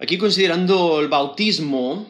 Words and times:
aquí 0.00 0.16
considerando 0.16 1.00
el 1.00 1.08
bautismo, 1.08 2.06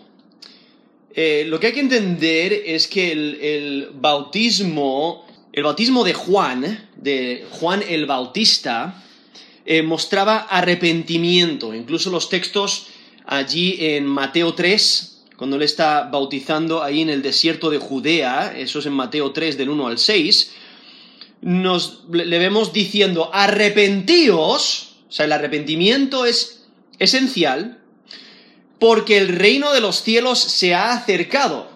eh, 1.12 1.44
lo 1.46 1.58
que 1.58 1.68
hay 1.68 1.72
que 1.72 1.80
entender 1.80 2.52
es 2.52 2.86
que 2.86 3.10
el, 3.10 3.90
bautismo, 3.94 5.26
el 5.52 5.64
bautismo 5.64 6.04
de 6.04 6.14
Juan, 6.14 6.88
de 6.96 7.46
Juan 7.50 7.82
el 7.88 8.06
Bautista, 8.06 9.02
eh, 9.66 9.82
mostraba 9.82 10.38
arrepentimiento. 10.38 11.74
Incluso 11.74 12.10
los 12.10 12.28
textos 12.28 12.86
allí 13.26 13.76
en 13.80 14.06
Mateo 14.06 14.54
3, 14.54 15.22
cuando 15.36 15.56
él 15.56 15.62
está 15.62 16.04
bautizando 16.04 16.82
ahí 16.82 17.02
en 17.02 17.10
el 17.10 17.22
desierto 17.22 17.70
de 17.70 17.78
Judea, 17.78 18.54
eso 18.56 18.78
es 18.78 18.86
en 18.86 18.92
Mateo 18.92 19.32
3 19.32 19.58
del 19.58 19.68
1 19.68 19.88
al 19.88 19.98
6, 19.98 20.52
nos 21.42 22.04
le 22.10 22.38
vemos 22.38 22.72
diciendo 22.72 23.30
arrepentíos, 23.32 24.96
o 25.08 25.12
sea, 25.12 25.24
el 25.24 25.32
arrepentimiento 25.32 26.26
es 26.26 26.64
esencial, 26.98 27.79
porque 28.80 29.18
el 29.18 29.28
reino 29.28 29.72
de 29.72 29.80
los 29.80 30.02
cielos 30.02 30.40
se 30.40 30.74
ha 30.74 30.92
acercado. 30.92 31.68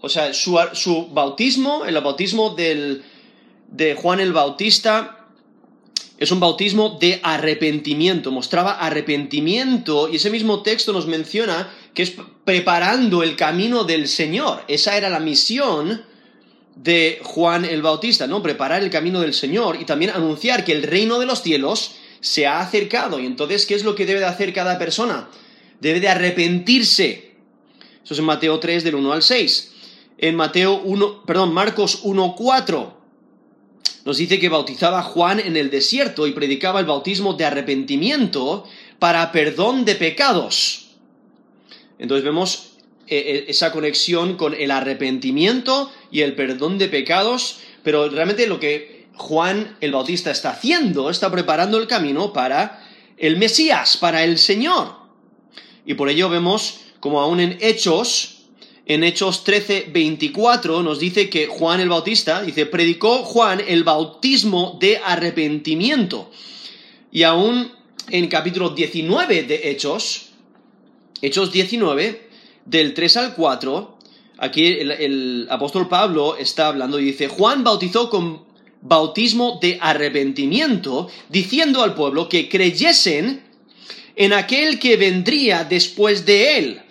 O 0.00 0.08
sea, 0.08 0.32
su, 0.34 1.08
bautismo, 1.10 1.84
el 1.84 2.00
bautismo 2.00 2.54
de 2.54 3.94
Juan 3.96 4.20
el 4.20 4.32
Bautista, 4.32 5.22
es 6.18 6.30
un 6.30 6.38
bautismo 6.38 6.98
de 7.00 7.18
arrepentimiento, 7.24 8.30
mostraba 8.30 8.74
arrepentimiento 8.74 10.08
y 10.08 10.16
ese 10.16 10.30
mismo 10.30 10.62
texto 10.62 10.92
nos 10.92 11.08
menciona 11.08 11.68
que 11.94 12.04
es 12.04 12.12
preparando 12.44 13.24
el 13.24 13.34
camino 13.34 13.82
del 13.82 14.06
Señor. 14.06 14.62
Esa 14.68 14.96
era 14.96 15.10
la 15.10 15.18
misión 15.18 16.04
de 16.76 17.20
Juan 17.24 17.64
el 17.64 17.82
Bautista, 17.82 18.28
¿no? 18.28 18.40
Preparar 18.40 18.82
el 18.82 18.90
camino 18.90 19.20
del 19.20 19.34
Señor 19.34 19.78
y 19.80 19.84
también 19.84 20.12
anunciar 20.12 20.64
que 20.64 20.72
el 20.72 20.84
reino 20.84 21.18
de 21.18 21.26
los 21.26 21.42
cielos 21.42 21.96
se 22.20 22.46
ha 22.46 22.60
acercado. 22.60 23.18
Y 23.18 23.26
entonces, 23.26 23.66
¿qué 23.66 23.74
es 23.74 23.82
lo 23.82 23.94
que 23.96 24.06
debe 24.06 24.20
de 24.20 24.26
hacer 24.26 24.52
cada 24.52 24.78
persona? 24.78 25.28
Debe 25.82 26.00
de 26.00 26.08
arrepentirse. 26.08 27.32
Eso 28.02 28.14
es 28.14 28.18
en 28.18 28.24
Mateo 28.24 28.58
3 28.58 28.84
del 28.84 28.94
1 28.94 29.12
al 29.12 29.22
6. 29.22 29.72
En 30.18 30.36
Mateo 30.36 30.80
1, 30.82 31.26
perdón, 31.26 31.52
Marcos 31.52 32.00
1, 32.04 32.34
4 32.36 33.02
nos 34.04 34.16
dice 34.16 34.40
que 34.40 34.48
bautizaba 34.48 35.02
Juan 35.02 35.38
en 35.38 35.56
el 35.56 35.70
desierto 35.70 36.26
y 36.26 36.32
predicaba 36.32 36.80
el 36.80 36.86
bautismo 36.86 37.34
de 37.34 37.44
arrepentimiento 37.44 38.64
para 38.98 39.30
perdón 39.30 39.84
de 39.84 39.94
pecados. 39.94 40.90
Entonces 41.98 42.24
vemos 42.24 42.72
eh, 43.06 43.18
eh, 43.18 43.44
esa 43.48 43.70
conexión 43.70 44.36
con 44.36 44.54
el 44.54 44.72
arrepentimiento 44.72 45.92
y 46.10 46.22
el 46.22 46.34
perdón 46.34 46.78
de 46.78 46.88
pecados, 46.88 47.60
pero 47.84 48.08
realmente 48.08 48.46
lo 48.48 48.58
que 48.58 49.06
Juan 49.14 49.76
el 49.80 49.92
Bautista 49.92 50.32
está 50.32 50.50
haciendo, 50.50 51.10
está 51.10 51.30
preparando 51.30 51.78
el 51.78 51.86
camino 51.86 52.32
para 52.32 52.84
el 53.18 53.36
Mesías, 53.36 53.96
para 53.96 54.24
el 54.24 54.38
Señor. 54.38 55.01
Y 55.84 55.94
por 55.94 56.08
ello 56.08 56.28
vemos 56.28 56.80
como 57.00 57.20
aún 57.20 57.40
en 57.40 57.58
Hechos, 57.60 58.44
en 58.86 59.02
Hechos 59.02 59.42
13, 59.42 59.90
24, 59.92 60.82
nos 60.82 61.00
dice 61.00 61.28
que 61.28 61.48
Juan 61.48 61.80
el 61.80 61.88
Bautista, 61.88 62.42
dice, 62.42 62.66
predicó 62.66 63.24
Juan 63.24 63.60
el 63.66 63.82
bautismo 63.82 64.78
de 64.80 64.98
arrepentimiento. 64.98 66.30
Y 67.10 67.24
aún 67.24 67.72
en 68.08 68.28
capítulo 68.28 68.70
19 68.70 69.42
de 69.42 69.70
Hechos, 69.70 70.30
Hechos 71.20 71.50
19, 71.50 72.28
del 72.64 72.94
3 72.94 73.16
al 73.16 73.34
4, 73.34 73.98
aquí 74.38 74.66
el, 74.66 74.92
el 74.92 75.46
apóstol 75.50 75.88
Pablo 75.88 76.36
está 76.36 76.68
hablando 76.68 77.00
y 77.00 77.04
dice, 77.04 77.26
Juan 77.26 77.64
bautizó 77.64 78.08
con 78.08 78.44
bautismo 78.80 79.58
de 79.60 79.78
arrepentimiento, 79.80 81.08
diciendo 81.28 81.82
al 81.82 81.94
pueblo 81.94 82.28
que 82.28 82.48
creyesen 82.48 83.51
en 84.16 84.32
aquel 84.32 84.78
que 84.78 84.96
vendría 84.96 85.64
después 85.64 86.24
de 86.26 86.58
él, 86.58 86.82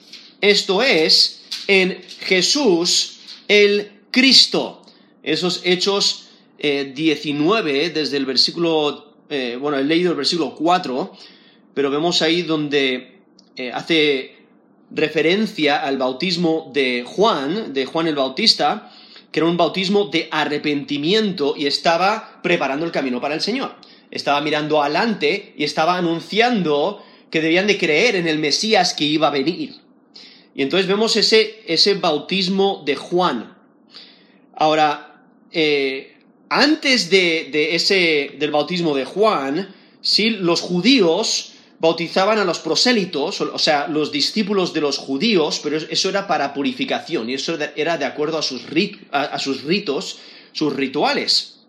esto 0.41 0.81
es, 0.81 1.41
en 1.67 2.01
Jesús 2.21 3.19
el 3.47 3.91
Cristo. 4.11 4.81
Esos 5.23 5.61
hechos 5.63 6.29
19, 6.57 7.85
eh, 7.85 7.89
desde 7.89 8.17
el 8.17 8.25
versículo, 8.25 9.15
eh, 9.29 9.57
bueno, 9.59 9.77
he 9.77 9.83
leído 9.83 10.11
el 10.11 10.17
versículo 10.17 10.55
4, 10.55 11.11
pero 11.73 11.89
vemos 11.89 12.21
ahí 12.21 12.43
donde 12.43 13.19
eh, 13.55 13.71
hace 13.71 14.35
referencia 14.91 15.77
al 15.77 15.97
bautismo 15.97 16.71
de 16.73 17.03
Juan, 17.05 17.73
de 17.73 17.85
Juan 17.85 18.07
el 18.07 18.15
Bautista, 18.15 18.91
que 19.31 19.39
era 19.39 19.47
un 19.47 19.57
bautismo 19.57 20.05
de 20.05 20.27
arrepentimiento 20.29 21.55
y 21.57 21.65
estaba 21.65 22.41
preparando 22.43 22.85
el 22.85 22.91
camino 22.91 23.21
para 23.21 23.35
el 23.35 23.41
Señor. 23.41 23.75
Estaba 24.11 24.41
mirando 24.41 24.81
adelante 24.81 25.53
y 25.57 25.63
estaba 25.63 25.97
anunciando 25.97 27.01
que 27.31 27.41
debían 27.41 27.65
de 27.65 27.77
creer 27.77 28.15
en 28.15 28.27
el 28.27 28.37
Mesías 28.37 28.93
que 28.93 29.05
iba 29.05 29.27
a 29.27 29.31
venir. 29.31 29.75
Y 30.53 30.61
entonces 30.61 30.87
vemos 30.87 31.15
ese, 31.15 31.63
ese 31.65 31.95
bautismo 31.95 32.83
de 32.85 32.95
Juan. 32.95 33.57
Ahora, 34.53 35.23
eh, 35.51 36.17
antes 36.49 37.09
de, 37.09 37.73
ese, 37.73 38.35
del 38.37 38.51
bautismo 38.51 38.93
de 38.95 39.05
Juan, 39.05 39.73
¿sí? 40.01 40.31
los 40.31 40.59
judíos 40.59 41.53
bautizaban 41.79 42.37
a 42.37 42.45
los 42.45 42.59
prosélitos, 42.59 43.41
o 43.41 43.57
sea, 43.57 43.87
los 43.87 44.11
discípulos 44.11 44.73
de 44.73 44.81
los 44.81 44.97
judíos, 44.97 45.61
pero 45.63 45.77
eso 45.77 46.09
era 46.09 46.27
para 46.27 46.53
purificación 46.53 47.29
y 47.29 47.35
eso 47.35 47.57
era 47.75 47.97
de 47.97 48.05
acuerdo 48.05 48.37
a 48.37 48.43
sus, 48.43 48.63
a 49.11 49.39
sus 49.39 49.63
ritos, 49.63 50.19
sus 50.51 50.75
rituales. 50.75 51.61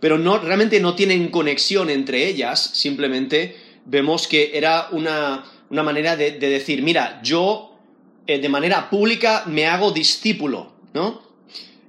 Pero 0.00 0.18
no, 0.18 0.38
realmente 0.38 0.80
no 0.80 0.94
tienen 0.94 1.28
conexión 1.28 1.88
entre 1.88 2.26
ellas, 2.26 2.70
simplemente 2.72 3.65
vemos 3.86 4.28
que 4.28 4.50
era 4.54 4.88
una, 4.90 5.44
manera 5.70 6.16
de, 6.16 6.32
decir, 6.32 6.82
mira, 6.82 7.20
yo 7.22 7.78
eh, 8.26 8.38
de 8.38 8.48
manera 8.48 8.90
pública 8.90 9.44
me 9.46 9.66
hago 9.66 9.92
discípulo, 9.92 10.72
¿no? 10.92 11.22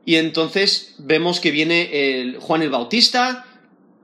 Y 0.05 0.15
entonces 0.15 0.95
vemos 0.99 1.41
que 1.41 1.51
viene 1.51 2.37
Juan 2.39 2.61
el 2.61 2.69
Bautista, 2.69 3.45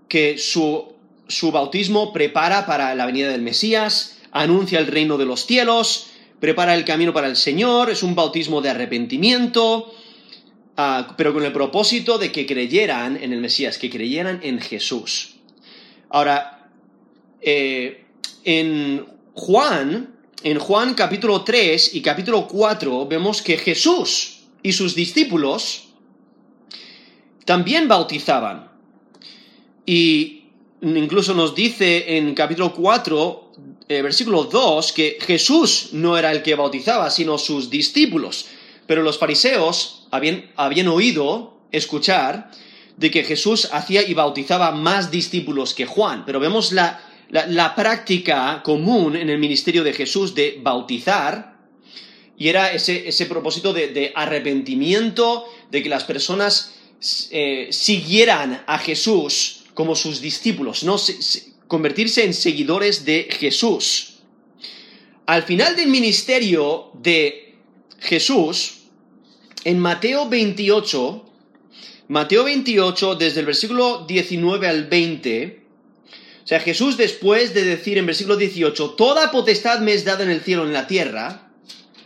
que 0.09 0.37
su, 0.37 0.93
su 1.29 1.51
bautismo 1.51 2.11
prepara 2.11 2.65
para 2.65 2.93
la 2.93 3.05
venida 3.05 3.29
del 3.29 3.41
Mesías, 3.41 4.17
anuncia 4.31 4.79
el 4.79 4.87
reino 4.87 5.17
de 5.17 5.25
los 5.25 5.45
cielos, 5.45 6.07
prepara 6.39 6.75
el 6.75 6.83
camino 6.83 7.13
para 7.13 7.27
el 7.27 7.37
Señor, 7.37 7.89
es 7.89 8.03
un 8.03 8.15
bautismo 8.15 8.61
de 8.61 8.69
arrepentimiento, 8.69 9.93
ah, 10.75 11.13
pero 11.15 11.33
con 11.33 11.45
el 11.45 11.53
propósito 11.53 12.17
de 12.17 12.33
que 12.33 12.45
creyeran 12.45 13.15
en 13.15 13.31
el 13.31 13.39
Mesías, 13.39 13.77
que 13.77 13.89
creyeran 13.89 14.41
en 14.43 14.59
Jesús. 14.59 15.35
Ahora, 16.09 16.52
eh, 17.43 18.05
en 18.43 19.05
Juan, 19.33 20.15
en 20.43 20.59
Juan 20.59 20.93
capítulo 20.93 21.43
3 21.43 21.95
y 21.95 22.01
capítulo 22.01 22.47
4, 22.47 23.05
vemos 23.07 23.41
que 23.41 23.57
Jesús 23.57 24.43
y 24.61 24.71
sus 24.71 24.95
discípulos 24.95 25.89
también 27.45 27.87
bautizaban. 27.87 28.71
Y 29.85 30.45
incluso 30.81 31.33
nos 31.33 31.53
dice 31.53 32.17
en 32.17 32.33
capítulo 32.33 32.73
4, 32.73 33.51
eh, 33.89 34.01
versículo 34.01 34.45
2, 34.45 34.93
que 34.93 35.17
Jesús 35.19 35.89
no 35.91 36.17
era 36.17 36.31
el 36.31 36.43
que 36.43 36.55
bautizaba, 36.55 37.09
sino 37.09 37.37
sus 37.37 37.69
discípulos. 37.69 38.45
Pero 38.87 39.03
los 39.03 39.17
fariseos 39.17 40.07
habían, 40.11 40.51
habían 40.55 40.87
oído, 40.87 41.57
escuchar, 41.71 42.51
de 42.97 43.11
que 43.11 43.23
Jesús 43.23 43.69
hacía 43.73 44.07
y 44.07 44.13
bautizaba 44.13 44.71
más 44.71 45.11
discípulos 45.11 45.73
que 45.73 45.85
Juan. 45.85 46.23
Pero 46.25 46.39
vemos 46.39 46.71
la, 46.71 47.01
la, 47.33 47.73
práctica 47.75 48.61
común 48.63 49.15
en 49.15 49.29
el 49.29 49.39
ministerio 49.39 49.83
de 49.83 49.93
Jesús 49.93 50.35
de 50.35 50.59
bautizar, 50.61 51.57
y 52.37 52.47
era 52.47 52.71
ese, 52.71 53.25
propósito 53.25 53.73
de, 53.73 54.11
arrepentimiento, 54.15 55.45
de 55.71 55.81
que 55.81 55.89
las 55.89 56.03
personas 56.03 56.75
eh, 57.31 57.69
siguieran 57.71 58.63
a 58.67 58.77
Jesús 58.77 59.63
como 59.73 59.95
sus 59.95 60.21
discípulos, 60.21 60.83
¿no? 60.83 60.97
convertirse 61.67 62.23
en 62.23 62.35
seguidores 62.35 63.03
de 63.03 63.27
Jesús. 63.31 64.19
Al 65.25 65.41
final 65.43 65.75
del 65.75 65.87
ministerio 65.87 66.91
de 66.93 67.55
Jesús, 67.99 68.81
en 69.63 69.79
Mateo 69.79 70.29
28, 70.29 71.25
Mateo 72.09 72.43
28, 72.43 73.15
desde 73.15 73.39
el 73.39 73.45
versículo 73.47 74.05
19 74.05 74.67
al 74.67 74.85
20, 74.85 75.62
o 75.62 75.62
sea, 76.53 76.59
Jesús 76.59 76.97
después 76.97 77.55
de 77.55 77.63
decir 77.63 77.97
en 77.97 78.05
versículo 78.05 78.37
18, 78.37 78.91
toda 78.91 79.31
potestad 79.31 79.79
me 79.79 79.93
es 79.93 80.05
dada 80.05 80.23
en 80.23 80.29
el 80.29 80.41
cielo 80.41 80.65
y 80.65 80.67
en 80.67 80.73
la 80.73 80.85
tierra, 80.85 81.49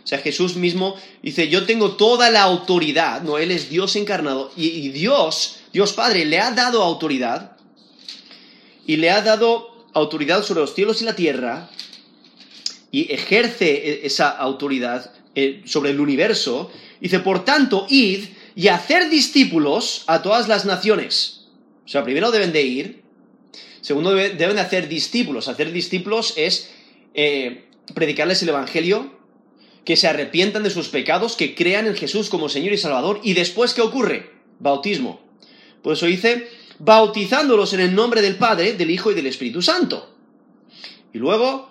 o 0.02 0.06
sea, 0.06 0.20
Jesús 0.20 0.56
mismo 0.56 0.96
dice, 1.22 1.50
yo 1.50 1.66
tengo 1.66 1.96
toda 1.96 2.30
la 2.30 2.44
autoridad, 2.44 3.20
no, 3.20 3.36
Él 3.36 3.50
es 3.50 3.68
Dios 3.68 3.94
encarnado, 3.96 4.50
y, 4.56 4.88
Dios, 4.88 5.58
Dios 5.70 5.92
Padre, 5.92 6.24
le 6.24 6.38
ha 6.38 6.52
dado 6.52 6.82
autoridad, 6.82 7.58
y 8.86 8.96
le 8.96 9.10
ha 9.10 9.20
dado 9.20 9.86
autoridad 9.92 10.42
sobre 10.42 10.62
los 10.62 10.74
cielos 10.74 11.02
y 11.02 11.04
la 11.04 11.14
tierra, 11.14 11.68
y 12.90 13.12
ejerce 13.12 13.70
e, 13.70 14.06
esa 14.06 14.30
autoridad 14.30 15.12
eh, 15.34 15.60
sobre 15.66 15.90
el 15.90 16.00
universo, 16.00 16.70
dice, 17.02 17.20
por 17.20 17.44
tanto, 17.44 17.86
id 17.90 18.28
y 18.56 18.68
hacer 18.68 19.10
discípulos 19.10 20.04
a 20.06 20.22
todas 20.22 20.48
las 20.48 20.64
naciones. 20.64 21.48
O 21.84 21.88
sea, 21.88 22.02
primero 22.02 22.30
deben 22.30 22.52
de 22.52 22.62
ir, 22.62 23.07
Segundo, 23.88 24.10
deben 24.12 24.56
de 24.56 24.60
hacer 24.60 24.86
discípulos. 24.86 25.48
Hacer 25.48 25.72
discípulos 25.72 26.34
es 26.36 26.70
eh, 27.14 27.64
predicarles 27.94 28.42
el 28.42 28.50
Evangelio, 28.50 29.16
que 29.86 29.96
se 29.96 30.06
arrepientan 30.06 30.62
de 30.62 30.68
sus 30.68 30.90
pecados, 30.90 31.36
que 31.36 31.54
crean 31.54 31.86
en 31.86 31.96
Jesús 31.96 32.28
como 32.28 32.50
Señor 32.50 32.74
y 32.74 32.76
Salvador, 32.76 33.18
y 33.24 33.32
después, 33.32 33.72
¿qué 33.72 33.80
ocurre? 33.80 34.30
Bautismo. 34.58 35.22
Por 35.82 35.94
eso 35.94 36.04
dice, 36.04 36.50
bautizándolos 36.78 37.72
en 37.72 37.80
el 37.80 37.94
nombre 37.94 38.20
del 38.20 38.36
Padre, 38.36 38.74
del 38.74 38.90
Hijo 38.90 39.10
y 39.10 39.14
del 39.14 39.26
Espíritu 39.26 39.62
Santo. 39.62 40.14
Y 41.14 41.16
luego 41.16 41.70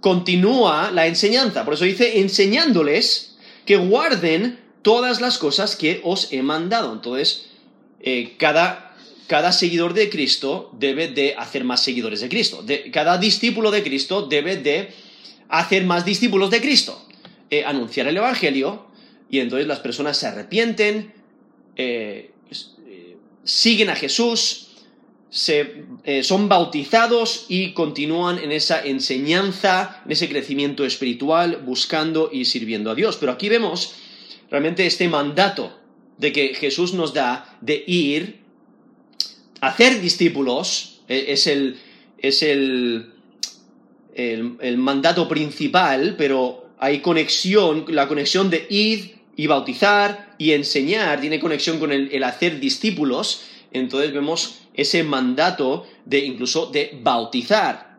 continúa 0.00 0.90
la 0.90 1.06
enseñanza, 1.06 1.66
por 1.66 1.74
eso 1.74 1.84
dice, 1.84 2.20
enseñándoles 2.20 3.36
que 3.66 3.76
guarden 3.76 4.58
todas 4.80 5.20
las 5.20 5.36
cosas 5.36 5.76
que 5.76 6.00
os 6.02 6.32
he 6.32 6.42
mandado. 6.42 6.94
Entonces, 6.94 7.50
eh, 8.00 8.36
cada, 8.38 8.89
cada, 9.30 9.52
seguidor 9.52 9.94
de 9.94 10.10
Cristo 10.10 10.72
debe 10.72 11.06
de 11.06 11.36
hacer 11.38 11.62
más 11.62 11.84
seguidores 11.84 12.20
de 12.20 12.28
Cristo. 12.28 12.64
cada 12.90 13.16
discípulo 13.16 13.70
de 13.70 13.84
Cristo 13.84 14.26
debe 14.26 14.56
de 14.56 14.88
hacer 15.48 15.84
más 15.84 16.04
discípulos 16.04 16.50
de 16.50 16.60
Cristo. 16.60 17.06
Eh, 17.48 17.62
anunciar 17.64 18.08
el 18.08 18.16
Evangelio 18.16 18.86
y 19.30 19.38
entonces 19.38 19.68
las 19.68 19.78
personas 19.78 20.16
se 20.16 20.26
arrepienten, 20.26 21.14
eh, 21.76 22.32
siguen 23.44 23.90
a 23.90 23.94
Jesús, 23.94 24.70
se, 25.28 25.84
son 26.24 26.48
bautizados 26.48 27.46
y 27.48 27.72
continúan 27.72 28.40
en 28.40 28.50
esa 28.50 28.84
enseñanza, 28.84 30.02
en 30.06 30.10
ese 30.10 30.28
crecimiento 30.28 30.84
espiritual, 30.84 31.62
buscando 31.64 32.30
y 32.32 32.46
sirviendo 32.46 32.90
a 32.90 32.96
Dios. 32.96 33.16
Pero 33.16 33.30
aquí 33.30 33.48
vemos 33.48 33.94
realmente 34.50 34.86
este 34.86 35.08
mandato 35.08 35.78
de 36.18 36.32
que 36.32 36.54
Jesús 36.54 36.94
nos 36.94 37.14
da 37.14 37.56
de 37.60 37.84
ir 37.86 38.39
hacer 39.60 40.00
discípulos, 40.00 41.00
e, 41.08 41.32
es 41.32 41.46
el, 41.46 41.78
es 42.18 42.42
el, 42.42 43.12
el, 44.14 44.78
mandato 44.78 45.28
principal, 45.28 46.14
pero 46.16 46.70
hay 46.78 47.00
conexión, 47.00 47.84
la 47.88 48.08
conexión 48.08 48.50
de 48.50 48.66
ir 48.70 49.16
y 49.36 49.46
bautizar 49.46 50.34
y 50.38 50.52
enseñar, 50.52 51.20
tiene 51.20 51.40
conexión 51.40 51.78
con 51.78 51.92
el, 51.92 52.22
hacer 52.24 52.60
discípulos, 52.60 53.42
entonces 53.72 54.12
vemos 54.12 54.62
ese 54.74 55.02
mandato 55.02 55.86
de 56.04 56.18
incluso 56.20 56.66
de 56.66 56.98
bautizar. 57.02 57.98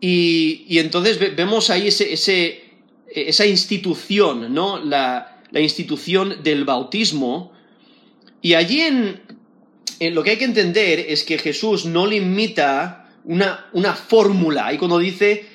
Y, 0.00 0.64
y 0.68 0.78
entonces 0.78 1.18
vemos 1.36 1.70
ahí 1.70 1.88
ese, 1.88 2.12
ese, 2.12 2.68
esa 3.14 3.46
institución, 3.46 4.52
¿no? 4.52 4.78
La, 4.78 5.34
institución 5.52 6.42
del 6.42 6.64
bautismo. 6.64 7.52
Y 8.42 8.52
allí 8.52 8.82
en, 8.82 9.22
lo 10.00 10.22
que 10.22 10.30
hay 10.30 10.36
que 10.36 10.44
entender 10.44 11.00
es 11.08 11.24
que 11.24 11.38
Jesús 11.38 11.84
no 11.84 12.06
limita 12.06 13.10
una, 13.24 13.66
una 13.72 13.94
fórmula. 13.94 14.72
Y 14.72 14.78
cuando 14.78 14.98
dice 14.98 15.46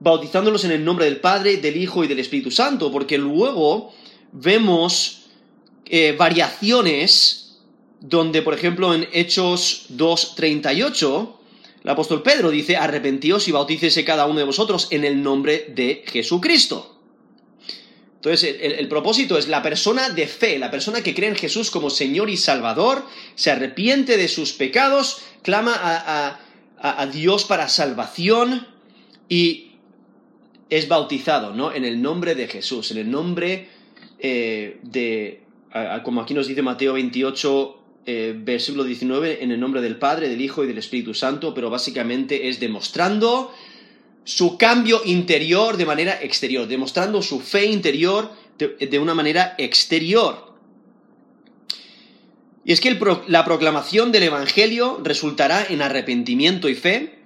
bautizándolos 0.00 0.64
en 0.64 0.72
el 0.72 0.84
nombre 0.84 1.06
del 1.06 1.18
Padre, 1.18 1.56
del 1.56 1.76
Hijo 1.76 2.04
y 2.04 2.08
del 2.08 2.18
Espíritu 2.18 2.50
Santo, 2.50 2.92
porque 2.92 3.16
luego 3.16 3.94
vemos 4.32 5.26
eh, 5.86 6.14
variaciones 6.16 7.62
donde, 8.00 8.42
por 8.42 8.52
ejemplo, 8.52 8.94
en 8.94 9.08
Hechos 9.12 9.86
2.38, 9.96 11.36
el 11.84 11.90
apóstol 11.90 12.22
Pedro 12.22 12.50
dice, 12.50 12.76
arrepentíos 12.76 13.48
y 13.48 13.52
bautícese 13.52 14.04
cada 14.04 14.26
uno 14.26 14.40
de 14.40 14.44
vosotros 14.44 14.88
en 14.90 15.04
el 15.04 15.22
nombre 15.22 15.72
de 15.74 16.04
Jesucristo. 16.06 16.93
Entonces, 18.24 18.56
el, 18.58 18.88
propósito 18.88 19.36
es 19.36 19.48
la 19.48 19.60
persona 19.60 20.08
de 20.08 20.26
fe, 20.26 20.58
la 20.58 20.70
persona 20.70 21.02
que 21.02 21.14
cree 21.14 21.28
en 21.28 21.36
Jesús 21.36 21.70
como 21.70 21.90
Señor 21.90 22.30
y 22.30 22.38
Salvador, 22.38 23.04
se 23.34 23.50
arrepiente 23.50 24.16
de 24.16 24.28
sus 24.28 24.54
pecados, 24.54 25.20
clama 25.42 25.74
a, 25.76 27.06
Dios 27.12 27.44
para 27.44 27.68
salvación 27.68 28.66
y 29.28 29.72
es 30.70 30.88
bautizado, 30.88 31.52
¿no? 31.52 31.74
En 31.74 31.84
el 31.84 32.00
nombre 32.00 32.34
de 32.34 32.48
Jesús, 32.48 32.90
en 32.92 32.96
el 32.96 33.10
nombre 33.10 33.68
eh, 34.18 34.78
de, 34.82 35.42
como 36.02 36.22
aquí 36.22 36.32
nos 36.32 36.46
dice 36.46 36.62
Mateo 36.62 36.94
28, 36.94 37.78
eh, 38.06 38.34
versículo 38.38 38.84
19, 38.84 39.44
en 39.44 39.50
el 39.50 39.60
nombre 39.60 39.82
del 39.82 39.96
Padre, 39.96 40.30
del 40.30 40.40
Hijo 40.40 40.64
y 40.64 40.66
del 40.66 40.78
Espíritu 40.78 41.12
Santo, 41.12 41.52
pero 41.52 41.68
básicamente 41.68 42.48
es 42.48 42.58
demostrando 42.58 43.52
su 44.24 44.56
cambio 44.56 45.02
interior 45.04 45.76
de 45.76 45.86
manera 45.86 46.18
exterior, 46.22 46.66
demostrando 46.66 47.22
su 47.22 47.40
fe 47.40 47.66
interior 47.66 48.32
de, 48.58 48.98
una 48.98 49.14
manera 49.14 49.54
exterior. 49.58 50.54
Y 52.64 52.72
es 52.72 52.80
que 52.80 52.98
la 53.28 53.44
proclamación 53.44 54.10
del 54.10 54.24
Evangelio 54.24 55.00
resultará 55.02 55.66
en 55.68 55.82
arrepentimiento 55.82 56.68
y 56.70 56.74
fe. 56.74 57.18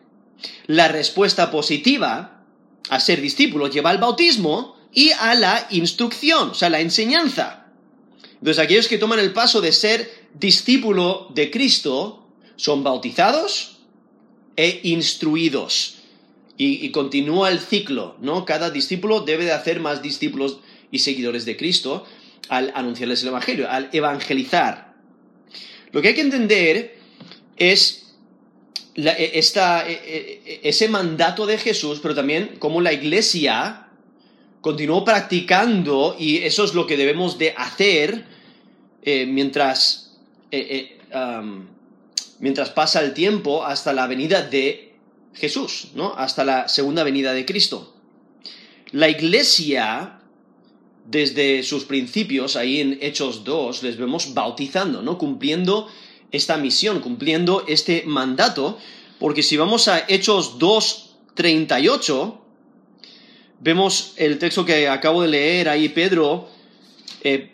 La 0.67 0.89
respuesta 0.89 1.51
positiva 1.51 2.45
a 2.91 3.01
ser 3.01 3.21
discípulo 3.21 3.69
lleva 3.69 3.91
al 3.91 3.99
bautismo 3.99 4.77
y 4.93 5.11
a 5.13 5.35
la 5.35 5.69
instrucción, 5.71 6.51
o 6.51 6.55
sea, 6.55 6.71
la 6.71 6.81
enseñanza. 6.81 7.67
Entonces, 8.35 8.59
aquellos 8.59 8.89
que 8.89 8.99
toman 8.99 9.21
el 9.21 9.33
paso 9.33 9.61
de 9.61 9.71
ser 9.71 10.29
discípulo 10.35 11.29
de 11.35 11.51
Cristo 11.51 12.27
son 12.57 12.83
bautizados 12.83 13.79
e 14.57 14.81
instruidos 14.85 15.98
y, 16.61 16.91
continúa 16.91 17.51
el 17.51 17.61
ciclo, 17.61 18.17
¿no? 18.21 18.45
Cada 18.45 18.71
discípulo 18.71 19.21
debe 19.21 19.45
de 19.45 19.53
hacer 19.53 19.79
más 19.79 20.03
discípulos 20.03 20.59
y 20.91 20.99
seguidores 20.99 21.45
de 21.45 21.57
Cristo 21.57 22.05
al 22.49 22.73
anunciarles 22.75 23.23
el 23.23 23.29
Evangelio, 23.29 23.71
al 23.71 23.89
evangelizar. 23.93 24.95
Lo 25.93 26.03
que 26.03 26.09
hay 26.09 26.15
que 26.15 26.21
entender 26.21 26.99
es 27.57 28.13
e, 28.97 29.09
e, 29.09 29.39
e, 29.39 30.61
ese 30.65 30.89
mandato 30.89 31.47
de 31.47 31.59
Jesús, 31.59 32.01
pero 32.03 32.17
también 32.17 32.57
cómo 32.59 32.81
la 32.81 32.93
iglesia 32.93 33.87
continuó 34.61 35.05
practicando 35.05 36.17
y 36.19 36.39
eso 36.39 36.65
es 36.65 36.75
lo 36.75 36.89
que 36.89 36.97
debemos 36.97 37.39
de 37.39 37.55
hacer 37.57 38.25
eh, 39.03 39.27
mientras, 39.27 40.19
eh, 40.51 40.99
eh, 41.13 41.39
mientras 42.41 42.71
pasa 42.71 43.01
el 43.01 43.15
tiempo 43.15 43.65
hasta 43.65 43.93
la 43.93 44.09
venida 44.09 44.43
de 44.43 44.88
Jesús, 45.39 45.89
¿no? 45.95 46.15
Hasta 46.17 46.45
la 46.45 46.69
segunda 46.69 47.05
venida 47.05 47.33
de 47.33 47.45
Cristo. 47.45 47.95
La 48.93 49.09
iglesia, 49.09 50.21
desde 51.07 51.63
sus 51.63 51.85
principios, 51.85 52.57
ahí 52.57 52.81
en 52.81 52.99
Hechos 53.01 53.45
2, 53.45 53.83
les 53.83 53.97
vemos 53.97 54.35
bautizando, 54.35 55.03
¿no? 55.03 55.19
Cumpliendo 55.19 55.89
esta 56.31 56.57
misión, 56.57 57.01
cumpliendo 57.01 57.65
este 57.69 58.05
mandato, 58.07 58.79
porque 59.19 59.43
si 59.43 59.57
vamos 59.57 59.89
a 59.89 60.05
Hechos 60.09 60.59
2, 60.59 61.17
38, 61.35 62.45
vemos 63.61 64.15
el 64.17 64.39
texto 64.39 64.65
que 64.65 64.89
acabo 64.89 65.23
de 65.23 65.29
leer 65.29 65.69
ahí, 65.69 65.89
Pedro, 65.89 66.49
eh, 67.23 67.53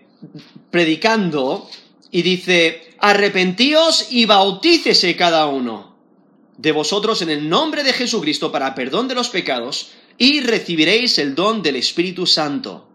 predicando, 0.70 1.68
y 2.10 2.22
dice, 2.22 2.94
arrepentíos 2.98 4.08
y 4.10 4.24
bautícese 4.24 5.16
cada 5.16 5.46
uno 5.46 5.93
de 6.56 6.72
vosotros 6.72 7.22
en 7.22 7.30
el 7.30 7.48
nombre 7.48 7.82
de 7.82 7.92
Jesucristo 7.92 8.52
para 8.52 8.74
perdón 8.74 9.08
de 9.08 9.14
los 9.14 9.28
pecados 9.28 9.90
y 10.18 10.40
recibiréis 10.40 11.18
el 11.18 11.34
don 11.34 11.62
del 11.62 11.76
Espíritu 11.76 12.26
Santo. 12.26 12.88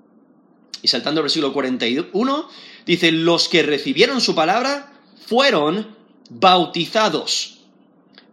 Y 0.81 0.87
saltando 0.87 1.19
al 1.19 1.23
versículo 1.23 1.53
41, 1.53 2.47
dice, 2.85 3.11
los 3.11 3.49
que 3.49 3.63
recibieron 3.63 4.21
su 4.21 4.33
palabra 4.33 4.93
fueron 5.25 5.95
bautizados. 6.29 7.59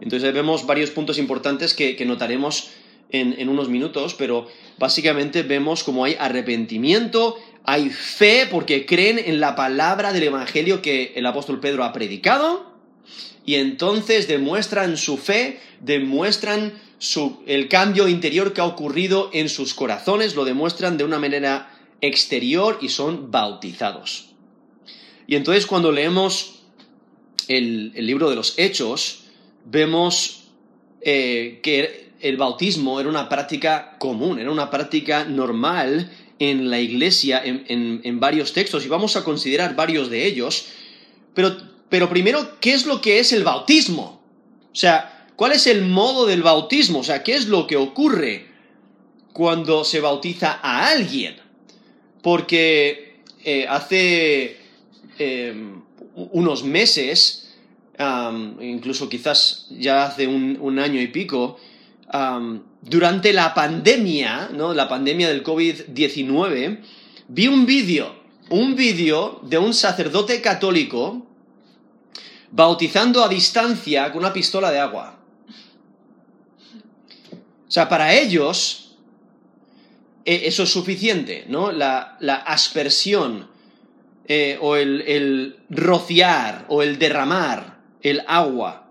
Entonces 0.00 0.32
vemos 0.32 0.66
varios 0.66 0.90
puntos 0.90 1.18
importantes 1.18 1.74
que, 1.74 2.04
notaremos 2.06 2.70
en, 3.10 3.34
en, 3.38 3.48
unos 3.48 3.68
minutos, 3.68 4.14
pero 4.14 4.46
básicamente 4.78 5.42
vemos 5.42 5.82
como 5.82 6.04
hay 6.04 6.16
arrepentimiento, 6.18 7.36
hay 7.64 7.90
fe 7.90 8.46
porque 8.48 8.86
creen 8.86 9.18
en 9.18 9.40
la 9.40 9.56
palabra 9.56 10.12
del 10.12 10.24
Evangelio 10.24 10.82
que 10.82 11.14
el 11.16 11.26
apóstol 11.26 11.58
Pedro 11.58 11.82
ha 11.82 11.92
predicado, 11.92 12.75
y 13.46 13.54
entonces 13.54 14.26
demuestran 14.26 14.96
su 14.96 15.16
fe, 15.16 15.60
demuestran 15.80 16.74
el 17.46 17.68
cambio 17.68 18.08
interior 18.08 18.52
que 18.52 18.60
ha 18.60 18.64
ocurrido 18.64 19.30
en 19.32 19.48
sus 19.48 19.72
corazones, 19.72 20.34
lo 20.34 20.44
demuestran 20.44 20.98
de 20.98 21.04
una 21.04 21.20
manera 21.20 21.70
exterior 22.00 22.78
y 22.82 22.88
son 22.88 23.30
bautizados. 23.30 24.30
Y 25.28 25.36
entonces 25.36 25.66
cuando 25.66 25.92
leemos 25.92 26.62
el, 27.46 27.92
libro 27.94 28.28
de 28.28 28.36
los 28.36 28.58
Hechos, 28.58 29.24
vemos 29.64 30.48
eh, 31.00 31.60
que 31.62 32.10
el 32.20 32.36
bautismo 32.36 32.98
era 32.98 33.08
una 33.08 33.28
práctica 33.28 33.96
común, 33.98 34.40
era 34.40 34.50
una 34.50 34.70
práctica 34.70 35.24
normal 35.24 36.10
en 36.40 36.68
la 36.68 36.80
iglesia 36.80 37.40
en, 37.44 38.00
en 38.02 38.20
varios 38.20 38.52
textos 38.52 38.84
y 38.84 38.88
vamos 38.88 39.14
a 39.16 39.22
considerar 39.22 39.76
varios 39.76 40.10
de 40.10 40.26
ellos, 40.26 40.66
pero 41.34 41.56
pero 41.88 42.08
primero, 42.08 42.58
¿qué 42.60 42.74
es 42.74 42.86
lo 42.86 43.00
que 43.00 43.20
es 43.20 43.32
el 43.32 43.44
bautismo? 43.44 44.20
O 44.72 44.74
sea, 44.74 45.28
¿cuál 45.36 45.52
es 45.52 45.66
el 45.66 45.82
modo 45.82 46.26
del 46.26 46.42
bautismo? 46.42 47.00
O 47.00 47.04
sea, 47.04 47.22
¿qué 47.22 47.34
es 47.34 47.46
lo 47.46 47.66
que 47.66 47.76
ocurre 47.76 48.46
cuando 49.32 49.84
se 49.84 50.00
bautiza 50.00 50.58
a 50.62 50.88
alguien? 50.88 51.36
Porque 52.22 53.20
eh, 53.44 53.66
hace 53.68 54.56
em, 55.18 55.82
unos 56.14 56.64
meses, 56.64 57.54
incluso 58.60 59.08
quizás 59.08 59.68
ya 59.70 60.04
hace 60.06 60.26
un, 60.26 60.78
año 60.78 61.00
y 61.00 61.06
pico, 61.06 61.58
durante 62.82 63.32
la 63.32 63.54
pandemia, 63.54 64.50
¿no? 64.52 64.74
La 64.74 64.88
pandemia 64.88 65.28
del 65.28 65.44
COVID-19, 65.44 66.80
vi 67.28 67.46
un 67.46 67.66
vídeo, 67.66 68.14
un 68.50 68.74
vídeo 68.74 69.40
de 69.44 69.58
un 69.58 69.72
sacerdote 69.72 70.40
católico 70.40 71.25
bautizando 72.50 73.22
a 73.22 73.28
distancia 73.28 74.10
con 74.10 74.20
una 74.20 74.32
pistola 74.32 74.70
de 74.70 74.78
agua. 74.78 75.18
O 77.66 77.70
sea, 77.70 77.88
para 77.88 78.14
ellos 78.14 78.86
e, 80.26 80.48
eso 80.48 80.64
es 80.64 80.70
suficiente, 80.70 81.44
¿no? 81.48 81.70
La, 81.70 82.18
aspersión 82.46 83.48
eh, 84.26 84.58
o 84.60 84.76
el, 84.76 85.56
rociar 85.70 86.66
o 86.68 86.82
el 86.82 86.98
derramar 86.98 87.78
el 88.02 88.22
agua. 88.26 88.90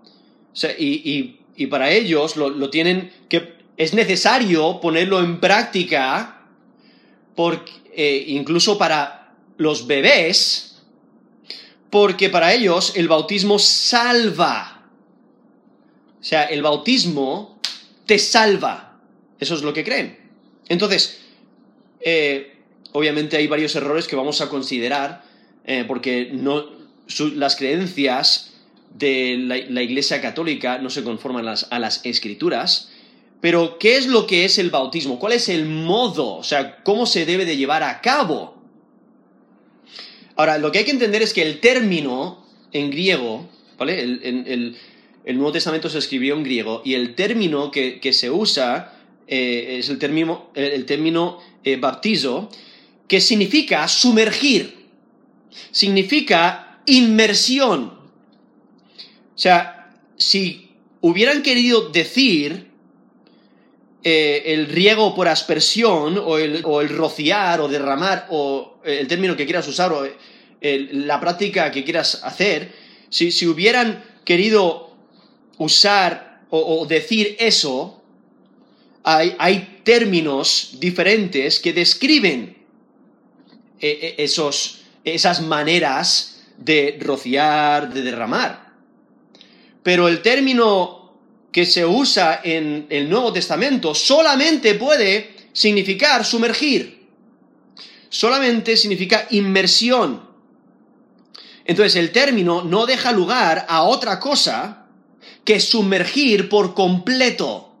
Y, 0.78 1.66
para 1.70 1.90
ellos 1.90 2.36
lo, 2.36 2.70
tienen 2.70 3.12
que... 3.28 3.56
Es 3.76 3.92
necesario 3.92 4.80
ponerlo 4.80 5.20
en 5.20 5.38
práctica 5.38 6.40
porque, 7.34 7.72
eh, 7.94 8.24
incluso 8.28 8.78
para 8.78 9.34
los 9.58 9.86
bebés, 9.86 10.65
porque 11.96 12.28
para 12.28 12.52
ellos 12.52 12.92
el 12.94 13.08
bautismo 13.08 13.58
salva. 13.58 14.82
O 16.20 16.22
sea, 16.22 16.42
el 16.42 16.60
bautismo 16.60 17.58
te 18.04 18.18
salva. 18.18 18.98
Eso 19.40 19.54
es 19.54 19.62
lo 19.62 19.72
que 19.72 19.82
creen. 19.82 20.18
Entonces, 20.68 21.22
eh, 22.00 22.58
obviamente 22.92 23.38
hay 23.38 23.46
varios 23.46 23.74
errores 23.76 24.06
que 24.06 24.14
vamos 24.14 24.42
a 24.42 24.50
considerar, 24.50 25.24
eh, 25.64 25.86
porque 25.88 26.28
no, 26.34 26.66
las 27.34 27.56
creencias 27.56 28.52
de 28.94 29.38
la, 29.38 29.82
Iglesia 29.82 30.20
Católica 30.20 30.76
no 30.76 30.90
se 30.90 31.02
conforman 31.02 31.48
a 31.48 31.78
las 31.78 32.04
escrituras. 32.04 32.90
Pero, 33.40 33.78
¿qué 33.78 33.96
es 33.96 34.06
lo 34.06 34.26
que 34.26 34.44
es 34.44 34.58
el 34.58 34.68
bautismo? 34.68 35.18
¿Cuál 35.18 35.32
es 35.32 35.48
el 35.48 35.64
modo? 35.64 36.36
O 36.36 36.44
sea, 36.44 36.82
¿cómo 36.82 37.06
se 37.06 37.24
debe 37.24 37.46
de 37.46 37.56
llevar 37.56 37.82
a 37.82 38.02
cabo? 38.02 38.55
Ahora, 40.36 40.58
lo 40.58 40.70
que 40.70 40.78
hay 40.78 40.84
que 40.84 40.90
entender 40.90 41.22
es 41.22 41.32
que 41.32 41.42
el 41.42 41.60
término 41.60 42.44
en 42.72 42.90
griego, 42.90 43.48
¿vale? 43.78 44.00
El, 44.02 44.76
Nuevo 45.24 45.50
Testamento 45.50 45.88
se 45.88 45.98
escribió 45.98 46.34
en 46.36 46.44
griego 46.44 46.82
y 46.84 46.94
el 46.94 47.14
término 47.14 47.70
que, 47.70 48.12
se 48.12 48.30
usa 48.30 48.92
eh, 49.26 49.78
es 49.80 49.88
el 49.88 49.98
término, 49.98 50.50
el 50.54 50.84
término 50.84 51.40
eh, 51.64 51.76
baptizo, 51.76 52.48
que 53.08 53.20
significa 53.20 53.88
sumergir, 53.88 54.86
significa 55.72 56.80
inmersión. 56.86 57.92
O 59.34 59.38
sea, 59.38 59.90
si 60.16 60.70
hubieran 61.00 61.42
querido 61.42 61.88
decir 61.88 62.68
eh, 64.02 64.42
el 64.46 64.66
riego 64.66 65.14
por 65.14 65.28
aspersión 65.28 66.18
o 66.18 66.38
el, 66.38 66.62
rociar 66.90 67.60
o 67.60 67.68
derramar 67.68 68.26
o 68.30 68.80
el 68.84 69.06
término 69.08 69.36
que 69.36 69.44
quieras 69.44 69.66
usar 69.66 69.92
o 69.92 70.06
la 70.60 71.20
práctica 71.20 71.70
que 71.70 71.84
quieras 71.84 72.20
hacer, 72.24 72.72
si, 73.08 73.46
hubieran 73.46 74.04
querido 74.24 74.96
usar 75.58 76.42
o, 76.50 76.86
decir 76.86 77.36
eso, 77.38 78.02
hay, 79.02 79.72
términos 79.84 80.78
diferentes 80.80 81.60
que 81.60 81.72
describen 81.72 82.56
eh, 83.78 84.16
eh, 84.18 84.30
esas 85.04 85.40
maneras 85.42 86.44
de 86.56 86.98
rociar, 87.00 87.92
de 87.92 88.02
derramar. 88.02 88.72
Pero 89.84 90.08
el 90.08 90.22
término 90.22 91.05
que 91.56 91.64
se 91.64 91.86
usa 91.86 92.42
en 92.44 92.86
el 92.90 93.08
Nuevo 93.08 93.32
Testamento 93.32 93.94
solamente 93.94 94.74
puede 94.74 95.48
significar 95.54 96.22
sumergir, 96.22 97.08
solamente 98.10 98.76
significa 98.76 99.26
inmersión. 99.30 100.20
Entonces 101.64 101.96
el 101.96 102.12
término 102.12 102.62
no 102.62 102.84
deja 102.84 103.10
lugar 103.10 103.64
a 103.70 103.84
otra 103.84 104.20
cosa 104.20 104.84
que 105.46 105.58
sumergir 105.58 106.50
por 106.50 106.74
completo. 106.74 107.72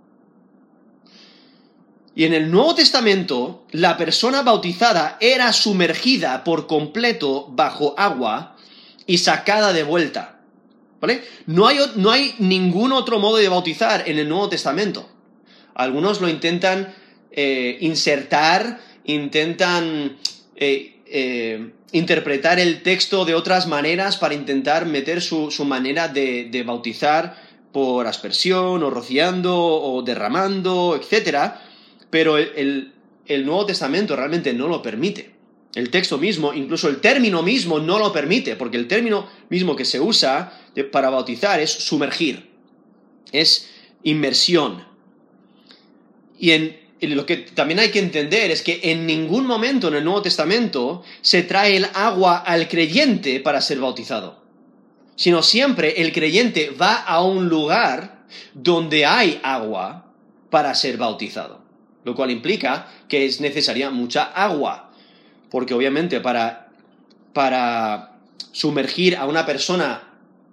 Y 2.14 2.24
en 2.24 2.32
el 2.32 2.50
Nuevo 2.50 2.76
Testamento, 2.76 3.66
la 3.72 3.98
persona 3.98 4.40
bautizada 4.40 5.18
era 5.20 5.52
sumergida 5.52 6.44
por 6.44 6.66
completo 6.66 7.46
bajo 7.50 7.94
agua 7.98 8.56
y 9.06 9.18
sacada 9.18 9.74
de 9.74 9.82
vuelta. 9.82 10.35
No 11.46 11.66
hay, 11.66 12.34
ningún 12.38 12.92
otro 12.92 13.18
modo 13.18 13.36
de 13.36 13.48
bautizar 13.48 14.08
en 14.08 14.18
el 14.18 14.28
Nuevo 14.28 14.48
Testamento. 14.48 15.08
Algunos 15.74 16.20
lo 16.20 16.28
intentan 16.28 16.94
eh, 17.30 17.76
insertar, 17.80 18.80
intentan 19.04 20.16
eh, 20.56 21.00
eh, 21.06 21.70
interpretar 21.92 22.58
el 22.58 22.82
texto 22.82 23.24
de 23.24 23.34
otras 23.34 23.66
maneras 23.66 24.16
para 24.16 24.34
intentar 24.34 24.86
meter 24.86 25.20
su, 25.20 25.50
manera 25.64 26.08
de, 26.08 26.62
bautizar 26.66 27.36
por 27.72 28.06
aspersión 28.06 28.82
o 28.82 28.90
rociando 28.90 29.54
o 29.54 30.02
derramando, 30.02 30.98
etc. 30.98 31.52
Pero 32.10 32.38
el 32.38 32.92
Nuevo 33.26 33.66
Testamento 33.66 34.16
realmente 34.16 34.54
no 34.54 34.66
lo 34.66 34.82
permite. 34.82 35.35
El 35.76 35.90
texto 35.90 36.16
mismo, 36.16 36.54
incluso 36.54 36.88
el 36.88 37.02
término 37.02 37.42
mismo 37.42 37.78
no 37.78 37.98
lo 37.98 38.10
permite, 38.10 38.56
porque 38.56 38.78
el 38.78 38.88
término 38.88 39.28
mismo 39.50 39.76
que 39.76 39.84
se 39.84 40.00
usa 40.00 40.58
para 40.90 41.10
bautizar 41.10 41.60
es 41.60 41.70
sumergir, 41.70 42.48
es 43.30 43.68
inmersión. 44.02 44.82
Y 46.38 46.52
en, 46.52 46.78
lo 47.02 47.26
que 47.26 47.36
también 47.36 47.78
hay 47.78 47.90
que 47.90 47.98
entender 47.98 48.50
es 48.50 48.62
que 48.62 48.80
en 48.84 49.06
ningún 49.06 49.44
momento 49.44 49.88
en 49.88 49.96
el 49.96 50.04
Nuevo 50.04 50.22
Testamento 50.22 51.02
se 51.20 51.42
trae 51.42 51.76
el 51.76 51.88
agua 51.92 52.38
al 52.38 52.68
creyente 52.68 53.38
para 53.40 53.60
ser 53.60 53.78
bautizado, 53.78 54.42
sino 55.14 55.42
siempre 55.42 56.00
el 56.00 56.10
creyente 56.10 56.70
va 56.70 57.02
a 57.02 57.22
un 57.22 57.50
lugar 57.50 58.24
donde 58.54 59.04
hay 59.04 59.40
agua 59.42 60.10
para 60.48 60.74
ser 60.74 60.96
bautizado, 60.96 61.60
lo 62.02 62.14
cual 62.14 62.30
implica 62.30 62.90
que 63.10 63.26
es 63.26 63.42
necesaria 63.42 63.90
mucha 63.90 64.22
agua 64.22 64.85
porque 65.50 65.74
obviamente 65.74 66.20
para, 66.20 66.68
para 67.32 68.16
sumergir 68.52 69.16
a 69.16 69.26
una 69.26 69.46
persona 69.46 70.02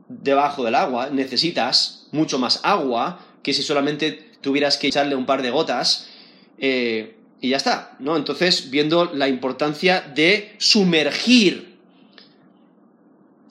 debajo 0.08 0.64
del 0.64 0.76
agua 0.76 1.10
necesitas 1.10 2.08
mucho 2.12 2.40
más 2.40 2.60
agua 2.64 3.20
que 3.42 3.54
si 3.54 3.64
solamente 3.64 4.32
tuvieras 4.42 4.78
que 4.78 4.88
echarle 4.88 5.16
un 5.16 5.26
par 5.26 5.42
de 5.42 5.52
gotas 5.52 6.10
eh, 6.58 7.16
y 7.42 7.50
ya 7.50 7.58
está, 7.58 7.98
¿no? 8.00 8.16
Entonces, 8.16 8.70
viendo 8.70 9.12
la 9.14 9.28
importancia 9.28 10.00
de 10.00 10.56
sumergir. 10.60 11.76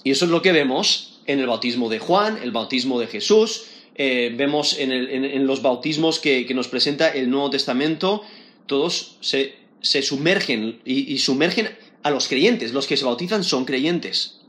Y 0.03 0.11
eso 0.11 0.25
es 0.25 0.31
lo 0.31 0.41
que 0.41 0.53
vemos 0.53 1.21
en 1.27 1.41
el 1.41 1.47
bautismo 1.47 1.91
de 1.91 1.99
Juan, 1.99 2.39
el 2.43 2.53
bautismo 2.53 2.99
de 2.99 3.07
Jesús, 3.07 3.67
eh, 3.95 4.33
vemos 4.35 4.79
en, 4.79 5.47
los 5.47 5.61
bautismos 5.61 6.21
que, 6.21 6.47
que 6.47 6.55
nos 6.55 6.69
presenta 6.69 7.11
el 7.11 7.29
Nuevo 7.29 7.51
Testamento, 7.51 8.23
todos 8.65 9.19
se 9.21 9.62
se 9.83 10.03
sumergen 10.03 10.81
y, 10.85 11.19
sumergen 11.19 11.77
a 12.03 12.11
los 12.11 12.29
creyentes. 12.29 12.73
Los 12.73 12.87
que 12.87 12.97
se 12.97 13.05
bautizan 13.05 13.45
son 13.45 13.65
creyentes. 13.65 14.41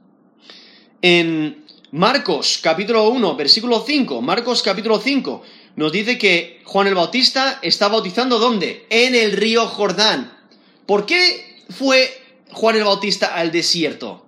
En 1.01 1.65
Marcos 1.91 2.59
capítulo 2.61 3.09
1, 3.09 3.35
versículo 3.35 3.83
5, 3.85 4.21
Marcos 4.21 4.61
capítulo 4.61 4.99
5, 4.99 5.43
nos 5.75 5.91
dice 5.91 6.17
que 6.17 6.61
Juan 6.63 6.87
el 6.87 6.95
Bautista 6.95 7.59
está 7.61 7.87
bautizando 7.87 8.39
¿dónde? 8.39 8.85
En 8.89 9.15
el 9.15 9.33
río 9.33 9.67
Jordán. 9.67 10.37
¿Por 10.85 11.05
qué 11.05 11.63
fue 11.69 12.09
Juan 12.51 12.75
el 12.75 12.83
Bautista 12.83 13.35
al 13.35 13.51
desierto? 13.51 14.25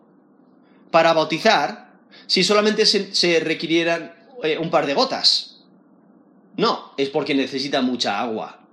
Para 0.91 1.13
bautizar, 1.13 1.93
si 2.27 2.43
solamente 2.43 2.85
se, 2.85 3.39
requirieran 3.39 4.15
eh, 4.43 4.57
un 4.57 4.69
par 4.69 4.85
de 4.85 4.93
gotas. 4.93 5.63
No, 6.57 6.93
es 6.97 7.09
porque 7.09 7.35
necesita 7.35 7.81
mucha 7.81 8.19
agua. 8.19 8.64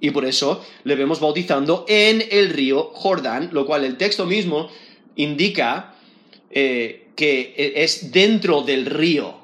Y 0.00 0.10
por 0.10 0.24
eso 0.24 0.64
le 0.84 0.94
vemos 0.94 1.20
bautizando 1.20 1.84
en 1.88 2.24
el 2.30 2.50
río 2.50 2.90
Jordán, 2.94 3.50
lo 3.52 3.66
cual 3.66 3.84
el 3.84 3.96
texto 3.96 4.26
mismo 4.26 4.70
indica 5.16 5.94
eh, 6.50 7.08
que 7.14 7.74
es 7.76 8.10
dentro 8.10 8.62
del 8.62 8.86
río. 8.86 9.40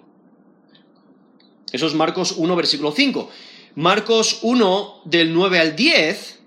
Eso 1.73 1.87
es 1.87 1.95
Marcos 1.95 2.35
1, 2.37 2.57
versículo 2.57 2.93
5. 2.93 3.31
Marcos 3.75 4.39
1, 4.43 5.03
del 5.05 5.35
9 5.35 5.59
al 5.59 5.77
10, 5.77 6.39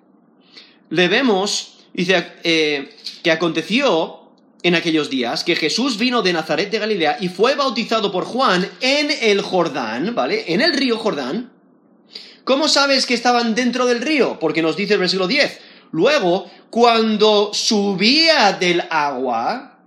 le 0.90 1.08
vemos, 1.08 1.78
dice, 1.94 2.26
eh, 2.44 2.90
que 3.22 3.32
aconteció 3.32 4.20
en 4.64 4.76
aquellos 4.76 5.10
días 5.10 5.44
que 5.44 5.56
Jesús 5.56 5.98
vino 5.98 6.22
de 6.22 6.34
Nazaret 6.34 6.72
de 6.72 6.80
Galilea 6.80 7.18
y 7.22 7.30
fue 7.30 7.56
bautizado 7.56 8.12
por 8.12 8.26
Juan 8.26 8.68
en 8.82 9.10
el 9.22 9.42
Jordán, 9.42 10.16
¿vale? 10.16 10.46
En 10.48 10.62
el 10.62 10.74
río 10.74 10.98
Jordán. 10.98 11.52
¿Cómo 12.50 12.68
sabes 12.68 13.06
que 13.06 13.14
estaban 13.14 13.54
dentro 13.54 13.86
del 13.86 14.02
río? 14.02 14.40
Porque 14.40 14.64
nos 14.64 14.76
dice 14.76 14.94
el 14.96 15.00
versículo 15.00 15.28
10. 15.28 15.60
Luego, 15.92 16.50
cuando 16.72 17.54
subía 17.54 18.54
del 18.54 18.82
agua, 18.90 19.78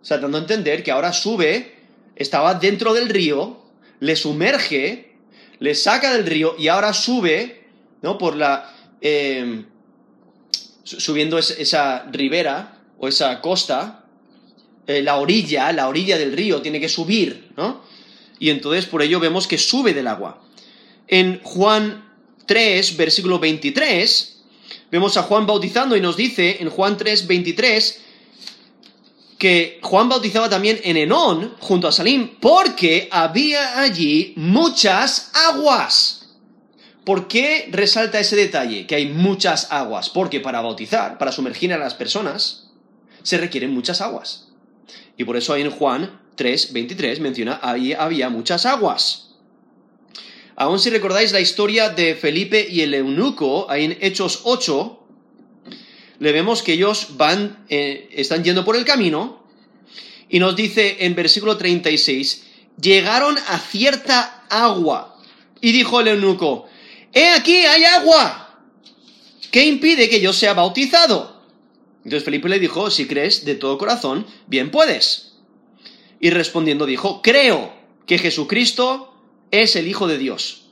o 0.00 0.04
sea, 0.04 0.18
dando 0.18 0.38
a 0.38 0.40
entender 0.42 0.84
que 0.84 0.92
ahora 0.92 1.12
sube, 1.12 1.74
estaba 2.14 2.54
dentro 2.54 2.94
del 2.94 3.08
río, 3.08 3.60
le 3.98 4.14
sumerge, 4.14 5.16
le 5.58 5.74
saca 5.74 6.12
del 6.12 6.26
río 6.26 6.54
y 6.56 6.68
ahora 6.68 6.92
sube 6.92 7.66
¿no? 8.02 8.18
Por 8.18 8.36
la... 8.36 8.72
su- 10.84 11.00
subiendo 11.00 11.38
es- 11.38 11.56
esa 11.58 12.04
ribera 12.12 12.78
o 12.98 13.08
esa 13.08 13.40
costa, 13.40 14.04
eh, 14.86 15.02
la 15.02 15.16
orilla, 15.16 15.72
la 15.72 15.88
orilla 15.88 16.16
del 16.18 16.32
río 16.36 16.62
tiene 16.62 16.78
que 16.78 16.88
subir, 16.88 17.50
¿no? 17.56 17.82
Y 18.38 18.50
entonces 18.50 18.86
por 18.86 19.02
ello 19.02 19.18
vemos 19.18 19.48
que 19.48 19.58
sube 19.58 19.92
del 19.92 20.06
agua. 20.06 20.40
En 21.08 21.40
Juan 21.42 22.04
3, 22.46 22.96
versículo 22.96 23.38
23, 23.38 24.42
vemos 24.90 25.16
a 25.16 25.22
Juan 25.22 25.46
bautizando 25.46 25.96
y 25.96 26.00
nos 26.00 26.16
dice 26.16 26.58
en 26.60 26.70
Juan 26.70 26.96
3, 26.96 27.26
23, 27.26 28.02
que 29.38 29.80
Juan 29.82 30.08
bautizaba 30.08 30.48
también 30.48 30.80
en 30.82 30.96
Enón, 30.96 31.54
junto 31.60 31.88
a 31.88 31.92
Salim, 31.92 32.36
porque 32.40 33.08
había 33.10 33.80
allí 33.80 34.32
muchas 34.36 35.30
aguas. 35.34 36.22
¿Por 37.04 37.28
qué 37.28 37.68
resalta 37.70 38.18
ese 38.18 38.34
detalle, 38.34 38.86
que 38.86 38.96
hay 38.96 39.06
muchas 39.06 39.70
aguas? 39.70 40.10
Porque 40.10 40.40
para 40.40 40.60
bautizar, 40.60 41.18
para 41.18 41.30
sumergir 41.30 41.72
a 41.72 41.78
las 41.78 41.94
personas, 41.94 42.70
se 43.22 43.38
requieren 43.38 43.72
muchas 43.72 44.00
aguas. 44.00 44.48
Y 45.16 45.24
por 45.24 45.36
eso 45.36 45.52
ahí 45.52 45.62
en 45.62 45.70
Juan 45.70 46.20
3, 46.34 46.72
23 46.72 47.20
menciona, 47.20 47.60
ahí 47.62 47.92
había 47.92 48.28
muchas 48.28 48.66
aguas. 48.66 49.25
Aún 50.56 50.78
si 50.78 50.88
recordáis 50.88 51.32
la 51.32 51.40
historia 51.40 51.90
de 51.90 52.14
Felipe 52.14 52.66
y 52.68 52.80
el 52.80 52.94
eunuco, 52.94 53.70
ahí 53.70 53.84
en 53.84 53.98
Hechos 54.00 54.40
8, 54.44 54.98
le 56.18 56.32
vemos 56.32 56.62
que 56.62 56.72
ellos 56.72 57.18
van, 57.18 57.66
eh, 57.68 58.08
están 58.12 58.42
yendo 58.42 58.64
por 58.64 58.74
el 58.74 58.86
camino, 58.86 59.44
y 60.30 60.38
nos 60.38 60.56
dice 60.56 60.96
en 61.00 61.14
versículo 61.14 61.58
36, 61.58 62.44
llegaron 62.80 63.36
a 63.48 63.58
cierta 63.58 64.46
agua, 64.48 65.18
y 65.60 65.72
dijo 65.72 66.00
el 66.00 66.08
eunuco, 66.08 66.66
he 67.12 67.28
aquí 67.28 67.56
hay 67.56 67.84
agua, 67.84 68.58
¿qué 69.50 69.66
impide 69.66 70.08
que 70.08 70.22
yo 70.22 70.32
sea 70.32 70.54
bautizado? 70.54 71.36
Entonces 71.98 72.24
Felipe 72.24 72.48
le 72.48 72.58
dijo, 72.58 72.90
si 72.90 73.06
crees 73.06 73.44
de 73.44 73.56
todo 73.56 73.76
corazón, 73.76 74.26
bien 74.46 74.70
puedes. 74.70 75.34
Y 76.18 76.30
respondiendo 76.30 76.86
dijo, 76.86 77.20
creo 77.20 77.74
que 78.06 78.16
Jesucristo 78.16 79.15
es 79.50 79.76
el 79.76 79.88
Hijo 79.88 80.06
de 80.06 80.18
Dios. 80.18 80.70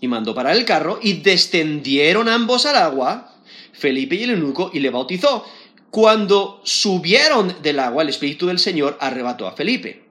Y 0.00 0.08
mandó 0.08 0.34
para 0.34 0.52
el 0.52 0.64
carro 0.64 0.98
y 1.02 1.14
descendieron 1.14 2.28
ambos 2.28 2.66
al 2.66 2.76
agua, 2.76 3.34
Felipe 3.72 4.16
y 4.16 4.24
el 4.24 4.30
eunuco, 4.30 4.70
y 4.72 4.80
le 4.80 4.90
bautizó. 4.90 5.44
Cuando 5.90 6.60
subieron 6.64 7.56
del 7.62 7.78
agua, 7.78 8.02
el 8.02 8.10
Espíritu 8.10 8.46
del 8.48 8.58
Señor 8.58 8.98
arrebató 9.00 9.46
a 9.46 9.52
Felipe. 9.52 10.04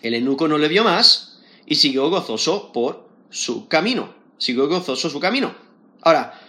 El 0.00 0.14
eunuco 0.14 0.48
no 0.48 0.56
le 0.58 0.68
vio 0.68 0.82
más 0.84 1.40
y 1.66 1.74
siguió 1.74 2.08
gozoso 2.08 2.72
por 2.72 3.08
su 3.30 3.68
camino. 3.68 4.14
Siguió 4.38 4.68
gozoso 4.68 5.10
su 5.10 5.20
camino. 5.20 5.54
Ahora, 6.00 6.40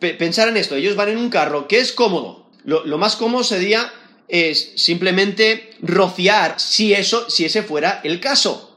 pe- 0.00 0.14
pensar 0.14 0.48
en 0.48 0.56
esto, 0.56 0.74
ellos 0.74 0.96
van 0.96 1.10
en 1.10 1.18
un 1.18 1.30
carro 1.30 1.68
que 1.68 1.78
es 1.78 1.92
cómodo. 1.92 2.46
Lo, 2.64 2.84
lo 2.84 2.98
más 2.98 3.16
cómodo 3.16 3.44
sería 3.44 3.92
es 4.28 4.72
simplemente 4.76 5.70
rociar 5.80 6.58
si 6.58 6.92
eso, 6.92 7.30
si 7.30 7.44
ese 7.44 7.62
fuera 7.62 8.00
el 8.02 8.18
caso. 8.20 8.75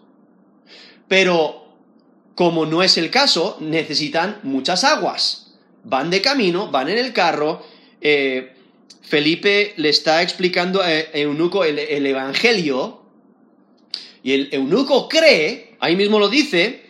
Pero 1.10 1.66
como 2.36 2.66
no 2.66 2.82
es 2.82 2.98
el 2.98 3.10
caso, 3.10 3.58
necesitan 3.60 4.40
muchas 4.44 4.86
aguas. 4.86 5.58
Van 5.84 6.10
de 6.10 6.22
camino, 6.22 6.72
van 6.72 6.88
en 6.88 6.98
el 6.98 7.12
carro. 7.12 7.62
eh, 8.00 8.54
Felipe 9.02 9.74
le 9.78 9.90
está 9.90 10.22
explicando 10.22 10.82
a 10.82 10.94
Eunuco 10.94 11.66
el, 11.66 11.80
el 11.80 12.06
Evangelio. 12.06 13.02
Y 14.24 14.34
el 14.34 14.50
eunuco 14.52 15.10
cree, 15.10 15.76
ahí 15.80 15.96
mismo 15.96 16.20
lo 16.20 16.30
dice, 16.30 16.84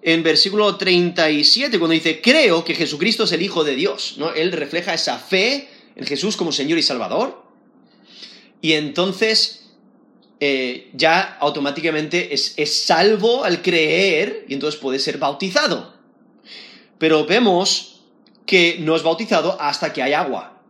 en 0.00 0.22
versículo 0.22 0.76
37, 0.76 1.78
cuando 1.78 1.92
dice, 1.92 2.20
creo 2.22 2.64
que 2.64 2.74
Jesucristo 2.74 3.24
es 3.24 3.32
el 3.32 3.42
Hijo 3.42 3.64
de 3.64 3.76
Dios. 3.76 4.14
¿no? 4.16 4.32
Él 4.32 4.52
refleja 4.52 4.94
esa 4.94 5.18
fe 5.18 5.68
en 5.94 6.06
Jesús 6.06 6.36
como 6.36 6.52
Señor 6.52 6.78
y 6.78 6.82
Salvador. 6.82 7.44
Y 8.62 8.72
entonces 8.72 9.57
eh, 10.40 10.90
ya 10.94 11.36
automáticamente 11.40 12.32
es, 12.34 12.54
es 12.56 12.84
salvo 12.84 13.44
al 13.44 13.60
creer 13.62 14.44
y 14.48 14.54
entonces 14.54 14.80
puede 14.80 14.98
ser 14.98 15.18
bautizado. 15.18 15.94
Pero 16.98 17.26
vemos 17.26 18.00
que 18.46 18.76
no 18.80 18.96
es 18.96 19.02
bautizado 19.02 19.56
hasta 19.60 19.92
que 19.92 20.02
hay 20.02 20.12
agua. 20.14 20.60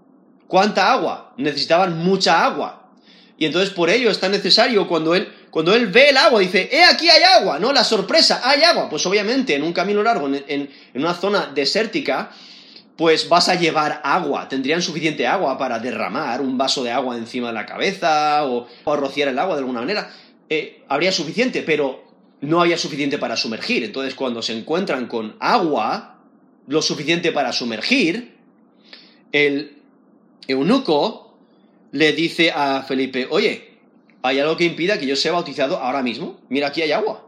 ¿Cuánta 0.47 0.93
agua? 0.93 1.35
Necesitaban 1.37 1.99
mucha 1.99 2.45
agua. 2.45 2.91
Y 3.37 3.47
entonces 3.47 3.71
por 3.71 3.89
ello 3.91 4.11
es 4.11 4.19
tan 4.19 4.33
necesario 4.33 4.89
cuando 4.89 5.15
él, 5.15 5.29
cuando 5.51 5.75
él 5.75 5.87
ve 5.87 6.09
el 6.09 6.17
agua, 6.17 6.41
dice, 6.41 6.69
¡eh, 6.73 6.83
aquí 6.85 7.09
hay 7.09 7.23
agua! 7.23 7.59
¿No? 7.59 7.73
La 7.73 7.85
sorpresa, 7.85 8.41
hay 8.43 8.63
agua. 8.63 8.89
Pues 8.91 9.05
obviamente 9.07 9.55
en 9.55 9.63
un 9.63 9.73
camino 9.73 10.03
largo, 10.03 10.27
en, 10.27 10.35
en- 10.49 10.71
en 10.95 11.01
una 11.03 11.15
zona 11.15 11.53
desértica, 11.55 12.31
pues 12.99 13.29
vas 13.29 13.49
a 13.49 13.55
llevar 13.55 14.01
agua. 14.03 14.49
Tendrían 14.49 14.83
suficiente 14.83 15.25
agua 15.25 15.57
para 15.57 15.79
derramar 15.79 16.41
un 16.41 16.59
vaso 16.59 16.83
de 16.83 16.91
agua 16.91 17.17
encima 17.17 17.47
de 17.47 17.53
la 17.53 17.65
cabeza 17.65 18.45
o, 18.45 18.67
rociar 18.85 19.29
el 19.29 19.39
agua 19.39 19.55
de 19.55 19.61
alguna 19.61 19.81
manera. 19.81 20.13
Eh, 20.51 20.83
habría 20.89 21.13
suficiente, 21.13 21.63
pero 21.63 22.03
no 22.41 22.61
había 22.61 22.77
suficiente 22.77 23.17
para 23.17 23.37
sumergir. 23.37 23.85
Entonces 23.85 24.17
cuando 24.17 24.43
se 24.43 24.59
encuentran 24.59 25.07
con 25.07 25.37
agua, 25.39 26.19
lo 26.67 26.83
suficiente 26.83 27.31
para 27.31 27.53
sumergir, 27.53 28.35
el 29.31 29.79
eunuco 30.49 31.39
le 31.93 32.13
dice 32.15 32.51
a 32.51 32.83
Felipe, 32.83 33.29
oye, 33.31 33.79
¿hay 34.23 34.41
algo 34.41 34.57
que 34.57 34.65
impida 34.65 34.99
que 34.99 35.07
yo 35.07 35.15
sea 35.15 35.31
bautizado 35.31 35.77
ahora 35.77 36.03
mismo? 36.03 36.41
Mira, 36.49 36.67
aquí 36.67 36.83
hay 36.83 36.91
agua. 36.91 37.28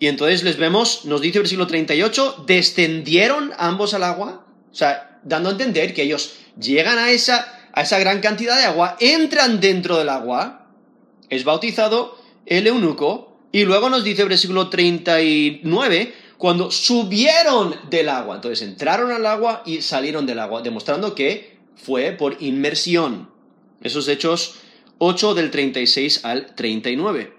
Y 0.00 0.08
entonces 0.08 0.42
les 0.42 0.56
vemos, 0.56 1.04
nos 1.04 1.20
dice 1.20 1.38
el 1.38 1.42
versículo 1.42 1.66
38, 1.66 2.44
descendieron 2.46 3.52
ambos 3.58 3.92
al 3.92 4.02
agua, 4.02 4.46
o 4.72 4.74
sea, 4.74 5.20
dando 5.22 5.50
a 5.50 5.52
entender 5.52 5.92
que 5.92 6.02
ellos 6.02 6.32
llegan 6.58 6.98
a 6.98 7.10
esa, 7.10 7.68
a 7.74 7.82
esa 7.82 7.98
gran 7.98 8.20
cantidad 8.20 8.56
de 8.56 8.64
agua, 8.64 8.96
entran 8.98 9.60
dentro 9.60 9.98
del 9.98 10.08
agua, 10.08 10.68
es 11.28 11.44
bautizado 11.44 12.18
el 12.46 12.66
eunuco, 12.66 13.36
y 13.52 13.64
luego 13.64 13.90
nos 13.90 14.02
dice 14.02 14.22
el 14.22 14.30
versículo 14.30 14.70
39, 14.70 16.14
cuando 16.38 16.70
subieron 16.70 17.76
del 17.90 18.08
agua, 18.08 18.36
entonces 18.36 18.66
entraron 18.66 19.12
al 19.12 19.26
agua 19.26 19.62
y 19.66 19.82
salieron 19.82 20.24
del 20.24 20.38
agua, 20.38 20.62
demostrando 20.62 21.14
que 21.14 21.58
fue 21.76 22.12
por 22.12 22.38
inmersión. 22.40 23.28
Esos 23.82 24.08
hechos 24.08 24.54
8 24.96 25.34
del 25.34 25.50
36 25.50 26.24
al 26.24 26.54
39. 26.54 27.34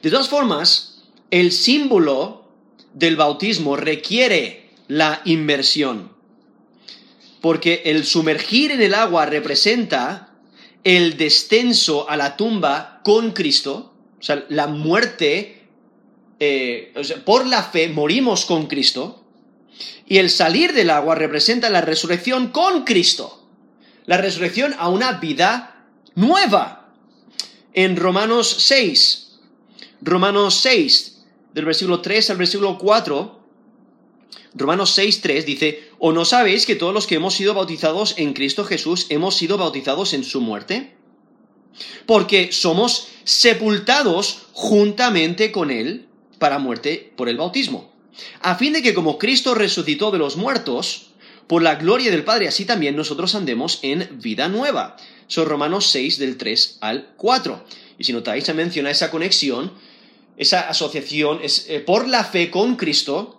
De 0.00 0.10
todas 0.10 0.28
formas, 0.28 0.89
el 1.30 1.52
símbolo 1.52 2.48
del 2.94 3.16
bautismo 3.16 3.76
requiere 3.76 4.70
la 4.88 5.22
inmersión, 5.24 6.12
porque 7.40 7.82
el 7.86 8.04
sumergir 8.04 8.72
en 8.72 8.82
el 8.82 8.94
agua 8.94 9.26
representa 9.26 10.34
el 10.82 11.16
descenso 11.16 12.08
a 12.08 12.16
la 12.16 12.36
tumba 12.36 13.00
con 13.04 13.32
Cristo, 13.32 13.94
o 14.18 14.22
sea, 14.22 14.44
la 14.48 14.66
muerte, 14.66 15.68
eh, 16.38 16.92
por 17.24 17.46
la 17.46 17.62
fe 17.62 17.88
morimos 17.88 18.44
con 18.44 18.66
Cristo, 18.66 19.24
y 20.06 20.18
el 20.18 20.30
salir 20.30 20.72
del 20.72 20.90
agua 20.90 21.14
representa 21.14 21.70
la 21.70 21.80
resurrección 21.80 22.48
con 22.48 22.84
Cristo, 22.84 23.46
la 24.06 24.16
resurrección 24.16 24.74
a 24.78 24.88
una 24.88 25.12
vida 25.12 25.86
nueva. 26.16 26.92
En 27.72 27.96
Romanos 27.96 28.56
6, 28.58 29.38
Romanos 30.02 30.56
6, 30.62 31.09
del 31.54 31.64
versículo 31.64 32.00
3 32.00 32.30
al 32.30 32.36
versículo 32.36 32.78
4, 32.78 33.40
Romanos 34.54 34.90
6, 34.90 35.20
3 35.20 35.46
dice, 35.46 35.90
¿o 35.98 36.12
no 36.12 36.24
sabéis 36.24 36.66
que 36.66 36.76
todos 36.76 36.94
los 36.94 37.06
que 37.06 37.16
hemos 37.16 37.34
sido 37.34 37.54
bautizados 37.54 38.14
en 38.18 38.32
Cristo 38.32 38.64
Jesús 38.64 39.06
hemos 39.08 39.36
sido 39.36 39.58
bautizados 39.58 40.12
en 40.12 40.24
su 40.24 40.40
muerte? 40.40 40.94
Porque 42.06 42.52
somos 42.52 43.08
sepultados 43.24 44.46
juntamente 44.52 45.52
con 45.52 45.70
Él 45.70 46.06
para 46.38 46.58
muerte 46.58 47.12
por 47.16 47.28
el 47.28 47.36
bautismo, 47.36 47.92
a 48.40 48.56
fin 48.56 48.72
de 48.72 48.82
que 48.82 48.94
como 48.94 49.18
Cristo 49.18 49.54
resucitó 49.54 50.10
de 50.10 50.18
los 50.18 50.36
muertos, 50.36 51.10
por 51.50 51.62
la 51.62 51.74
gloria 51.74 52.12
del 52.12 52.22
Padre, 52.22 52.46
así 52.46 52.64
también 52.64 52.94
nosotros 52.94 53.34
andemos 53.34 53.80
en 53.82 54.20
vida 54.22 54.46
nueva. 54.46 54.96
Son 55.26 55.48
Romanos 55.48 55.86
6 55.88 56.20
del 56.20 56.36
3 56.36 56.78
al 56.80 57.08
4. 57.16 57.64
Y 57.98 58.04
si 58.04 58.12
notáis, 58.12 58.44
se 58.44 58.54
menciona 58.54 58.92
esa 58.92 59.10
conexión, 59.10 59.72
esa 60.40 60.60
asociación, 60.68 61.40
es 61.42 61.66
eh, 61.68 61.80
por 61.80 62.08
la 62.08 62.24
fe 62.24 62.50
con 62.50 62.76
Cristo, 62.76 63.36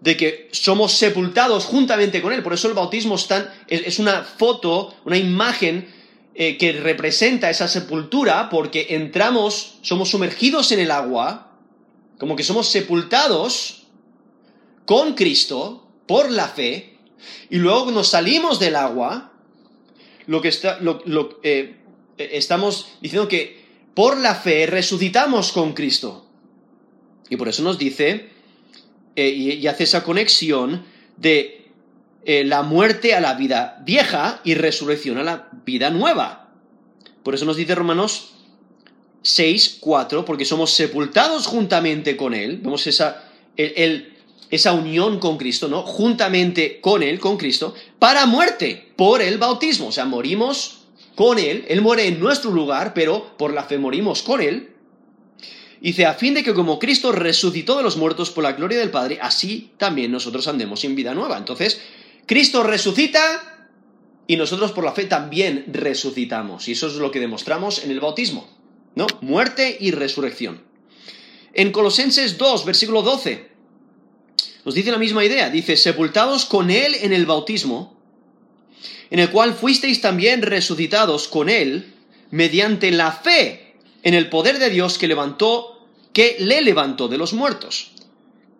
de 0.00 0.16
que 0.16 0.48
somos 0.52 0.92
sepultados 0.92 1.64
juntamente 1.64 2.22
con 2.22 2.32
Él. 2.32 2.42
Por 2.42 2.54
eso 2.54 2.68
el 2.68 2.74
bautismo 2.74 3.16
es, 3.16 3.32
es, 3.68 3.98
una 3.98 4.22
foto, 4.22 4.94
una 5.04 5.16
imagen 5.16 5.92
eh, 6.34 6.56
que 6.58 6.72
representa 6.72 7.50
esa 7.50 7.66
sepultura, 7.66 8.48
porque 8.50 8.86
entramos, 8.90 9.78
somos 9.82 10.10
sumergidos 10.10 10.70
en 10.70 10.78
el 10.80 10.92
agua, 10.92 11.58
como 12.18 12.36
que 12.36 12.44
somos 12.44 12.68
sepultados 12.68 13.86
con 14.84 15.14
Cristo 15.14 15.88
por 16.06 16.30
la 16.30 16.46
fe, 16.46 16.98
y 17.50 17.56
luego 17.56 17.90
nos 17.90 18.08
salimos 18.08 18.60
del 18.60 18.76
agua, 18.76 19.32
lo 20.28 20.40
que 20.40 20.48
está, 20.48 20.78
lo- 20.78 21.40
eh, 21.42 21.78
estamos 22.16 22.86
diciendo 23.00 23.26
que 23.26 23.65
por 23.96 24.18
la 24.18 24.34
fe 24.34 24.66
resucitamos 24.66 25.52
con 25.52 25.72
Cristo. 25.72 26.26
Y 27.30 27.36
por 27.36 27.48
eso 27.48 27.62
nos 27.62 27.78
dice 27.78 28.28
eh, 29.16 29.30
y, 29.30 29.66
hace 29.66 29.84
esa 29.84 30.04
conexión 30.04 30.84
de 31.16 31.70
eh, 32.26 32.44
la 32.44 32.62
muerte 32.62 33.14
a 33.14 33.20
la 33.20 33.32
vida 33.32 33.82
vieja 33.86 34.42
y 34.44 34.52
resurrección 34.52 35.16
a 35.16 35.24
la 35.24 35.48
vida 35.64 35.88
nueva. 35.88 36.52
Por 37.22 37.34
eso 37.34 37.46
nos 37.46 37.56
dice 37.56 37.74
Romanos 37.74 38.34
6, 39.22 39.78
4, 39.80 40.26
porque 40.26 40.44
somos 40.44 40.72
sepultados 40.72 41.46
juntamente 41.46 42.18
con 42.18 42.34
Él, 42.34 42.58
vemos 42.58 42.86
esa, 42.86 43.24
esa 43.56 44.72
unión 44.74 45.18
con 45.20 45.38
Cristo, 45.38 45.68
¿no? 45.68 45.84
Juntamente 45.84 46.82
con 46.82 47.02
Él, 47.02 47.18
con 47.18 47.38
Cristo, 47.38 47.74
para 47.98 48.26
muerte, 48.26 48.92
por 48.94 49.22
el 49.22 49.38
bautismo. 49.38 49.86
O 49.86 49.92
sea, 49.92 50.04
morimos 50.04 50.75
con 51.16 51.40
Él, 51.40 51.64
Él 51.68 51.80
muere 51.80 52.06
en 52.06 52.20
nuestro 52.20 52.52
lugar, 52.52 52.94
pero 52.94 53.36
por 53.36 53.52
la 53.52 53.64
fe 53.64 53.78
morimos 53.78 54.22
con 54.22 54.40
Él. 54.40 54.74
Dice, 55.80 56.06
a 56.06 56.14
fin 56.14 56.34
de 56.34 56.44
que 56.44 56.54
como 56.54 56.78
Cristo 56.78 57.10
resucitó 57.10 57.76
de 57.76 57.82
los 57.82 57.96
muertos 57.96 58.30
por 58.30 58.44
la 58.44 58.52
gloria 58.52 58.78
del 58.78 58.90
Padre, 58.90 59.18
así 59.20 59.72
también 59.78 60.12
nosotros 60.12 60.46
andemos 60.46 60.84
en 60.84 60.94
vida 60.94 61.14
nueva. 61.14 61.38
Entonces, 61.38 61.80
Cristo 62.26 62.62
resucita 62.62 63.68
y 64.26 64.36
nosotros 64.36 64.72
por 64.72 64.84
la 64.84 64.92
fe 64.92 65.04
también 65.04 65.64
resucitamos. 65.68 66.68
Y 66.68 66.72
eso 66.72 66.86
es 66.88 66.94
lo 66.94 67.10
que 67.10 67.20
demostramos 67.20 67.82
en 67.82 67.90
el 67.90 68.00
bautismo. 68.00 68.48
¿no? 68.94 69.06
Muerte 69.20 69.76
y 69.80 69.92
resurrección. 69.92 70.62
En 71.54 71.72
Colosenses 71.72 72.36
2, 72.36 72.64
versículo 72.64 73.02
12, 73.02 73.48
nos 74.64 74.74
dice 74.74 74.90
la 74.90 74.98
misma 74.98 75.24
idea. 75.24 75.48
Dice, 75.48 75.76
sepultados 75.76 76.44
con 76.44 76.70
Él 76.70 76.94
en 77.00 77.12
el 77.12 77.24
bautismo, 77.24 77.95
en 79.10 79.18
el 79.18 79.30
cual 79.30 79.54
fuisteis 79.54 80.00
también 80.00 80.42
resucitados 80.42 81.28
con 81.28 81.48
Él 81.48 81.94
mediante 82.30 82.90
la 82.90 83.12
fe 83.12 83.74
en 84.02 84.14
el 84.14 84.28
poder 84.28 84.58
de 84.58 84.70
Dios 84.70 84.98
que 84.98 85.08
levantó, 85.08 85.86
que 86.12 86.36
le 86.40 86.62
levantó 86.62 87.08
de 87.08 87.18
los 87.18 87.32
muertos. 87.32 87.92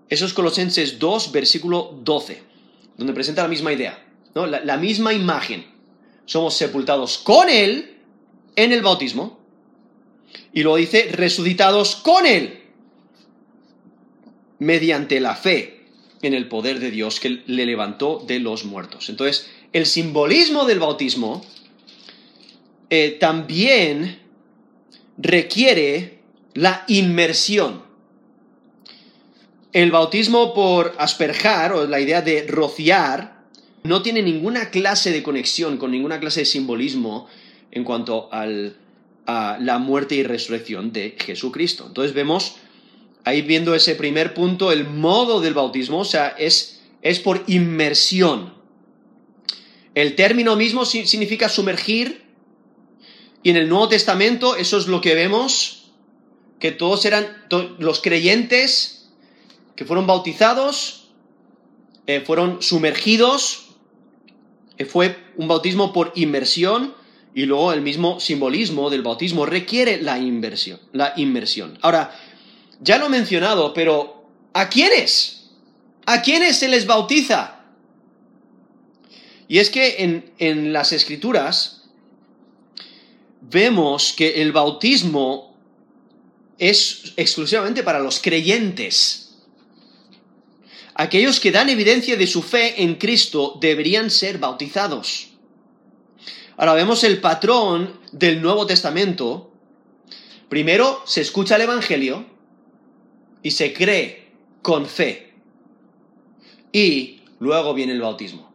Eso 0.08 0.26
es 0.26 0.32
Colosenses 0.32 0.98
2, 0.98 1.32
versículo 1.32 1.98
12, 2.02 2.42
donde 2.96 3.12
presenta 3.12 3.42
la 3.42 3.48
misma 3.48 3.72
idea, 3.72 4.06
¿no? 4.34 4.46
la 4.46 4.76
misma 4.76 5.12
imagen. 5.12 5.66
Somos 6.26 6.54
sepultados 6.54 7.18
con 7.18 7.48
Él 7.48 7.98
en 8.54 8.72
el 8.72 8.82
bautismo, 8.82 9.40
y 10.52 10.62
lo 10.62 10.76
dice 10.76 11.10
resucitados 11.12 11.96
con 11.96 12.26
Él, 12.26 12.62
mediante 14.58 15.20
la 15.20 15.36
fe 15.36 15.84
en 16.22 16.34
el 16.34 16.48
poder 16.48 16.80
de 16.80 16.90
Dios 16.90 17.20
que 17.20 17.42
le 17.46 17.66
levantó 17.66 18.24
de 18.26 18.40
los 18.40 18.64
muertos. 18.64 19.08
Entonces, 19.08 19.50
el 19.76 19.84
simbolismo 19.84 20.64
del 20.64 20.78
bautismo 20.78 21.44
eh, 22.88 23.18
también 23.20 24.20
requiere 25.18 26.20
la 26.54 26.84
inmersión. 26.88 27.82
El 29.74 29.90
bautismo 29.90 30.54
por 30.54 30.94
asperjar, 30.96 31.74
o 31.74 31.86
la 31.86 32.00
idea 32.00 32.22
de 32.22 32.46
rociar, 32.46 33.44
no 33.82 34.00
tiene 34.00 34.22
ninguna 34.22 34.70
clase 34.70 35.12
de 35.12 35.22
conexión 35.22 35.76
con 35.76 35.90
ninguna 35.90 36.20
clase 36.20 36.40
de 36.40 36.46
simbolismo 36.46 37.26
en 37.70 37.84
cuanto 37.84 38.32
al, 38.32 38.78
a 39.26 39.58
la 39.60 39.78
muerte 39.78 40.14
y 40.14 40.22
resurrección 40.22 40.90
de 40.90 41.16
Jesucristo. 41.22 41.84
Entonces 41.88 42.14
vemos 42.14 42.56
ahí 43.24 43.42
viendo 43.42 43.74
ese 43.74 43.94
primer 43.94 44.32
punto, 44.32 44.72
el 44.72 44.88
modo 44.88 45.42
del 45.42 45.52
bautismo, 45.52 45.98
o 45.98 46.04
sea, 46.06 46.28
es, 46.28 46.80
es 47.02 47.20
por 47.20 47.44
inmersión. 47.46 48.55
El 49.96 50.14
término 50.14 50.56
mismo 50.56 50.84
significa 50.84 51.48
sumergir, 51.48 52.22
y 53.42 53.48
en 53.48 53.56
el 53.56 53.70
Nuevo 53.70 53.88
Testamento 53.88 54.54
eso 54.54 54.76
es 54.76 54.88
lo 54.88 55.00
que 55.00 55.14
vemos, 55.14 55.90
que 56.60 56.70
todos 56.70 57.06
eran 57.06 57.46
los 57.78 58.02
creyentes 58.02 59.08
que 59.74 59.86
fueron 59.86 60.06
bautizados, 60.06 61.08
eh, 62.06 62.20
fueron 62.20 62.60
sumergidos, 62.60 63.68
fue 64.86 65.16
un 65.36 65.48
bautismo 65.48 65.94
por 65.94 66.12
inmersión, 66.14 66.94
y 67.34 67.46
luego 67.46 67.72
el 67.72 67.80
mismo 67.80 68.20
simbolismo 68.20 68.90
del 68.90 69.00
bautismo 69.00 69.46
requiere 69.46 70.02
la 70.02 70.18
inversión, 70.18 70.78
la 70.92 71.14
inmersión. 71.16 71.78
Ahora, 71.80 72.14
ya 72.82 72.98
lo 72.98 73.06
he 73.06 73.08
mencionado, 73.08 73.72
pero 73.72 74.26
¿a 74.52 74.68
quiénes? 74.68 75.52
¿A 76.04 76.20
quiénes 76.20 76.58
se 76.58 76.68
les 76.68 76.86
bautiza? 76.86 77.55
Y 79.48 79.58
es 79.58 79.70
que 79.70 80.02
en, 80.02 80.32
en 80.38 80.72
las 80.72 80.92
escrituras 80.92 81.84
vemos 83.40 84.12
que 84.16 84.42
el 84.42 84.52
bautismo 84.52 85.56
es 86.58 87.12
exclusivamente 87.16 87.82
para 87.82 88.00
los 88.00 88.20
creyentes. 88.20 89.36
Aquellos 90.94 91.40
que 91.40 91.52
dan 91.52 91.68
evidencia 91.68 92.16
de 92.16 92.26
su 92.26 92.42
fe 92.42 92.82
en 92.82 92.94
Cristo 92.94 93.58
deberían 93.60 94.10
ser 94.10 94.38
bautizados. 94.38 95.28
Ahora 96.56 96.72
vemos 96.72 97.04
el 97.04 97.20
patrón 97.20 98.00
del 98.12 98.40
Nuevo 98.40 98.66
Testamento. 98.66 99.52
Primero 100.48 101.02
se 101.04 101.20
escucha 101.20 101.56
el 101.56 101.62
Evangelio 101.62 102.24
y 103.42 103.50
se 103.50 103.74
cree 103.74 104.28
con 104.62 104.86
fe. 104.86 105.34
Y 106.72 107.20
luego 107.40 107.74
viene 107.74 107.92
el 107.92 108.00
bautismo. 108.00 108.45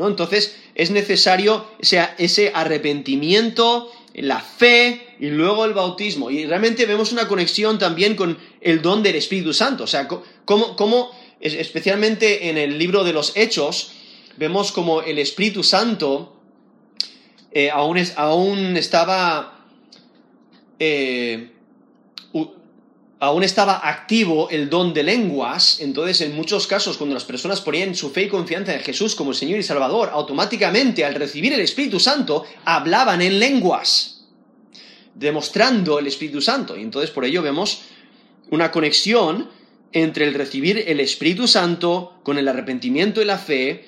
¿No? 0.00 0.08
Entonces 0.08 0.56
es 0.74 0.90
necesario 0.90 1.66
ese, 1.78 2.52
arrepentimiento, 2.54 3.92
la 4.14 4.40
fe 4.40 5.14
y 5.20 5.28
luego 5.28 5.66
el 5.66 5.74
bautismo. 5.74 6.30
Y 6.30 6.46
realmente 6.46 6.86
vemos 6.86 7.12
una 7.12 7.28
conexión 7.28 7.78
también 7.78 8.16
con 8.16 8.38
el 8.62 8.80
don 8.80 9.02
del 9.02 9.16
Espíritu 9.16 9.52
Santo. 9.52 9.84
O 9.84 9.86
sea, 9.86 10.08
como, 10.08 11.10
especialmente 11.38 12.48
en 12.48 12.56
el 12.56 12.78
libro 12.78 13.04
de 13.04 13.12
los 13.12 13.36
Hechos, 13.36 13.92
vemos 14.38 14.72
como 14.72 15.02
el 15.02 15.18
Espíritu 15.18 15.62
Santo 15.62 16.34
eh, 17.52 17.70
aún, 17.70 18.76
estaba 18.78 19.66
eh, 20.78 21.50
aún 23.20 23.44
estaba 23.44 23.86
activo 23.86 24.48
el 24.50 24.70
don 24.70 24.94
de 24.94 25.02
lenguas, 25.02 25.78
entonces 25.80 26.22
en 26.22 26.34
muchos 26.34 26.66
casos 26.66 26.96
cuando 26.96 27.12
las 27.12 27.24
personas 27.24 27.60
ponían 27.60 27.94
su 27.94 28.10
fe 28.10 28.22
y 28.22 28.28
confianza 28.28 28.74
en 28.74 28.80
Jesús 28.80 29.14
como 29.14 29.34
Señor 29.34 29.58
y 29.58 29.62
Salvador, 29.62 30.08
automáticamente 30.12 31.04
al 31.04 31.14
recibir 31.14 31.52
el 31.52 31.60
Espíritu 31.60 32.00
Santo 32.00 32.44
hablaban 32.64 33.20
en 33.20 33.38
lenguas, 33.38 34.24
demostrando 35.14 35.98
el 35.98 36.06
Espíritu 36.06 36.40
Santo. 36.40 36.78
Y 36.78 36.82
entonces 36.82 37.10
por 37.10 37.26
ello 37.26 37.42
vemos 37.42 37.82
una 38.50 38.70
conexión 38.70 39.50
entre 39.92 40.26
el 40.26 40.32
recibir 40.32 40.82
el 40.86 40.98
Espíritu 40.98 41.46
Santo 41.46 42.20
con 42.22 42.38
el 42.38 42.48
arrepentimiento 42.48 43.20
y 43.20 43.26
la 43.26 43.36
fe 43.36 43.84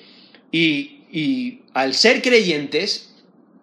y, 0.51 1.05
y 1.11 1.61
al 1.73 1.95
ser 1.95 2.21
creyentes 2.21 3.15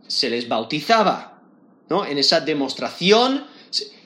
se 0.09 0.31
les 0.31 0.49
bautizaba, 0.49 1.43
¿no? 1.89 2.05
En 2.05 2.19
esa 2.19 2.41
demostración 2.41 3.45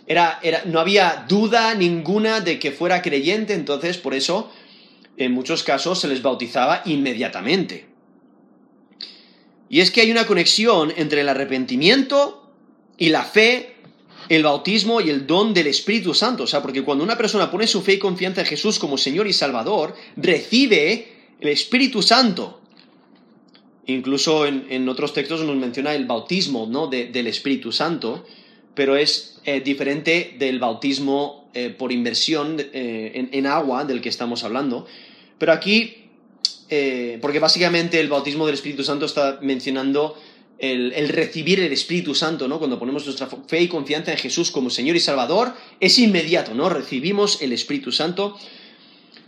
era, 0.06 0.38
era, 0.42 0.62
no 0.66 0.80
había 0.80 1.24
duda 1.28 1.74
ninguna 1.74 2.40
de 2.40 2.58
que 2.58 2.72
fuera 2.72 3.02
creyente, 3.02 3.54
entonces 3.54 3.98
por 3.98 4.14
eso 4.14 4.50
en 5.16 5.32
muchos 5.32 5.62
casos 5.62 6.00
se 6.00 6.08
les 6.08 6.22
bautizaba 6.22 6.82
inmediatamente. 6.84 7.86
Y 9.68 9.80
es 9.80 9.90
que 9.90 10.02
hay 10.02 10.10
una 10.10 10.26
conexión 10.26 10.92
entre 10.96 11.22
el 11.22 11.28
arrepentimiento 11.28 12.52
y 12.96 13.08
la 13.08 13.24
fe, 13.24 13.76
el 14.28 14.42
bautismo 14.42 15.00
y 15.00 15.10
el 15.10 15.26
don 15.26 15.54
del 15.54 15.66
Espíritu 15.66 16.14
Santo. 16.14 16.44
O 16.44 16.46
sea, 16.46 16.62
porque 16.62 16.82
cuando 16.82 17.02
una 17.02 17.16
persona 17.16 17.50
pone 17.50 17.66
su 17.66 17.82
fe 17.82 17.94
y 17.94 17.98
confianza 17.98 18.42
en 18.42 18.46
Jesús 18.46 18.78
como 18.78 18.98
Señor 18.98 19.26
y 19.26 19.32
Salvador, 19.32 19.94
recibe 20.16 21.08
el 21.40 21.48
Espíritu 21.48 22.02
Santo. 22.02 22.60
Incluso 23.86 24.46
en, 24.46 24.88
otros 24.88 25.12
textos 25.12 25.42
nos 25.42 25.56
menciona 25.56 25.94
el 25.94 26.06
bautismo 26.06 26.66
¿no? 26.66 26.86
del 26.86 27.26
Espíritu 27.26 27.70
Santo, 27.70 28.24
pero 28.74 28.96
es 28.96 29.40
eh, 29.44 29.60
diferente 29.60 30.36
del 30.38 30.58
bautismo 30.58 31.50
eh, 31.54 31.70
por 31.70 31.92
inversión 31.92 32.56
eh, 32.58 33.28
en, 33.30 33.46
agua 33.46 33.84
del 33.84 34.00
que 34.00 34.08
estamos 34.08 34.44
hablando. 34.44 34.86
Pero 35.38 35.52
aquí, 35.52 36.00
porque 37.20 37.38
básicamente 37.38 38.00
el 38.00 38.08
bautismo 38.08 38.46
del 38.46 38.54
Espíritu 38.54 38.82
Santo 38.82 39.06
está 39.06 39.38
mencionando 39.42 40.18
el, 40.58 41.08
recibir 41.08 41.60
el 41.60 41.72
Espíritu 41.72 42.14
Santo, 42.14 42.48
¿no? 42.48 42.58
Cuando 42.58 42.78
ponemos 42.78 43.04
nuestra 43.04 43.28
fe 43.28 43.60
y 43.60 43.68
confianza 43.68 44.10
en 44.10 44.18
Jesús 44.18 44.50
como 44.50 44.70
Señor 44.70 44.96
y 44.96 45.00
Salvador, 45.00 45.54
es 45.78 45.98
inmediato, 45.98 46.54
¿no? 46.54 46.68
Recibimos 46.68 47.42
el 47.42 47.52
Espíritu 47.52 47.92
Santo. 47.92 48.36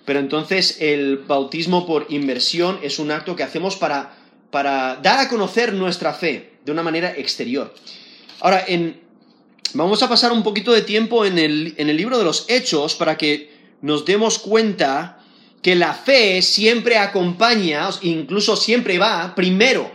Pero 0.05 0.19
entonces 0.19 0.81
el 0.81 1.19
bautismo 1.19 1.87
por 1.87 2.07
inversión 2.09 2.79
es 2.83 2.99
un 2.99 3.11
acto 3.11 3.37
que 3.37 3.43
hacemos 3.43 3.77
para 3.77 4.17
para 4.51 4.97
dar 5.03 5.19
a 5.19 5.29
conocer 5.29 5.73
nuestra 5.75 6.13
fe 6.15 6.53
de 6.65 6.73
una 6.73 6.83
manera 6.83 7.13
exterior. 7.17 7.75
Ahora, 8.41 8.65
vamos 9.75 10.03
a 10.03 10.09
pasar 10.09 10.33
un 10.33 10.43
poquito 10.43 10.73
de 10.73 10.83
tiempo 10.83 11.25
en 11.25 11.39
el, 11.39 11.75
en 11.77 11.89
el 11.89 11.97
libro 11.97 12.19
de 12.19 12.25
los 12.25 12.47
Hechos 12.49 12.95
para 12.95 13.17
que 13.17 13.51
nos 13.83 14.05
demos 14.05 14.39
cuenta 14.39 15.23
que 15.63 15.75
la 15.75 15.95
fe 15.95 16.43
siempre 16.43 16.97
acompaña, 16.97 17.89
incluso 18.03 18.57
siempre 18.57 18.99
va 18.99 19.35
primero, 19.35 19.91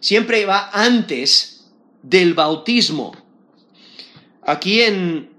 siempre 0.00 0.44
va 0.46 0.70
antes 0.72 1.66
del 2.02 2.34
bautismo. 2.34 3.16
Aquí 4.42 4.80
en 4.80 5.30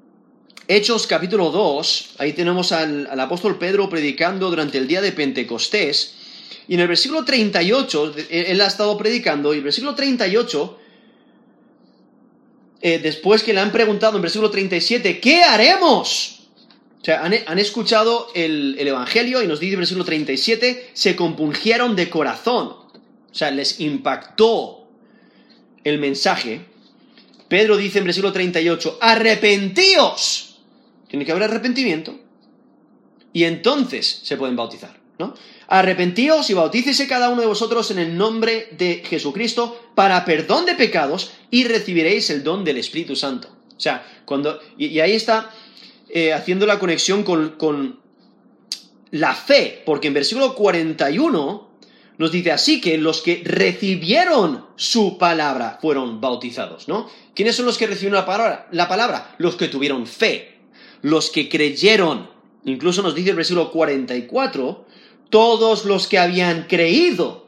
Hechos 0.68 1.08
capítulo 1.08 1.50
2, 1.50 2.16
ahí 2.20 2.34
tenemos 2.34 2.72
al, 2.72 3.08
al 3.08 3.20
apóstol 3.20 3.58
Pedro 3.58 3.90
predicando 3.90 4.50
durante 4.50 4.78
el 4.78 4.88
día 4.88 5.02
de 5.02 5.12
Pentecostés, 5.12 6.16
y 6.68 6.76
en 6.76 6.82
el 6.82 6.88
versículo 6.88 7.26
38, 7.26 8.14
él 8.30 8.62
ha 8.62 8.68
estado 8.68 8.96
predicando, 8.96 9.56
y 9.56 9.58
el 9.58 9.64
versículo 9.64 9.96
38 9.96 10.79
eh, 12.82 13.00
después 13.00 13.44
que 13.44 13.54
le 13.54 13.60
han 13.60 13.72
preguntado 13.72 14.16
en 14.16 14.22
versículo 14.22 14.50
37, 14.50 15.20
¿qué 15.20 15.44
haremos? 15.44 16.40
O 17.02 17.06
sea, 17.06 17.24
han, 17.24 17.60
escuchado 17.60 18.28
el, 18.36 18.76
Evangelio 18.78 19.42
y 19.42 19.48
nos 19.48 19.60
dice 19.60 19.74
en 19.74 19.80
versículo 19.80 20.04
37, 20.04 20.92
se 20.94 21.16
compungieron 21.16 21.96
de 21.96 22.10
corazón. 22.10 22.68
O 22.68 23.36
sea, 23.36 23.52
les 23.52 23.80
impactó 23.80 24.88
el 25.84 25.98
mensaje. 26.00 26.66
Pedro 27.48 27.78
dice 27.78 28.00
en 28.00 28.06
versículo 28.06 28.34
38, 28.34 28.98
arrepentíos. 29.00 30.60
Tiene 31.08 31.26
que 31.26 31.32
haber 31.32 31.44
arrepentimiento. 31.44 32.20
Y 33.32 33.46
entonces 33.46 34.20
se 34.24 34.36
pueden 34.36 34.56
bautizar, 34.56 34.99
Arrepentíos 35.68 36.50
y 36.50 36.54
bautícese 36.54 37.08
cada 37.08 37.30
uno 37.30 37.42
de 37.42 37.48
vosotros 37.48 37.92
en 37.92 38.00
el 38.00 38.18
nombre 38.18 38.70
de 38.72 39.04
Jesucristo 39.06 39.92
para 39.94 40.24
perdón 40.26 40.66
de 40.66 40.76
pecados 40.76 41.32
y 41.52 41.66
recibiréis 41.66 42.30
el 42.30 42.44
don 42.44 42.64
del 42.64 42.78
Espíritu 42.78 43.16
Santo. 43.16 43.50
O 43.76 43.80
sea, 43.80 44.06
cuando. 44.26 44.60
Y, 44.78 45.00
ahí 45.00 45.14
está 45.14 45.52
eh, 46.10 46.34
haciendo 46.34 46.66
la 46.66 46.80
conexión 46.80 47.24
con, 47.24 47.52
con 47.52 48.00
la 49.12 49.36
fe, 49.36 49.84
porque 49.86 50.08
en 50.08 50.14
versículo 50.14 50.56
41 50.56 51.70
nos 52.18 52.32
dice 52.32 52.52
así 52.52 52.82
que 52.82 52.98
los 52.98 53.22
que 53.22 53.42
recibieron 53.46 54.66
su 54.76 55.18
palabra 55.18 55.80
fueron 55.82 56.20
bautizados, 56.20 56.88
¿no? 56.88 57.10
¿Quiénes 57.34 57.56
son 57.56 57.66
los 57.66 57.78
que 57.78 57.88
recibieron 57.88 58.20
la 58.20 58.26
palabra? 58.26 58.68
La 58.72 58.90
palabra, 58.90 59.36
los 59.38 59.56
que 59.56 59.70
tuvieron 59.70 60.06
fe, 60.06 60.60
los 61.02 61.30
que 61.30 61.48
creyeron. 61.48 62.30
Incluso 62.66 63.02
nos 63.02 63.16
dice 63.16 63.30
el 63.30 63.38
versículo 63.38 63.72
44 63.72 64.86
todos 65.30 65.86
los 65.86 66.08
que 66.08 66.18
habían 66.18 66.64
creído 66.64 67.48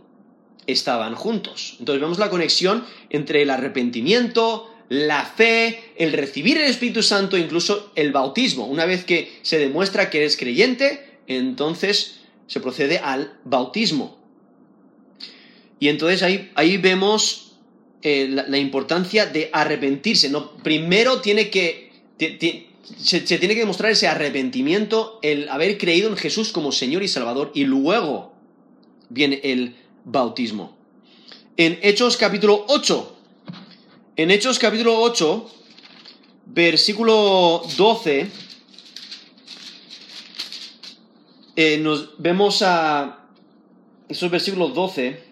estaban 0.68 1.16
juntos. 1.16 1.76
Entonces 1.80 2.02
vemos 2.02 2.20
la 2.20 2.30
conexión 2.30 2.86
entre 3.10 3.42
el 3.42 3.50
arrepentimiento, 3.50 4.72
la 4.90 5.26
fe, 5.26 5.94
el 5.98 6.14
recibir 6.14 6.58
el 6.58 6.70
Espíritu 6.70 7.02
Santo, 7.02 7.38
incluso 7.38 7.92
el 7.96 8.12
bautismo. 8.12 8.66
Una 8.66 8.86
vez 8.86 9.06
que 9.06 9.40
se 9.42 9.58
demuestra 9.58 10.10
que 10.10 10.20
eres 10.20 10.38
creyente, 10.38 11.20
entonces 11.28 12.22
se 12.48 12.60
procede 12.60 13.00
al 13.00 13.38
bautismo. 13.46 14.20
Y 15.80 15.88
entonces 15.88 16.22
ahí, 16.22 16.52
ahí 16.56 16.78
vemos 16.78 17.54
eh, 18.04 18.28
la, 18.48 18.58
importancia 18.58 19.26
de 19.26 19.50
arrepentirse. 19.54 20.30
¿no? 20.30 20.58
Primero 20.58 21.22
tiene 21.22 21.50
que, 21.50 21.92
se, 22.84 23.22
tiene 23.22 23.54
que 23.54 23.62
demostrar 23.62 23.92
ese 23.92 24.08
arrepentimiento, 24.08 25.20
el 25.22 25.50
haber 25.50 25.78
creído 25.78 26.10
en 26.10 26.18
Jesús 26.18 26.52
como 26.52 26.72
Señor 26.72 27.04
y 27.04 27.08
Salvador, 27.08 27.52
y 27.54 27.66
luego 27.66 28.34
viene 29.10 29.40
el 29.44 29.76
bautismo. 30.06 30.78
En 31.58 31.80
Hechos 31.82 32.18
capítulo 32.18 32.66
8, 32.68 33.18
en 34.18 34.32
Hechos 34.32 34.60
capítulo 34.60 35.00
8, 35.00 35.50
versículo 36.48 37.64
12, 37.78 38.28
eh, 41.56 41.78
nos 41.78 42.18
vemos 42.18 42.62
a 42.62 43.28
esos 44.10 44.32
versículos 44.32 44.74
12. 44.74 45.31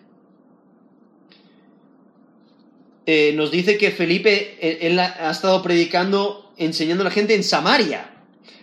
Eh, 3.12 3.34
nos 3.34 3.50
dice 3.50 3.76
que 3.76 3.90
Felipe, 3.90 4.56
eh, 4.62 4.96
ha 5.00 5.32
estado 5.32 5.64
predicando 5.64 6.54
enseñando 6.58 7.02
a 7.02 7.06
la 7.06 7.10
gente 7.10 7.34
en 7.34 7.44
Samaria. 7.44 8.08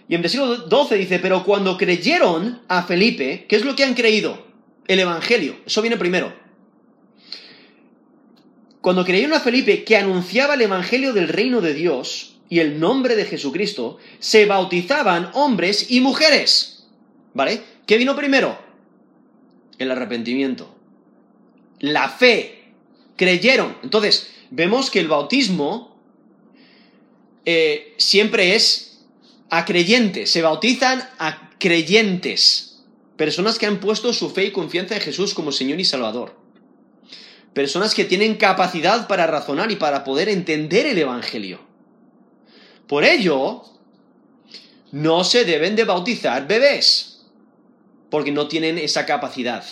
Y 0.09 0.14
en 0.14 0.22
versículo 0.22 0.56
12 0.59 0.94
dice, 0.94 1.18
pero 1.18 1.42
cuando 1.42 1.76
creyeron 1.76 2.62
a 2.68 2.85
Felipe, 2.85 3.46
¿qué 3.48 3.56
es 3.56 3.64
lo 3.64 3.74
que 3.74 3.82
han 3.82 3.94
creído? 3.94 4.46
El 4.87 5.00
Evangelio. 5.00 5.56
Eso 5.66 5.82
viene 5.82 5.96
primero. 5.96 6.32
Cuando 8.80 9.04
creyeron 9.04 9.32
a 9.32 9.40
Felipe 9.40 9.82
que 9.82 9.96
anunciaba 9.96 10.54
el 10.54 10.62
Evangelio 10.62 11.12
del 11.12 11.26
reino 11.26 11.61
de 11.61 11.74
Dios 11.74 12.37
y 12.48 12.61
el 12.61 12.78
nombre 12.78 13.16
de 13.16 13.24
Jesucristo, 13.24 13.98
se 14.20 14.46
bautizaban 14.46 15.30
hombres 15.35 15.90
y 15.90 16.00
mujeres. 16.00 16.87
¿Vale? 17.35 17.62
¿Qué 17.85 17.96
vino 17.96 18.14
primero? 18.14 18.56
El 19.76 19.90
arrepentimiento. 19.90 20.72
La 21.80 22.09
fe. 22.09 22.52
Creyeron. 23.16 23.78
Entonces, 23.82 24.35
vemos 24.50 24.90
que 24.90 25.00
el 25.00 25.09
bautismo 25.09 25.96
eh, 27.44 27.94
siempre 27.98 28.54
es 28.54 29.04
a 29.50 29.64
creyentes, 29.64 30.30
se 30.30 30.42
bautizan 30.42 31.09
a 31.18 31.50
creyentes, 31.59 32.82
personas 33.16 33.59
que 33.59 33.66
han 33.66 33.80
puesto 33.80 34.12
su 34.12 34.30
fe 34.30 34.46
y 34.46 34.52
confianza 34.52 34.96
en 34.96 35.00
Jesús 35.00 35.35
como 35.35 35.52
Señor 35.52 35.80
y 35.80 35.85
Salvador, 35.85 36.37
personas 37.54 37.94
que 37.94 38.04
tienen 38.04 38.37
capacidad 38.37 39.06
para 39.06 39.26
razonar 39.26 39.70
y 39.70 39.76
para 39.76 40.04
poder 40.04 40.28
entender 40.28 40.87
el 40.87 40.98
Evangelio. 40.98 41.61
Por 42.87 43.04
ello, 43.04 43.64
no 44.92 45.24
se 45.24 45.44
deben 45.44 45.76
de 45.76 45.85
bautizar 45.85 46.46
bebés, 46.46 47.26
porque 48.11 48.32
no 48.32 48.48
tienen 48.48 48.78
esa 48.78 49.06
capacidad. 49.06 49.64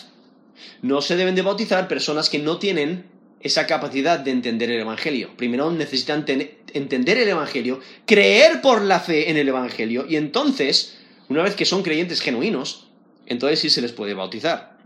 No 0.82 1.00
se 1.00 1.16
deben 1.16 1.34
de 1.34 1.42
bautizar 1.42 1.88
personas 1.88 2.28
que 2.28 2.38
no 2.38 2.58
tienen 2.58 3.13
esa 3.44 3.66
capacidad 3.66 4.18
de 4.18 4.30
entender 4.30 4.70
el 4.70 4.80
Evangelio. 4.80 5.30
Primero 5.36 5.70
necesitan 5.70 6.24
entender 6.72 7.18
el 7.18 7.28
Evangelio, 7.28 7.78
creer 8.06 8.62
por 8.62 8.82
la 8.82 8.98
fe 8.98 9.30
en 9.30 9.36
el 9.36 9.48
Evangelio, 9.48 10.06
y 10.08 10.16
entonces, 10.16 10.96
una 11.28 11.42
vez 11.42 11.54
que 11.54 11.66
son 11.66 11.82
creyentes 11.82 12.22
genuinos, 12.22 12.88
entonces 13.26 13.60
sí 13.60 13.68
se 13.68 13.82
les 13.82 13.92
puede 13.92 14.14
bautizar. 14.14 14.78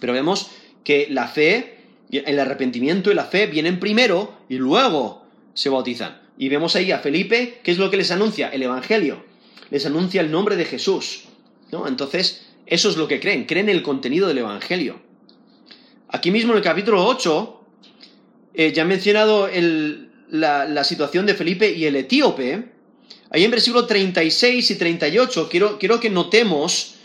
Pero 0.00 0.14
vemos 0.14 0.50
que 0.84 1.06
la 1.10 1.28
fe, 1.28 1.76
el 2.10 2.40
arrepentimiento 2.40 3.10
y 3.12 3.14
la 3.14 3.26
fe 3.26 3.46
vienen 3.46 3.78
primero 3.78 4.38
y 4.48 4.56
luego 4.56 5.26
se 5.52 5.68
bautizan. 5.68 6.22
Y 6.38 6.48
vemos 6.48 6.74
ahí 6.76 6.92
a 6.92 6.98
Felipe, 6.98 7.60
¿qué 7.62 7.72
es 7.72 7.78
lo 7.78 7.90
que 7.90 7.98
les 7.98 8.10
anuncia? 8.10 8.48
El 8.48 8.62
Evangelio. 8.62 9.22
Les 9.70 9.84
anuncia 9.84 10.22
el 10.22 10.30
nombre 10.30 10.56
de 10.56 10.64
Jesús. 10.64 11.24
¿no? 11.70 11.86
Entonces, 11.86 12.46
eso 12.64 12.88
es 12.88 12.96
lo 12.96 13.06
que 13.06 13.20
creen, 13.20 13.44
creen 13.44 13.68
el 13.68 13.82
contenido 13.82 14.28
del 14.28 14.38
Evangelio. 14.38 15.00
Aquí 16.08 16.30
mismo 16.30 16.52
en 16.52 16.58
el 16.58 16.64
capítulo 16.64 17.04
8, 17.04 17.61
eh, 18.54 18.72
ya 18.72 18.82
he 18.82 18.86
mencionado 18.86 19.48
la, 20.30 20.84
situación 20.84 21.26
de 21.26 21.34
Felipe 21.34 21.70
y 21.70 21.84
el 21.86 21.96
etíope. 21.96 22.64
Ahí 23.30 23.44
en 23.44 23.50
versículo 23.50 23.86
36 23.86 24.70
y 24.70 24.74
38 24.76 25.48
quiero, 25.48 25.78
quiero 25.78 25.98
que 25.98 26.10
notemos 26.10 26.96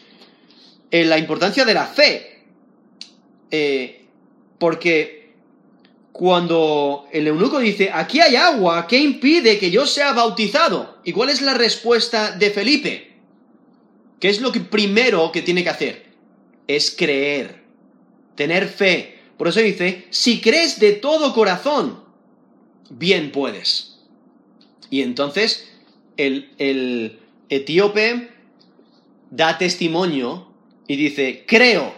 eh, 0.91 1.05
la 1.05 1.17
importancia 1.17 1.65
de 1.65 1.73
la 1.73 1.85
fe. 1.85 2.43
Eh, 3.49 4.05
porque 4.57 5.33
cuando 6.11 7.07
el 7.11 7.27
eunuco 7.27 7.59
dice, 7.59 7.91
aquí 7.93 8.19
hay 8.19 8.35
agua, 8.35 8.87
¿qué 8.87 8.97
impide 8.97 9.59
que 9.59 9.69
yo 9.69 9.85
sea 9.85 10.13
bautizado? 10.13 10.97
¿Y 11.03 11.11
cuál 11.11 11.29
es 11.29 11.41
la 11.41 11.53
respuesta 11.53 12.31
de 12.31 12.49
Felipe? 12.49 13.13
¿Qué 14.19 14.29
es 14.29 14.41
lo 14.41 14.51
que 14.51 14.59
primero 14.59 15.31
que 15.31 15.43
tiene 15.43 15.63
que 15.63 15.69
hacer? 15.69 16.05
Es 16.67 16.89
creer, 16.91 17.63
tener 18.35 18.67
fe. 18.67 19.16
Por 19.37 19.47
eso 19.47 19.59
dice, 19.59 20.05
si 20.09 20.41
crees 20.41 20.79
de 20.79 20.93
todo 20.93 21.33
corazón, 21.33 21.99
bien 22.89 23.31
puedes. 23.31 23.99
Y 24.89 25.01
entonces 25.01 25.69
el, 26.17 27.19
etíope 27.49 28.29
da 29.29 29.57
testimonio 29.57 30.47
y 30.87 30.95
dice, 30.95 31.45
creo 31.47 31.93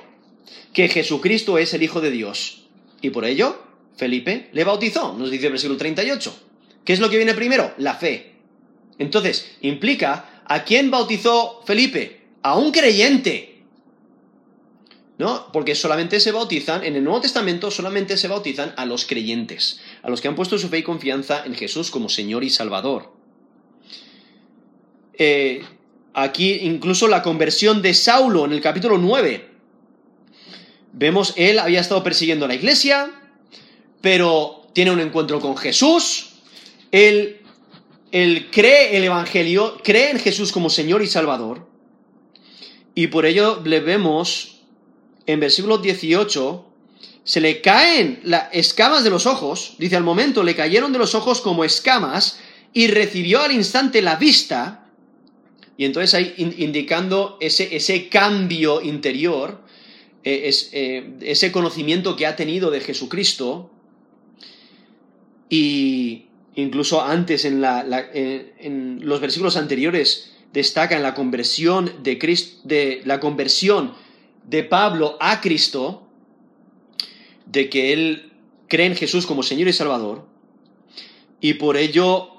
que 0.73 0.89
Jesucristo 0.89 1.57
es 1.57 1.73
el 1.73 1.83
Hijo 1.83 2.01
de 2.01 2.11
Dios. 2.11 2.65
Y 3.01 3.11
por 3.11 3.25
ello, 3.25 3.61
Felipe 3.95 4.49
le 4.51 4.63
bautizó, 4.63 5.13
nos 5.13 5.31
dice 5.31 5.47
el 5.47 5.53
versículo 5.53 5.77
38. 5.77 6.39
¿Qué 6.83 6.93
es 6.93 6.99
lo 6.99 7.09
que 7.09 7.17
viene 7.17 7.33
primero? 7.33 7.73
La 7.77 7.95
fe. 7.95 8.33
Entonces, 8.97 9.55
implica, 9.61 10.43
¿a 10.45 10.63
quién 10.63 10.91
bautizó 10.91 11.61
Felipe? 11.65 12.21
A 12.41 12.57
un 12.57 12.71
creyente. 12.71 13.58
¿No? 15.19 15.51
Porque 15.51 15.75
solamente 15.75 16.21
se 16.21 16.31
bautizan, 16.31 16.83
en 16.85 16.95
el 16.95 17.03
Nuevo 17.03 17.19
Testamento 17.19 17.69
solamente 17.69 18.15
se 18.15 18.29
bautizan 18.29 18.73
a 18.77 18.85
los 18.85 19.05
creyentes, 19.05 19.81
a 20.01 20.09
los 20.09 20.21
que 20.21 20.29
han 20.29 20.35
puesto 20.35 20.57
su 20.57 20.69
fe 20.69 20.79
y 20.79 20.83
confianza 20.83 21.43
en 21.45 21.55
Jesús 21.55 21.91
como 21.91 22.07
Señor 22.07 22.45
y 22.45 22.49
Salvador. 22.49 23.11
Eh, 25.13 25.61
aquí 26.13 26.59
incluso 26.61 27.09
la 27.09 27.21
conversión 27.21 27.81
de 27.81 27.93
Saulo 27.93 28.45
en 28.45 28.53
el 28.53 28.61
capítulo 28.61 28.97
9. 28.97 29.49
Vemos, 30.93 31.33
él 31.35 31.59
había 31.59 31.81
estado 31.81 32.01
persiguiendo 32.01 32.45
a 32.45 32.47
la 32.47 32.55
iglesia, 32.55 33.11
pero 33.99 34.69
tiene 34.71 34.91
un 34.91 35.01
encuentro 35.01 35.41
con 35.41 35.57
Jesús, 35.57 36.29
él, 36.91 37.41
él 38.13 38.47
cree 38.51 38.95
el 38.95 39.03
Evangelio, 39.03 39.81
cree 39.83 40.11
en 40.11 40.19
Jesús 40.19 40.53
como 40.53 40.69
Señor 40.69 41.01
y 41.01 41.07
Salvador, 41.07 41.67
y 42.95 43.07
por 43.07 43.25
ello 43.25 43.61
le 43.65 43.81
vemos 43.81 44.58
en 45.31 45.39
versículo 45.39 45.77
18, 45.77 46.65
se 47.23 47.39
le 47.39 47.61
caen 47.61 48.19
las 48.23 48.49
escamas 48.51 49.03
de 49.03 49.11
los 49.11 49.27
ojos, 49.27 49.75
dice 49.77 49.95
al 49.95 50.03
momento, 50.03 50.41
le 50.41 50.55
cayeron 50.55 50.91
de 50.91 50.97
los 50.97 51.13
ojos 51.13 51.41
como 51.41 51.63
escamas, 51.63 52.39
y 52.73 52.87
recibió 52.87 53.41
al 53.41 53.51
instante 53.51 54.01
la 54.01 54.15
vista, 54.15 54.87
Y 55.77 55.85
entonces 55.85 56.13
ahí 56.15 56.33
indicando 56.57 57.37
ese, 57.39 57.73
ese 57.73 58.09
cambio 58.09 58.81
interior, 58.81 59.61
eh, 60.23 60.51
eh, 60.73 61.13
ese 61.21 61.51
conocimiento 61.51 62.15
que 62.15 62.25
ha 62.25 62.35
tenido 62.35 62.71
de 62.71 62.81
Jesucristo, 62.81 63.69
y 65.47 66.25
incluso 66.55 67.01
antes 67.01 67.45
en, 67.45 67.63
en 67.63 68.99
los 69.03 69.21
versículos 69.21 69.55
anteriores 69.57 70.33
destaca 70.51 70.97
en 70.97 71.03
la 71.03 71.13
conversión 71.13 72.01
de, 72.01 72.15
de 72.63 73.01
la 73.05 73.19
conversión 73.19 73.93
de 74.49 74.63
Pablo 74.63 75.17
a 75.19 75.41
Cristo, 75.41 76.07
de 77.45 77.69
que 77.69 77.93
él 77.93 78.31
cree 78.67 78.87
en 78.87 78.95
Jesús 78.95 79.25
como 79.25 79.43
Señor 79.43 79.67
y 79.67 79.73
Salvador, 79.73 80.25
y 81.39 81.53
por 81.53 81.77
ello 81.77 82.29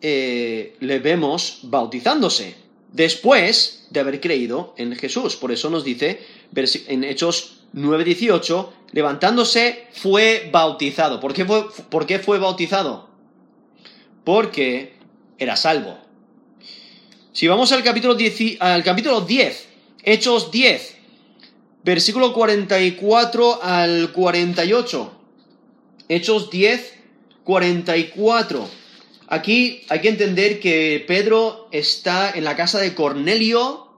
eh, 0.00 0.76
le 0.80 0.98
vemos 1.00 1.60
bautizándose, 1.64 2.54
después 2.92 3.86
de 3.90 4.00
haber 4.00 4.20
creído 4.20 4.74
en 4.76 4.94
Jesús. 4.96 5.36
Por 5.36 5.52
eso 5.52 5.70
nos 5.70 5.84
dice 5.84 6.20
en 6.54 7.04
Hechos 7.04 7.64
9:18, 7.74 8.70
levantándose 8.92 9.86
fue 9.92 10.48
bautizado. 10.52 11.20
¿Por 11.20 11.34
qué 11.34 11.44
fue, 11.44 11.66
¿Por 11.90 12.06
qué 12.06 12.18
fue 12.18 12.38
bautizado? 12.38 13.08
Porque 14.24 14.94
era 15.38 15.56
salvo. 15.56 15.98
Si 17.32 17.46
vamos 17.46 17.70
al 17.72 17.82
capítulo 17.82 18.14
10, 18.14 18.60
al 18.60 18.82
capítulo 18.82 19.20
10 19.20 19.68
Hechos 20.02 20.50
10, 20.50 20.96
versículo 21.84 22.32
44 22.32 23.62
al 23.62 24.12
48. 24.12 25.12
Hechos 26.08 26.50
10, 26.50 26.94
44. 27.44 28.68
Aquí 29.28 29.82
hay 29.88 30.00
que 30.00 30.08
entender 30.08 30.58
que 30.58 31.04
Pedro 31.06 31.68
está 31.70 32.30
en 32.30 32.44
la 32.44 32.56
casa 32.56 32.78
de 32.78 32.94
Cornelio 32.94 33.88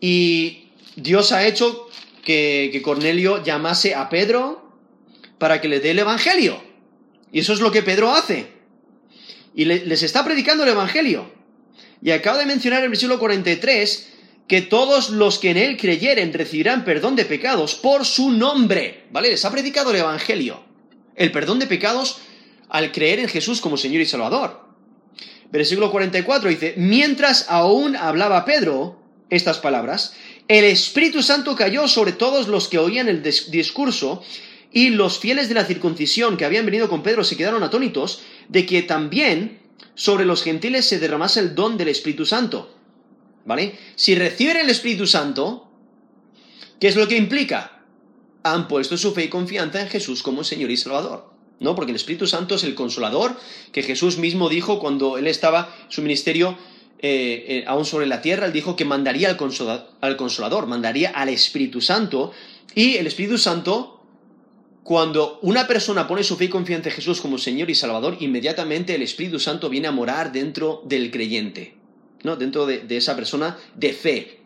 y 0.00 0.68
Dios 0.96 1.32
ha 1.32 1.46
hecho 1.46 1.88
que, 2.22 2.80
Cornelio 2.84 3.42
llamase 3.42 3.94
a 3.94 4.10
Pedro 4.10 4.70
para 5.38 5.60
que 5.60 5.68
le 5.68 5.80
dé 5.80 5.92
el 5.92 5.98
Evangelio. 5.98 6.62
Y 7.32 7.40
eso 7.40 7.52
es 7.52 7.60
lo 7.60 7.72
que 7.72 7.82
Pedro 7.82 8.12
hace. 8.12 8.48
Y 9.54 9.64
les 9.64 10.02
está 10.02 10.24
predicando 10.24 10.64
el 10.64 10.70
Evangelio. 10.70 11.30
Y 12.02 12.10
acabo 12.10 12.38
de 12.38 12.46
mencionar 12.46 12.80
en 12.80 12.84
el 12.84 12.90
versículo 12.90 13.18
43 13.18 14.12
que 14.48 14.62
todos 14.62 15.10
los 15.10 15.38
que 15.38 15.50
en 15.50 15.56
él 15.56 15.76
creyeren 15.76 16.32
recibirán 16.32 16.84
perdón 16.84 17.16
de 17.16 17.24
pecados 17.24 17.74
por 17.74 18.04
su 18.04 18.30
nombre. 18.30 19.04
¿Vale? 19.10 19.30
Les 19.30 19.44
ha 19.44 19.50
predicado 19.50 19.90
el 19.90 19.96
Evangelio. 19.96 20.64
El 21.16 21.32
perdón 21.32 21.58
de 21.58 21.66
pecados 21.66 22.18
al 22.68 22.92
creer 22.92 23.20
en 23.20 23.28
Jesús 23.28 23.60
como 23.60 23.76
Señor 23.76 24.02
y 24.02 24.06
Salvador. 24.06 24.66
Versículo 25.50 25.90
44 25.90 26.50
dice, 26.50 26.74
mientras 26.76 27.46
aún 27.48 27.96
hablaba 27.96 28.44
Pedro 28.44 29.00
estas 29.30 29.58
palabras, 29.58 30.14
el 30.48 30.64
Espíritu 30.64 31.22
Santo 31.22 31.56
cayó 31.56 31.88
sobre 31.88 32.12
todos 32.12 32.48
los 32.48 32.68
que 32.68 32.78
oían 32.78 33.08
el 33.08 33.22
discurso 33.22 34.22
y 34.72 34.90
los 34.90 35.18
fieles 35.18 35.48
de 35.48 35.54
la 35.54 35.64
circuncisión 35.64 36.36
que 36.36 36.44
habían 36.44 36.66
venido 36.66 36.88
con 36.88 37.02
Pedro 37.02 37.24
se 37.24 37.36
quedaron 37.36 37.62
atónitos 37.62 38.22
de 38.48 38.66
que 38.66 38.82
también 38.82 39.60
sobre 39.94 40.24
los 40.24 40.42
gentiles 40.42 40.84
se 40.86 40.98
derramase 40.98 41.40
el 41.40 41.54
don 41.54 41.76
del 41.76 41.88
Espíritu 41.88 42.26
Santo. 42.26 42.75
¿Vale? 43.46 43.78
Si 43.94 44.14
reciben 44.14 44.58
el 44.58 44.68
Espíritu 44.68 45.06
Santo, 45.06 45.68
¿qué 46.80 46.88
es 46.88 46.96
lo 46.96 47.08
que 47.08 47.16
implica? 47.16 47.82
Han 48.42 48.68
puesto 48.68 48.98
su 48.98 49.12
fe 49.12 49.24
y 49.24 49.28
confianza 49.28 49.80
en 49.80 49.88
Jesús 49.88 50.22
como 50.22 50.44
Señor 50.44 50.70
y 50.70 50.76
Salvador. 50.76 51.32
¿No? 51.58 51.74
Porque 51.74 51.92
el 51.92 51.96
Espíritu 51.96 52.26
Santo 52.26 52.56
es 52.56 52.64
el 52.64 52.74
consolador 52.74 53.34
que 53.72 53.82
Jesús 53.82 54.18
mismo 54.18 54.50
dijo 54.50 54.78
cuando 54.78 55.16
él 55.16 55.26
estaba, 55.26 55.74
su 55.88 56.02
ministerio 56.02 56.58
eh, 56.98 57.44
eh, 57.48 57.64
aún 57.66 57.86
sobre 57.86 58.06
la 58.06 58.20
tierra, 58.20 58.44
él 58.44 58.52
dijo 58.52 58.76
que 58.76 58.84
mandaría 58.84 59.30
al 59.30 59.38
consolador, 59.38 59.88
al 60.02 60.16
consolador, 60.18 60.66
mandaría 60.66 61.10
al 61.10 61.30
Espíritu 61.30 61.80
Santo. 61.80 62.32
Y 62.74 62.96
el 62.96 63.06
Espíritu 63.06 63.38
Santo 63.38 63.96
cuando 64.86 65.40
una 65.42 65.66
persona 65.66 66.06
pone 66.06 66.22
su 66.22 66.36
fe 66.36 66.44
y 66.44 66.48
confianza 66.48 66.90
en 66.90 66.94
Jesús 66.94 67.20
como 67.20 67.38
Señor 67.38 67.68
y 67.68 67.74
Salvador, 67.74 68.18
inmediatamente 68.20 68.94
el 68.94 69.02
Espíritu 69.02 69.40
Santo 69.40 69.68
viene 69.68 69.88
a 69.88 69.90
morar 69.90 70.30
dentro 70.30 70.80
del 70.84 71.10
creyente, 71.10 71.74
¿no? 72.22 72.36
Dentro 72.36 72.66
de, 72.66 72.84
esa 72.90 73.16
persona 73.16 73.58
de 73.74 73.92
fe. 73.92 74.40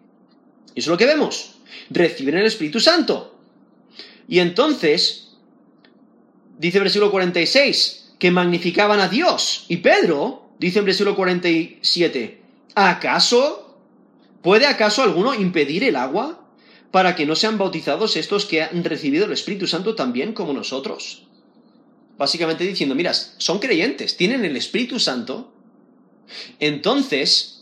Y 0.74 0.80
eso 0.80 0.88
es 0.90 0.92
lo 0.92 0.98
que 0.98 1.06
vemos. 1.06 1.56
Reciben 1.90 2.36
el 2.36 2.46
Espíritu 2.46 2.80
Santo. 2.80 3.38
Y 4.28 4.38
entonces, 4.38 5.32
dice 6.58 6.78
versículo 6.80 7.10
46, 7.10 8.14
que 8.18 8.30
magnificaban 8.30 9.00
a 9.00 9.08
Dios. 9.08 9.64
Y 9.68 9.78
Pedro, 9.78 10.50
dice 10.58 10.80
en 10.80 10.84
versículo 10.84 11.16
47, 11.16 12.42
¿acaso? 12.74 13.78
¿Puede 14.42 14.66
acaso 14.66 15.02
alguno 15.02 15.34
impedir 15.34 15.84
el 15.84 15.96
agua? 15.96 16.40
para 16.90 17.14
que 17.14 17.26
no 17.26 17.36
sean 17.36 17.58
bautizados 17.58 18.16
estos 18.16 18.46
que 18.46 18.62
han 18.62 18.82
recibido 18.84 19.26
el 19.26 19.32
Espíritu 19.32 19.66
Santo 19.66 19.94
también 19.94 20.32
como 20.32 20.52
nosotros. 20.52 21.26
Básicamente 22.18 22.64
diciendo, 22.64 22.94
mira, 22.94 23.14
son 23.14 23.58
creyentes, 23.58 24.16
tienen 24.16 24.44
el 24.44 24.56
Espíritu 24.56 24.98
Santo, 24.98 25.52
entonces 26.58 27.59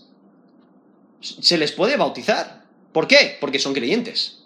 se 1.21 1.59
les 1.59 1.73
puede 1.73 1.97
bautizar. 1.97 2.65
¿Por 2.93 3.07
qué? 3.07 3.37
Porque 3.41 3.59
son 3.59 3.75
creyentes. 3.75 4.45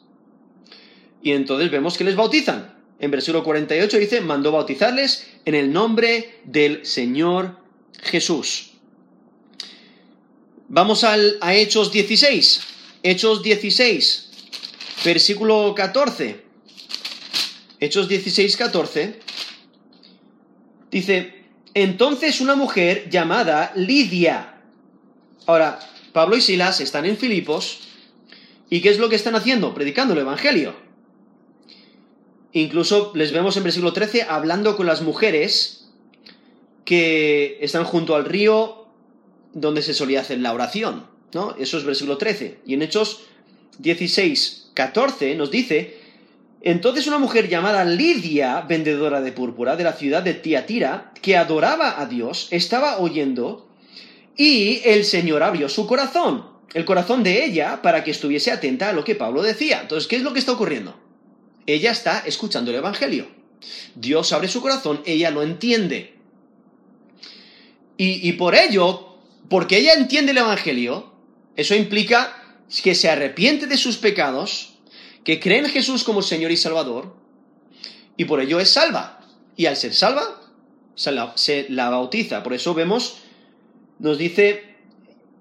Y 1.23 1.33
entonces 1.33 1.71
vemos 1.71 1.97
que 1.97 2.05
les 2.05 2.17
bautizan. 2.17 2.75
En 2.99 3.11
versículo 3.11 3.43
48 3.45 3.99
dice, 3.99 4.21
mandó 4.21 4.53
bautizarles 4.53 5.27
en 5.45 5.55
el 5.55 5.73
nombre 5.73 6.41
del 6.45 6.87
Señor 6.87 7.59
Jesús. 8.03 8.73
Vamos 10.69 11.05
al, 11.05 11.39
a 11.41 11.55
Hechos 11.55 11.93
16. 11.93 12.61
Hechos 13.03 13.43
16 13.43 14.33
versículo 15.05 15.75
14. 15.75 16.43
Hechos 17.81 18.09
16, 18.09 18.57
14. 18.57 19.21
Dice, 20.91 21.45
entonces 21.75 22.41
una 22.41 22.55
mujer 22.55 23.09
llamada 23.11 23.73
Lidia. 23.75 24.55
Ahora, 25.47 25.79
Pablo 26.13 26.37
y 26.37 26.41
Silas 26.41 26.81
están 26.81 27.07
en 27.07 27.17
Filipos. 27.17 27.81
¿Y 28.71 28.81
qué 28.81 28.91
es 28.91 28.99
lo 28.99 29.09
que 29.09 29.17
están 29.17 29.35
haciendo? 29.35 29.75
Predicando 29.75 30.15
el 30.15 30.21
Evangelio. 30.21 30.75
Incluso 32.53 33.13
les 33.15 33.33
vemos 33.33 33.57
en 33.57 33.65
versículo 33.65 33.93
13 33.93 34.23
hablando 34.23 34.77
con 34.77 34.87
las 34.87 35.03
mujeres 35.03 35.91
que 36.85 37.59
están 37.61 37.85
junto 37.85 38.15
al 38.15 38.25
río 38.25 38.87
donde 39.55 39.83
se 39.83 39.95
solía 39.95 40.21
hacer 40.21 40.39
la 40.39 40.53
oración. 40.53 41.07
¿no? 41.33 41.55
Eso 41.59 41.79
es 41.79 41.85
versículo 41.85 42.19
13. 42.19 42.61
Y 42.67 42.75
en 42.75 42.83
Hechos 42.83 43.23
16, 43.79 44.71
14 44.75 45.35
nos 45.35 45.51
dice, 45.51 45.99
entonces 46.61 47.07
una 47.07 47.19
mujer 47.19 47.49
llamada 47.49 47.85
Lidia, 47.85 48.61
vendedora 48.63 49.21
de 49.21 49.33
púrpura 49.33 49.77
de 49.77 49.85
la 49.85 49.95
ciudad 49.95 50.23
de 50.23 50.35
Tiatira, 50.35 51.13
que 51.23 51.37
adoraba 51.37 52.01
a 52.01 52.07
Dios, 52.07 52.49
estaba 52.51 52.99
oyendo 52.99 53.72
y 54.45 54.83
el 54.85 55.05
Señor 55.05 55.45
abrió 55.45 55.69
su 55.69 55.87
corazón, 55.87 56.45
el 56.75 56.85
corazón 56.85 57.23
de 57.23 57.45
ella, 57.45 57.81
para 57.81 58.03
que 58.03 58.11
estuviese 58.11 58.51
atenta 58.51 58.89
a 58.89 58.93
lo 58.93 59.05
que 59.05 59.15
Pablo 59.15 59.41
decía. 59.41 59.83
Entonces, 59.83 60.09
¿qué 60.09 60.17
es 60.17 60.23
lo 60.23 60.33
que 60.33 60.41
está 60.41 60.51
ocurriendo? 60.51 60.99
Ella 61.65 61.93
está 61.93 62.25
escuchando 62.27 62.73
el 62.73 62.79
Evangelio. 62.79 63.29
Dios 63.95 64.33
abre 64.33 64.49
su 64.49 64.61
corazón, 64.61 65.01
ella 65.07 65.31
lo 65.31 65.45
entiende. 65.45 66.17
Y, 67.97 68.29
y 68.29 68.33
por 68.33 68.57
ello, 68.57 69.17
porque 69.49 69.79
ella 69.79 69.95
entiende 69.95 70.33
el 70.33 70.39
Evangelio, 70.39 71.13
eso 71.55 71.77
implica 71.77 72.37
que 72.83 72.97
se 72.97 73.09
arrepiente 73.09 73.69
de 73.69 73.77
sus 73.77 73.97
pecados, 73.97 74.75
que 75.23 75.39
cree 75.39 75.59
en 75.59 75.69
Jesús 75.69 76.03
como 76.03 76.21
Señor 76.21 76.51
y 76.51 76.57
Salvador, 76.57 77.15
y 78.17 78.25
por 78.25 78.41
ello 78.41 78.59
es 78.59 78.71
salva. 78.71 79.21
Y 79.57 79.67
al 79.67 79.77
ser 79.77 79.95
salva, 79.95 80.41
se 80.97 81.13
la, 81.69 81.91
bautiza. 81.91 82.43
Por 82.43 82.55
eso 82.55 82.75
vemos, 82.75 83.19
nos 84.03 84.19
dice 84.19 84.65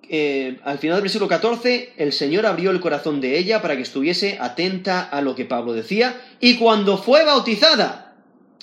eh, 0.08 0.60
al 0.64 0.78
final 0.78 0.98
del 0.98 1.04
versículo 1.04 1.28
14, 1.28 1.94
el 1.98 2.14
Señor 2.14 2.46
abrió 2.46 2.70
el 2.70 2.80
corazón 2.80 3.20
de 3.20 3.40
ella 3.40 3.60
para 3.60 3.76
que 3.76 3.82
estuviese 3.82 4.38
atenta 4.40 5.02
a 5.02 5.22
lo 5.22 5.34
que 5.34 5.46
Pablo 5.46 5.74
decía, 5.74 6.22
y 6.40 6.58
cuando 6.58 7.00
fue 7.00 7.26
bautizada, 7.26 8.16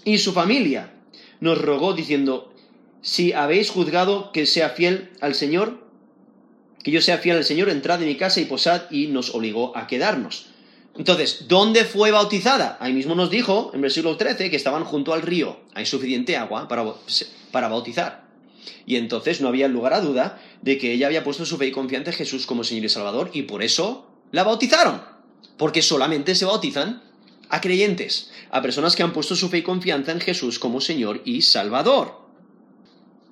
y 0.05 0.19
su 0.19 0.33
familia, 0.33 0.93
nos 1.41 1.61
rogó 1.61 1.95
diciendo, 1.95 2.55
si 3.03 3.33
habéis 3.33 3.71
juzgado 3.71 4.31
que 4.31 4.47
sea 4.47 4.71
fiel 4.71 5.11
al 5.21 5.35
Señor, 5.35 5.85
que 6.85 6.93
yo 6.93 7.01
sea 7.01 7.19
fiel 7.19 7.39
al 7.39 7.45
Señor, 7.45 7.69
entrad 7.69 8.01
en 8.01 8.09
mi 8.09 8.17
casa 8.17 8.41
y 8.41 8.45
posad, 8.45 8.83
y 8.93 9.09
nos 9.09 9.35
obligó 9.35 9.77
a 9.77 9.89
quedarnos. 9.89 10.47
Entonces, 10.97 11.47
¿dónde 11.49 11.85
fue 11.85 12.13
bautizada? 12.13 12.77
Ahí 12.81 12.93
mismo 12.93 13.17
nos 13.17 13.31
dijo, 13.31 13.73
en 13.75 13.81
versículo 13.81 14.17
13, 14.17 14.49
que 14.49 14.57
estaban 14.57 14.85
junto 14.85 15.13
al 15.13 15.23
río. 15.23 15.59
Hay 15.75 15.87
suficiente 15.87 16.37
agua 16.37 16.69
para, 16.69 16.85
para 17.51 17.69
bautizar. 17.69 18.28
Y 18.87 18.97
entonces 18.97 19.41
no 19.41 19.49
había 19.49 19.69
lugar 19.69 19.95
a 19.95 20.01
duda 20.01 20.43
de 20.63 20.79
que 20.79 20.93
ella 20.93 21.07
había 21.07 21.25
puesto 21.25 21.45
su 21.45 21.57
fe 21.57 21.67
y 21.67 21.73
confianza 21.73 22.11
en 22.11 22.17
Jesús 22.17 22.47
como 22.47 22.65
Señor 22.65 22.85
y 22.85 22.89
Salvador, 22.89 23.31
y 23.33 23.43
por 23.43 23.63
eso 23.63 24.07
la 24.33 24.45
bautizaron. 24.45 25.03
Porque 25.57 25.83
solamente 25.83 26.35
se 26.35 26.45
bautizan 26.45 27.03
a 27.49 27.61
creyentes, 27.61 28.31
a 28.51 28.63
personas 28.63 28.95
que 28.97 29.03
han 29.03 29.13
puesto 29.13 29.35
su 29.37 29.49
fe 29.49 29.59
y 29.59 29.63
confianza 29.63 30.13
en 30.13 30.21
Jesús 30.21 30.59
como 30.59 30.81
Señor 30.81 31.23
y 31.25 31.43
Salvador. 31.43 32.29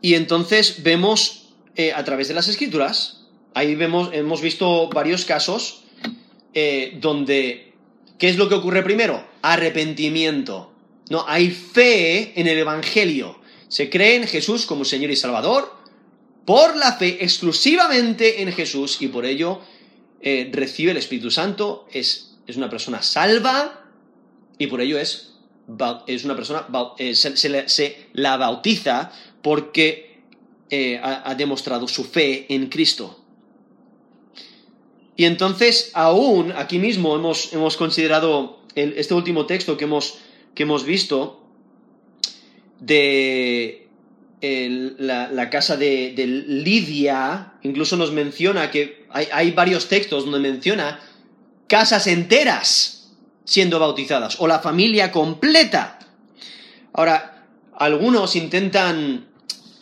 Y 0.00 0.14
entonces 0.14 0.82
vemos 0.82 1.54
eh, 1.74 1.92
a 1.92 2.04
través 2.04 2.28
de 2.28 2.34
las 2.34 2.48
Escrituras 2.48 3.16
ahí 3.56 3.74
vemos, 3.74 4.10
hemos 4.12 4.42
visto 4.42 4.90
varios 4.90 5.24
casos 5.24 5.82
eh, 6.52 6.98
donde, 7.00 7.72
¿qué 8.18 8.28
es 8.28 8.36
lo 8.36 8.50
que 8.50 8.54
ocurre 8.54 8.82
primero? 8.82 9.26
Arrepentimiento. 9.40 10.72
No, 11.08 11.24
hay 11.26 11.50
fe 11.50 12.38
en 12.38 12.48
el 12.48 12.58
Evangelio. 12.58 13.40
Se 13.68 13.90
cree 13.90 14.16
en 14.16 14.26
Jesús 14.26 14.66
como 14.66 14.84
Señor 14.84 15.10
y 15.10 15.16
Salvador 15.16 15.74
por 16.44 16.76
la 16.76 16.92
fe 16.92 17.18
exclusivamente 17.20 18.40
en 18.42 18.52
Jesús 18.52 19.02
y 19.02 19.08
por 19.08 19.26
ello 19.26 19.60
eh, 20.20 20.48
recibe 20.52 20.92
el 20.92 20.96
Espíritu 20.96 21.30
Santo, 21.30 21.86
es, 21.92 22.38
es, 22.46 22.56
una 22.56 22.70
persona 22.70 23.02
salva 23.02 23.84
y 24.56 24.68
por 24.68 24.80
ello 24.80 24.98
es, 24.98 25.34
es 26.06 26.24
una 26.24 26.36
persona, 26.36 26.66
eh, 26.98 27.14
se, 27.14 28.08
la 28.12 28.36
bautiza 28.36 29.10
porque 29.42 30.20
eh, 30.70 31.00
ha, 31.02 31.34
demostrado 31.34 31.88
su 31.88 32.04
fe 32.04 32.46
en 32.48 32.68
Cristo. 32.68 33.20
Y 35.16 35.24
entonces, 35.24 35.90
aún 35.94 36.52
aquí 36.52 36.78
mismo 36.78 37.16
hemos, 37.16 37.52
hemos 37.52 37.76
considerado 37.76 38.60
este 38.74 39.14
último 39.14 39.46
texto 39.46 39.76
que 39.76 39.84
hemos, 39.84 40.18
que 40.54 40.64
hemos 40.64 40.84
visto 40.84 41.45
de 42.80 43.88
la, 44.98 45.50
casa 45.50 45.76
de, 45.76 46.14
Lidia, 46.46 47.54
incluso 47.62 47.96
nos 47.96 48.12
menciona 48.12 48.70
que 48.70 49.06
hay, 49.10 49.28
hay 49.32 49.50
varios 49.52 49.88
textos 49.88 50.24
donde 50.24 50.40
menciona 50.40 51.00
casas 51.66 52.06
enteras 52.06 53.12
siendo 53.44 53.78
bautizadas, 53.78 54.40
o 54.40 54.46
la 54.46 54.58
familia 54.58 55.12
completa. 55.12 55.98
Ahora, 56.92 57.46
algunos 57.78 58.34
intentan 58.36 59.28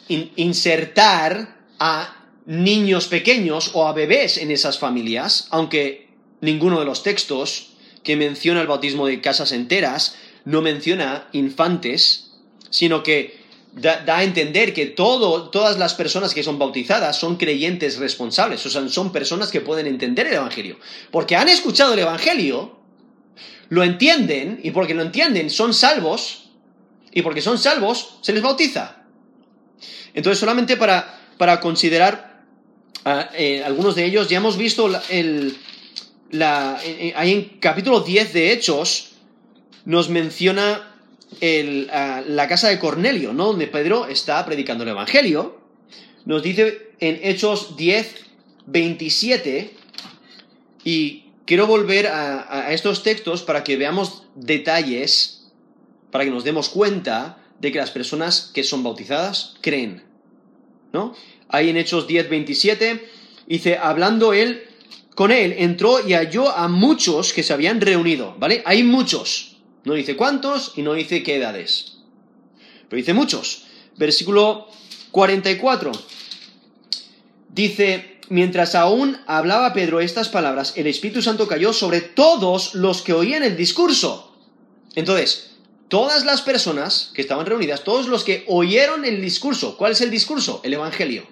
insertar 0.08 1.56
a 1.78 2.24
niños 2.46 3.06
pequeños 3.06 3.70
o 3.72 3.88
a 3.88 3.92
bebés 3.92 4.36
en 4.36 4.50
esas 4.50 4.78
familias, 4.78 5.48
aunque 5.50 6.08
ninguno 6.40 6.78
de 6.78 6.84
los 6.84 7.02
textos 7.02 7.70
que 8.02 8.16
menciona 8.16 8.60
el 8.60 8.66
bautismo 8.66 9.06
de 9.06 9.20
casas 9.20 9.52
enteras 9.52 10.16
no 10.44 10.60
menciona 10.60 11.28
infantes, 11.32 12.23
sino 12.74 13.04
que 13.04 13.38
da, 13.72 14.02
a 14.04 14.24
entender 14.24 14.74
que 14.74 14.86
todas 14.86 15.78
las 15.78 15.94
personas 15.94 16.34
que 16.34 16.42
son 16.42 16.58
bautizadas 16.58 17.16
son 17.16 17.36
creyentes 17.36 17.98
responsables, 17.98 18.66
o 18.66 18.68
sea, 18.68 18.88
son 18.88 19.12
personas 19.12 19.52
que 19.52 19.60
pueden 19.60 19.86
entender 19.86 20.26
el 20.26 20.34
Evangelio, 20.34 20.80
porque 21.12 21.36
han 21.36 21.48
escuchado 21.48 21.92
el 21.92 22.00
Evangelio, 22.00 22.80
lo 23.68 23.84
entienden, 23.84 24.58
y 24.64 24.72
porque 24.72 24.92
lo 24.92 25.02
entienden 25.02 25.50
son 25.50 25.72
salvos, 25.72 26.50
y 27.12 27.22
porque 27.22 27.40
son 27.40 27.58
salvos 27.58 28.16
se 28.22 28.32
les 28.32 28.42
bautiza. 28.42 29.04
Entonces, 30.14 30.40
solamente 30.40 30.76
para, 30.76 31.20
para 31.38 31.60
considerar 31.60 32.42
ah, 33.04 33.30
eh, 33.36 33.62
algunos 33.64 33.94
de 33.94 34.04
ellos, 34.04 34.28
ya 34.28 34.38
hemos 34.38 34.56
visto 34.56 34.90
el, 35.10 35.56
la, 36.32 36.80
ahí 37.14 37.32
en 37.32 37.60
capítulo 37.60 38.00
10 38.00 38.32
de 38.32 38.52
Hechos, 38.52 39.12
nos 39.84 40.08
menciona 40.08 40.93
el, 41.40 41.86
la 41.86 42.48
casa 42.48 42.68
de 42.68 42.78
Cornelio, 42.78 43.32
¿no? 43.32 43.46
Donde 43.46 43.66
Pedro 43.66 44.06
está 44.06 44.44
predicando 44.44 44.84
el 44.84 44.90
Evangelio. 44.90 45.58
Nos 46.24 46.42
dice 46.42 46.92
en 47.00 47.20
Hechos 47.22 47.76
10, 47.76 48.14
27, 48.66 49.74
y 50.84 51.24
quiero 51.44 51.66
volver 51.66 52.06
a, 52.06 52.72
estos 52.72 53.02
textos 53.02 53.42
para 53.42 53.64
que 53.64 53.76
veamos 53.76 54.24
detalles, 54.34 55.50
para 56.10 56.24
que 56.24 56.30
nos 56.30 56.44
demos 56.44 56.68
cuenta 56.68 57.38
de 57.60 57.72
que 57.72 57.78
las 57.78 57.90
personas 57.90 58.50
que 58.54 58.64
son 58.64 58.82
bautizadas 58.82 59.54
creen. 59.60 60.02
¿No? 60.92 61.14
Ahí 61.48 61.70
en 61.70 61.76
Hechos 61.76 62.06
10, 62.06 62.28
27, 62.28 63.08
dice, 63.46 63.78
hablando 63.78 64.32
él 64.32 64.64
con 65.14 65.30
él, 65.30 65.54
entró 65.58 66.06
y 66.06 66.14
halló 66.14 66.50
a 66.50 66.68
muchos 66.68 67.32
que 67.32 67.42
se 67.42 67.52
habían 67.52 67.80
reunido, 67.80 68.34
¿vale? 68.38 68.62
Hay 68.64 68.82
muchos. 68.82 69.53
No 69.84 69.94
dice 69.94 70.16
cuántos 70.16 70.72
y 70.76 70.82
no 70.82 70.94
dice 70.94 71.22
qué 71.22 71.36
edades. 71.36 71.98
Pero 72.88 72.98
dice 72.98 73.14
muchos. 73.14 73.64
Versículo 73.96 74.68
44. 75.10 75.92
Dice, 77.50 78.18
mientras 78.28 78.74
aún 78.74 79.18
hablaba 79.26 79.72
Pedro 79.72 80.00
estas 80.00 80.28
palabras, 80.28 80.72
el 80.76 80.86
Espíritu 80.86 81.22
Santo 81.22 81.46
cayó 81.46 81.72
sobre 81.72 82.00
todos 82.00 82.74
los 82.74 83.02
que 83.02 83.12
oían 83.12 83.42
el 83.42 83.56
discurso. 83.56 84.34
Entonces, 84.94 85.52
todas 85.88 86.24
las 86.24 86.42
personas 86.42 87.10
que 87.14 87.22
estaban 87.22 87.46
reunidas, 87.46 87.84
todos 87.84 88.08
los 88.08 88.24
que 88.24 88.44
oyeron 88.48 89.04
el 89.04 89.20
discurso, 89.20 89.76
¿cuál 89.76 89.92
es 89.92 90.00
el 90.00 90.10
discurso? 90.10 90.60
El 90.64 90.74
Evangelio. 90.74 91.26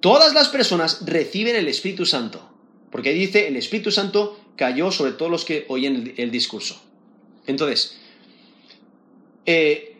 Todas 0.00 0.34
las 0.34 0.48
personas 0.48 1.06
reciben 1.06 1.56
el 1.56 1.68
Espíritu 1.68 2.04
Santo, 2.04 2.46
porque 2.90 3.12
dice, 3.12 3.48
el 3.48 3.56
Espíritu 3.56 3.90
Santo 3.90 4.38
cayó 4.56 4.90
sobre 4.90 5.12
todos 5.12 5.30
los 5.30 5.44
que 5.44 5.64
oyen 5.68 6.14
el, 6.16 6.30
discurso. 6.30 6.82
Entonces, 7.46 7.98
eh, 9.46 9.96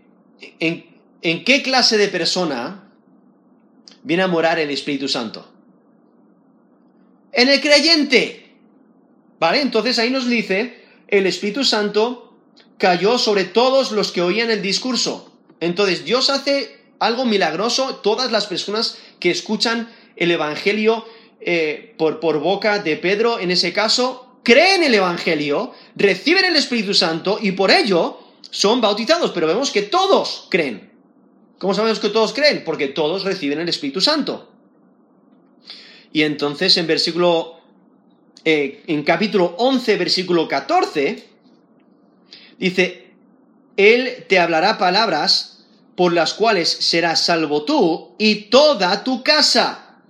¿en, 0.61 0.87
¿en 1.23 1.45
qué 1.45 1.63
clase 1.63 1.97
de 1.97 2.09
persona 2.09 2.91
viene 4.03 4.23
a 4.23 4.29
morar 4.29 4.59
el 4.59 4.71
Espíritu 4.71 5.09
Santo? 5.09 5.51
En 7.33 7.49
el 7.49 7.61
creyente. 7.61 8.41
¿Vale? 9.41 9.61
Entonces 9.61 9.99
ahí 9.99 10.11
nos 10.11 10.29
dice, 10.29 10.85
el 11.09 11.27
Espíritu 11.27 11.65
Santo 11.65 12.35
cayó 12.79 13.19
sobre 13.19 13.45
todos 13.45 13.93
los 13.93 14.13
que 14.13 14.23
oían 14.23 14.51
el 14.51 14.63
discurso. 14.63 15.33
Entonces 15.61 16.05
Dios 16.05 16.31
hace 16.31 16.81
algo 16.99 17.25
milagroso, 17.25 17.97
todas 17.97 18.33
las 18.33 18.47
personas 18.47 18.99
que 19.21 19.31
escuchan 19.31 19.93
el 20.17 20.31
Evangelio 20.31 21.05
eh, 21.41 21.95
por, 21.99 22.21
por 22.21 22.39
boca 22.39 22.79
de 22.79 22.97
Pedro, 22.97 23.39
en 23.39 23.51
ese 23.51 23.73
caso, 23.73 24.24
creen 24.45 24.85
el 24.85 24.95
Evangelio, 24.95 25.73
reciben 25.97 26.45
el 26.45 26.55
Espíritu 26.55 26.95
Santo 26.95 27.39
y 27.43 27.53
por 27.53 27.73
ello 27.73 28.21
son 28.51 28.81
bautizados, 28.81 29.33
pero 29.33 29.49
vemos 29.49 29.73
que 29.73 29.83
todos 29.83 30.47
creen. 30.51 30.93
¿Cómo 31.59 31.75
sabemos 31.75 31.99
que 31.99 32.11
todos 32.11 32.33
creen? 32.33 32.63
Porque 32.65 32.89
todos 32.89 33.25
reciben 33.25 33.59
el 33.59 33.69
Espíritu 33.69 34.01
Santo. 34.01 34.51
Y 36.13 36.23
entonces 36.23 36.77
en 36.77 36.87
versículo, 36.87 37.57
eh, 38.45 38.85
en 38.87 39.03
capítulo 39.03 39.57
11, 39.59 39.97
versículo 39.97 40.47
14, 40.47 41.35
Dice, 42.59 43.09
Él 43.77 44.25
te 44.29 44.39
hablará 44.39 44.79
palabras 44.79 45.65
por 45.97 46.13
las 46.13 46.35
cuales 46.35 46.69
serás 46.69 47.25
salvo 47.25 47.65
tú 47.65 48.15
y 48.19 48.47
toda 48.49 49.05
tu 49.05 49.23
casa. 49.23 50.01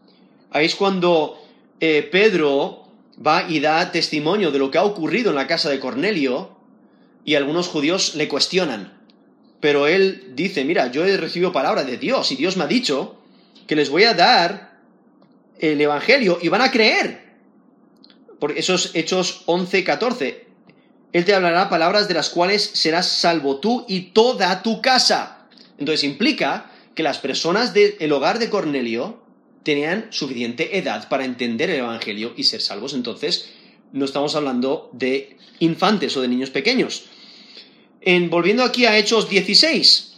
Ahí 0.51 0.67
es 0.67 0.75
cuando 0.75 1.43
eh, 1.81 2.09
Pedro 2.11 2.84
va 3.25 3.49
y 3.49 3.61
da 3.61 3.93
testimonio 3.93 4.51
de 4.51 4.59
lo 4.59 4.71
que 4.71 4.79
ha 4.79 4.85
ocurrido 4.85 5.31
en 5.31 5.37
la 5.37 5.47
casa 5.47 5.71
de 5.71 5.81
Cornelio 5.81 6.57
y 7.25 7.35
algunos 7.35 7.69
judíos 7.69 8.15
le 8.15 8.29
cuestionan. 8.29 9.01
Pero 9.61 9.87
él 9.87 10.33
dice, 10.35 10.65
mira, 10.65 10.91
yo 10.91 11.05
he 11.07 11.17
recibido 11.17 11.53
palabra 11.53 11.85
de 11.85 11.97
Dios 11.97 12.31
y 12.33 12.37
Dios 12.37 12.57
me 12.57 12.65
ha 12.65 12.67
dicho 12.69 13.17
que 13.67 13.77
les 13.77 13.89
voy 13.89 14.05
a 14.05 14.15
dar 14.15 14.79
el 15.59 15.81
Evangelio 15.81 16.39
y 16.43 16.49
van 16.49 16.61
a 16.61 16.71
creer. 16.71 17.25
Por 18.39 18.53
esos 18.53 18.95
Hechos 18.95 19.43
11, 19.47 19.85
14. 19.85 20.47
Él 21.13 21.25
te 21.25 21.35
hablará 21.35 21.71
palabras 21.71 22.09
de 22.09 22.15
las 22.15 22.29
cuales 22.29 22.63
serás 22.63 23.07
salvo 23.07 23.61
tú 23.61 23.85
y 23.89 24.13
toda 24.13 24.63
tu 24.63 24.83
casa. 24.83 25.47
Entonces 25.79 26.05
implica 26.05 26.71
que 26.95 27.03
las 27.03 27.19
personas 27.19 27.73
del 27.73 28.13
hogar 28.13 28.39
de 28.39 28.51
Cornelio 28.51 29.24
tenían 29.65 30.07
suficiente 30.11 30.79
edad 30.79 31.09
para 31.09 31.25
entender 31.25 31.71
el 31.71 31.81
Evangelio 31.81 32.33
y 32.37 32.45
ser 32.45 32.61
salvos. 32.61 32.95
Entonces, 32.95 33.51
no 33.93 34.05
estamos 34.05 34.37
hablando 34.37 34.91
de 34.93 35.37
infantes 35.59 36.17
o 36.17 36.23
de 36.23 36.29
niños 36.29 36.51
pequeños. 36.51 37.07
En, 38.01 38.31
volviendo 38.31 38.63
aquí 38.63 38.87
a 38.87 38.97
Hechos 38.97 39.29
16, 39.29 40.13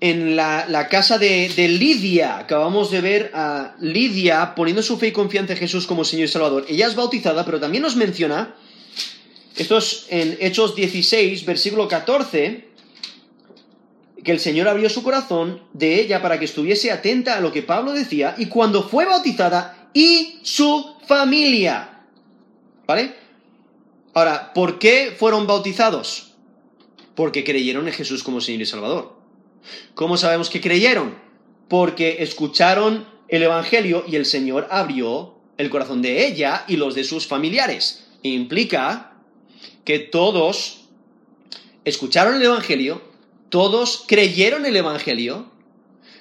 en 0.00 0.34
la, 0.34 0.88
casa 0.90 1.18
de, 1.18 1.50
de, 1.54 1.68
Lidia, 1.68 2.38
acabamos 2.38 2.90
de 2.90 3.00
ver 3.00 3.30
a 3.34 3.76
Lidia 3.80 4.54
poniendo 4.54 4.82
su 4.82 4.96
fe 4.96 5.08
y 5.08 5.12
confianza 5.12 5.52
en 5.52 5.58
Jesús 5.58 5.86
como 5.86 6.04
Señor 6.04 6.24
y 6.24 6.28
Salvador. 6.28 6.64
Ella 6.68 6.86
es 6.86 6.94
bautizada, 6.94 7.44
pero 7.44 7.60
también 7.60 7.82
nos 7.82 7.96
menciona 7.96 8.54
esto 9.56 9.76
es 9.78 10.06
en 10.08 10.38
Hechos 10.40 10.74
16, 10.74 11.44
versículo 11.44 11.86
14, 11.86 12.68
que 14.24 14.32
el 14.32 14.40
Señor 14.40 14.68
abrió 14.68 14.88
su 14.88 15.02
corazón 15.02 15.62
de 15.72 16.00
ella 16.00 16.22
para 16.22 16.38
que 16.38 16.44
estuviese 16.44 16.92
atenta 16.92 17.36
a 17.36 17.40
lo 17.40 17.52
que 17.52 17.62
Pablo 17.62 17.92
decía, 17.92 18.34
y 18.38 18.46
cuando 18.46 18.88
fue 18.88 19.04
bautizada, 19.04 19.90
y 19.94 20.38
su 20.42 20.94
familia. 21.06 22.06
¿Vale? 22.86 23.14
Ahora, 24.14 24.52
¿por 24.52 24.78
qué 24.78 25.14
fueron 25.16 25.46
bautizados? 25.46 26.34
Porque 27.14 27.44
creyeron 27.44 27.88
en 27.88 27.94
Jesús 27.94 28.22
como 28.22 28.40
Señor 28.40 28.62
y 28.62 28.66
Salvador. 28.66 29.16
¿Cómo 29.94 30.16
sabemos 30.16 30.50
que 30.50 30.60
creyeron? 30.60 31.16
Porque 31.68 32.22
escucharon 32.22 33.06
el 33.28 33.42
Evangelio 33.42 34.04
y 34.06 34.16
el 34.16 34.26
Señor 34.26 34.68
abrió 34.70 35.36
el 35.56 35.70
corazón 35.70 36.02
de 36.02 36.26
ella 36.26 36.64
y 36.68 36.76
los 36.76 36.94
de 36.94 37.04
sus 37.04 37.26
familiares. 37.26 38.06
Implica 38.22 39.14
que 39.84 39.98
todos 39.98 40.84
escucharon 41.84 42.34
el 42.34 42.42
Evangelio, 42.42 43.02
todos 43.52 44.04
creyeron 44.06 44.64
el 44.64 44.74
Evangelio, 44.76 45.44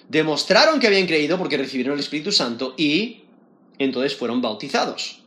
demostraron 0.10 0.82
que 0.82 0.88
habían 0.88 1.08
creído 1.08 1.38
porque 1.38 1.56
recibieron 1.56 1.94
el 1.94 2.02
Espíritu 2.02 2.34
Santo 2.34 2.76
y 2.78 3.22
entonces 3.80 4.18
fueron 4.18 4.42
bautizados. 4.42 5.22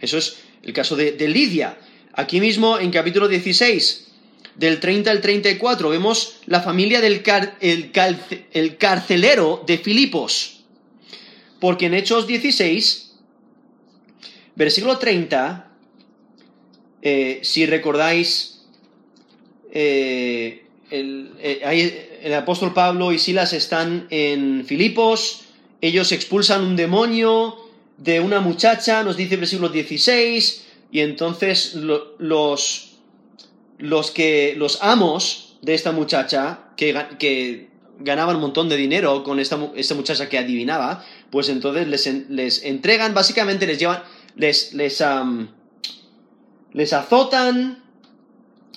Eso 0.00 0.16
es 0.16 0.38
el 0.62 0.72
caso 0.72 0.96
de, 0.96 1.12
Lidia. 1.28 1.78
Aquí 2.14 2.40
mismo 2.40 2.78
en 2.78 2.90
capítulo 2.90 3.28
16, 3.28 4.06
del 4.54 4.80
30 4.80 5.10
al 5.10 5.20
34, 5.20 5.90
vemos 5.90 6.38
la 6.46 6.62
familia 6.62 7.02
del 7.02 7.22
el 7.60 8.78
carcelero 8.78 9.62
de 9.66 9.76
Filipos. 9.76 10.64
Porque 11.60 11.86
en 11.86 11.94
Hechos 11.94 12.26
16, 12.26 13.16
versículo 14.56 14.96
30, 14.96 15.72
eh, 17.02 17.40
si 17.42 17.66
recordáis, 17.66 18.62
eh, 19.70 20.64
eh, 20.90 22.18
el, 22.22 22.34
apóstol 22.34 22.72
Pablo 22.72 23.12
y 23.12 23.18
Silas 23.18 23.52
están 23.52 24.06
en 24.10 24.64
Filipos, 24.64 25.44
ellos 25.80 26.12
expulsan 26.12 26.62
un 26.62 26.76
demonio 26.76 27.56
de 27.96 28.20
una 28.20 28.40
muchacha, 28.40 29.02
nos 29.02 29.16
dice 29.16 29.34
el 29.34 29.40
versículo 29.40 29.68
16, 29.68 30.66
y 30.90 31.00
entonces 31.00 31.74
los, 31.74 32.96
los, 33.78 34.10
que, 34.10 34.54
los 34.56 34.82
amos 34.82 35.56
de 35.62 35.74
esta 35.74 35.92
muchacha, 35.92 36.60
que, 36.76 37.06
que 37.18 37.68
ganaban 37.98 38.36
un 38.36 38.42
montón 38.42 38.68
de 38.68 38.76
dinero 38.76 39.24
con 39.24 39.40
esta, 39.40 39.58
esta 39.74 39.94
muchacha 39.94 40.28
que 40.28 40.38
adivinaba, 40.38 41.04
pues 41.30 41.48
entonces 41.48 41.88
les, 41.88 42.06
les 42.30 42.62
entregan, 42.64 43.14
básicamente 43.14 43.66
les 43.66 43.78
llevan, 43.78 44.02
les, 44.36 44.72
les, 44.72 45.02
les 46.72 46.92
azotan, 46.92 47.84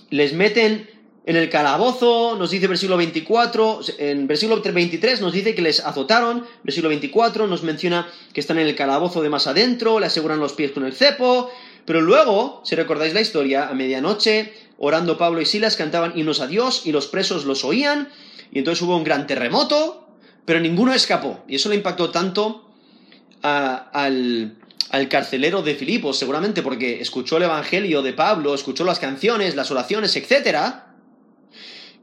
les 0.09 0.33
meten 0.33 0.90
en 1.23 1.35
el 1.35 1.49
calabozo, 1.49 2.35
nos 2.35 2.49
dice 2.49 2.67
versículo 2.67 2.97
24, 2.97 3.81
en 3.99 4.25
versículo 4.25 4.59
23 4.61 5.21
nos 5.21 5.33
dice 5.33 5.53
que 5.53 5.61
les 5.61 5.79
azotaron, 5.79 6.45
versículo 6.63 6.89
24 6.89 7.45
nos 7.45 7.61
menciona 7.61 8.07
que 8.33 8.39
están 8.39 8.57
en 8.57 8.67
el 8.67 8.75
calabozo 8.75 9.21
de 9.21 9.29
más 9.29 9.45
adentro, 9.45 9.99
le 9.99 10.07
aseguran 10.07 10.39
los 10.39 10.53
pies 10.53 10.71
con 10.71 10.83
el 10.83 10.93
cepo, 10.93 11.51
pero 11.85 12.01
luego, 12.01 12.61
si 12.65 12.75
recordáis 12.75 13.13
la 13.13 13.21
historia, 13.21 13.67
a 13.67 13.73
medianoche, 13.73 14.53
orando 14.79 15.17
Pablo 15.19 15.41
y 15.41 15.45
Silas 15.45 15.75
cantaban 15.75 16.17
himnos 16.17 16.41
a 16.41 16.47
Dios 16.47 16.83
y 16.85 16.91
los 16.91 17.05
presos 17.05 17.45
los 17.45 17.63
oían, 17.63 18.09
y 18.51 18.57
entonces 18.57 18.81
hubo 18.81 18.97
un 18.97 19.03
gran 19.03 19.27
terremoto, 19.27 20.07
pero 20.45 20.59
ninguno 20.59 20.91
escapó, 20.91 21.43
y 21.47 21.55
eso 21.57 21.69
le 21.69 21.75
impactó 21.75 22.09
tanto 22.09 22.67
al, 23.43 24.55
al 24.89 25.07
carcelero 25.07 25.61
de 25.61 25.75
Filipos, 25.75 26.17
seguramente 26.17 26.63
porque 26.63 26.99
escuchó 26.99 27.37
el 27.37 27.43
Evangelio 27.43 28.01
de 28.01 28.13
Pablo, 28.13 28.55
escuchó 28.55 28.83
las 28.85 28.97
canciones, 28.97 29.55
las 29.55 29.69
oraciones, 29.69 30.15
etcétera, 30.15 30.90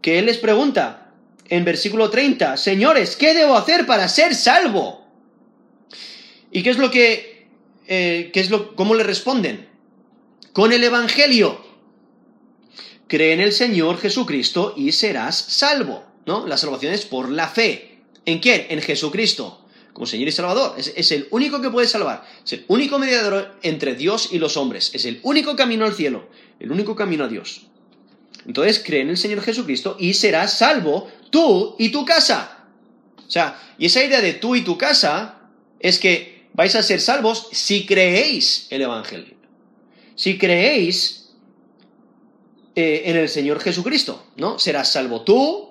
que 0.01 0.19
él 0.19 0.27
les 0.27 0.39
pregunta 0.39 1.13
en 1.49 1.65
versículo 1.65 2.11
30, 2.11 2.57
señores, 2.57 3.17
¿qué 3.17 3.35
debo 3.35 3.57
hacer 3.57 3.87
para 3.87 4.09
ser 4.09 4.35
salvo? 4.35 5.07
¿Y 6.51 6.63
qué 6.63 6.71
es 6.71 6.79
lo 6.79 6.91
que, 6.91 7.49
eh, 7.87 8.31
qué 8.33 8.41
es 8.41 8.51
lo, 8.51 8.75
cómo 8.75 8.95
le 8.95 9.03
responden? 9.03 9.69
Con 10.53 10.73
el 10.73 10.85
Evangelio. 10.85 11.67
Cree 13.07 13.33
en 13.33 13.41
el 13.41 13.53
Señor 13.53 13.99
Jesucristo 13.99 14.75
y 14.77 14.93
serás 14.93 15.37
salvo, 15.37 16.05
¿no? 16.27 16.47
La 16.47 16.59
salvación 16.59 16.93
es 16.93 17.07
por 17.07 17.31
la 17.31 17.49
fe. 17.49 18.01
¿En 18.27 18.41
quién? 18.41 18.67
En 18.69 18.83
Jesucristo, 18.83 19.65
como 19.95 20.07
Señor 20.07 20.29
y 20.29 20.33
Salvador. 20.33 20.75
Es, 20.77 20.93
es 20.95 21.11
el 21.13 21.27
único 21.31 21.63
que 21.63 21.71
puede 21.71 21.89
salvar. 21.89 22.27
Es 22.45 22.53
el 22.53 22.65
único 22.69 22.99
mediador 22.99 23.57
entre 23.63 23.95
Dios 23.95 24.29
y 24.31 24.39
los 24.39 24.59
hombres. 24.59 24.91
Es 24.93 25.07
el 25.07 25.21
único 25.23 25.57
camino 25.57 25.87
al 25.87 25.95
cielo. 25.95 26.29
El 26.61 26.71
único 26.71 26.95
camino 26.95 27.25
a 27.25 27.29
Dios. 27.29 27.69
Entonces 28.49 28.83
cree 28.85 29.03
en 29.03 29.11
el 29.11 29.19
Señor 29.19 29.43
Jesucristo 29.43 29.97
y 30.01 30.15
serás 30.15 30.57
salvo 30.57 31.07
tú 31.29 31.77
y 31.79 31.91
tu 31.91 32.07
casa. 32.07 32.65
O 33.19 33.31
sea, 33.31 33.61
y 33.77 33.85
esa 33.85 34.03
idea 34.03 34.23
de 34.23 34.33
tú 34.33 34.57
y 34.57 34.63
tu 34.63 34.79
casa 34.79 35.51
es 35.79 35.99
que 35.99 36.49
vais 36.55 36.75
a 36.75 36.83
ser 36.83 37.03
salvos 37.03 37.49
si 37.53 37.85
creéis 37.85 38.67
el 38.71 38.81
Evangelio. 38.81 39.37
Si 40.15 40.39
creéis 40.39 41.29
eh, 42.75 43.03
en 43.05 43.17
el 43.19 43.29
Señor 43.29 43.61
Jesucristo, 43.61 44.29
¿no? 44.39 44.59
Serás 44.59 44.91
salvo 44.93 45.21
tú 45.21 45.69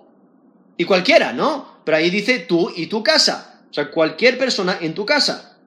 y 0.78 0.86
cualquiera, 0.86 1.34
¿no? 1.34 1.80
Pero 1.84 1.98
ahí 1.98 2.12
dice 2.12 2.38
tú 2.38 2.72
y 2.76 2.86
tu 2.86 3.02
casa. 3.02 3.64
O 3.72 3.74
sea, 3.74 3.90
cualquier 3.90 4.38
persona 4.38 4.78
en 4.80 4.94
tu 4.94 5.04
casa. 5.04 5.58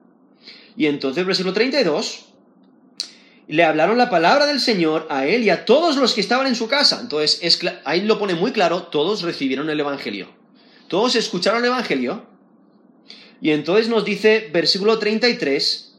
Y 0.77 0.85
entonces, 0.85 1.25
versículo 1.25 1.53
32, 1.53 2.30
le 3.51 3.65
hablaron 3.65 3.97
la 3.97 4.09
palabra 4.09 4.45
del 4.45 4.61
Señor 4.61 5.07
a 5.09 5.27
él 5.27 5.43
y 5.43 5.49
a 5.49 5.65
todos 5.65 5.97
los 5.97 6.13
que 6.13 6.21
estaban 6.21 6.47
en 6.47 6.55
su 6.55 6.69
casa. 6.69 6.99
Entonces, 7.01 7.37
es, 7.41 7.59
ahí 7.83 7.99
lo 7.99 8.17
pone 8.17 8.33
muy 8.33 8.53
claro, 8.53 8.83
todos 8.83 9.23
recibieron 9.23 9.69
el 9.69 9.77
Evangelio. 9.77 10.29
Todos 10.87 11.17
escucharon 11.17 11.59
el 11.59 11.65
Evangelio. 11.65 12.25
Y 13.41 13.51
entonces 13.51 13.89
nos 13.89 14.05
dice, 14.05 14.49
versículo 14.53 14.97
33, 14.99 15.97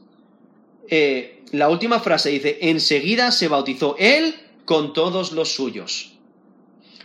eh, 0.89 1.43
la 1.51 1.69
última 1.69 2.01
frase 2.01 2.31
dice, 2.31 2.57
enseguida 2.63 3.31
se 3.31 3.49
bautizó 3.49 3.97
él 3.99 4.35
con 4.65 4.95
todos 4.95 5.33
los 5.33 5.53
suyos. 5.53 6.15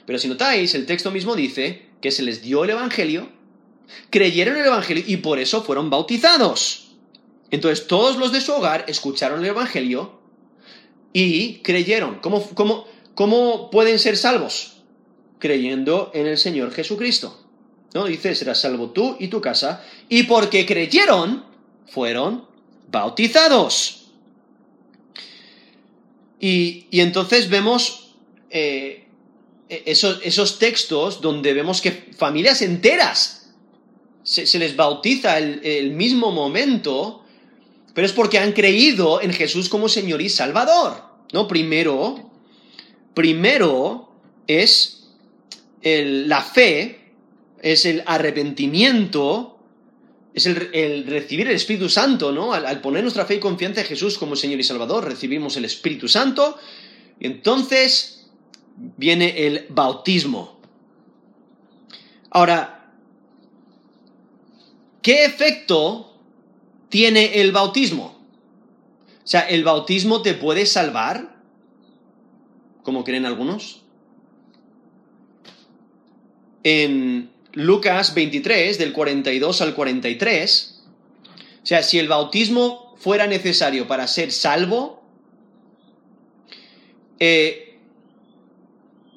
Pero 0.06 0.18
si 0.18 0.30
notáis, 0.30 0.74
el 0.76 0.86
texto 0.86 1.12
mismo 1.12 1.36
dice 1.36 1.90
que 2.00 2.12
se 2.12 2.24
les 2.24 2.42
dio 2.42 2.64
el 2.64 2.70
Evangelio, 2.70 3.28
creyeron 4.10 4.56
el 4.56 4.68
Evangelio 4.68 5.04
y 5.06 5.18
por 5.18 5.40
eso 5.40 5.62
fueron 5.62 5.90
bautizados. 5.90 6.96
Entonces 7.52 7.88
todos 7.88 8.16
los 8.16 8.32
de 8.32 8.40
su 8.40 8.54
hogar 8.54 8.86
escucharon 8.88 9.42
el 9.42 9.48
Evangelio 9.48 10.17
y 11.20 11.62
creyeron. 11.64 12.20
¿Cómo, 12.22 12.48
cómo 13.16 13.72
pueden 13.72 13.98
ser 13.98 14.18
salvos? 14.18 14.84
Creyendo 15.40 16.12
en 16.14 16.28
el 16.28 16.38
Señor 16.38 16.72
Jesucristo. 16.72 17.44
¿No? 17.96 18.06
Dice, 18.06 18.36
serás 18.36 18.62
salvo 18.62 18.92
tú 18.92 19.18
y 19.20 19.28
tu 19.28 19.42
casa. 19.42 19.84
Y 20.10 20.24
porque 20.24 20.68
creyeron, 20.68 21.44
fueron 21.88 22.46
bautizados. 22.92 24.12
Y, 26.40 26.86
entonces 26.92 27.50
vemos 27.50 28.14
eh, 28.52 29.08
esos, 29.70 30.20
esos, 30.24 30.60
textos 30.60 31.20
donde 31.20 31.56
vemos 31.56 31.82
que 31.82 32.12
familias 32.16 32.62
enteras 32.62 33.56
se, 34.22 34.60
les 34.60 34.76
bautiza 34.76 35.40
el 35.40 35.94
mismo 35.94 36.32
momento 36.32 37.24
pero 37.98 38.06
es 38.06 38.14
porque 38.14 38.38
han 38.38 38.52
creído 38.52 39.24
en 39.24 39.34
Jesús 39.34 39.70
como 39.70 39.90
Señor 39.90 40.22
y 40.22 40.30
Salvador. 40.30 41.02
¿No? 41.34 41.48
Primero, 41.48 42.32
primero 43.14 44.12
es 44.48 45.10
la 45.82 46.42
fe, 46.42 47.14
es 47.62 47.86
el 47.86 48.04
arrepentimiento, 48.06 49.60
es 50.34 50.46
el, 50.46 51.06
recibir 51.08 51.48
el 51.48 51.56
Espíritu 51.56 51.90
Santo, 51.90 52.32
¿no? 52.32 52.54
Al, 52.54 52.82
poner 52.82 53.04
nuestra 53.04 53.26
fe 53.26 53.36
y 53.36 53.40
confianza 53.40 53.82
en 53.82 53.88
Jesús 53.88 54.18
como 54.18 54.36
Señor 54.36 54.60
y 54.60 54.64
Salvador, 54.64 55.06
recibimos 55.06 55.58
el 55.58 55.66
Espíritu 55.66 56.08
Santo 56.08 56.58
y 57.20 57.26
entonces 57.26 58.28
viene 58.76 59.48
el 59.48 59.66
bautismo. 59.70 60.60
Ahora, 62.30 62.92
¿qué 65.02 65.26
efecto 65.26 66.14
tiene 66.90 67.42
el 67.42 67.52
bautismo? 67.52 68.17
O 69.28 69.30
sea, 69.30 69.42
¿el 69.42 69.66
bautismo 69.66 70.22
te 70.22 70.36
puede 70.36 70.66
salvar? 70.66 71.36
Como 72.82 73.04
creen 73.04 73.26
algunos. 73.26 73.82
En 76.64 77.30
Lucas 77.52 78.16
23, 78.16 78.78
del 78.78 78.94
42 78.94 79.60
al 79.60 79.76
43, 79.76 80.84
o 81.62 81.66
sea, 81.66 81.84
si 81.84 82.00
el 82.00 82.08
bautismo 82.08 82.96
fuera 82.98 83.28
necesario 83.28 83.86
para 83.86 84.08
ser 84.08 84.32
salvo, 84.32 85.04
eh, 87.20 87.80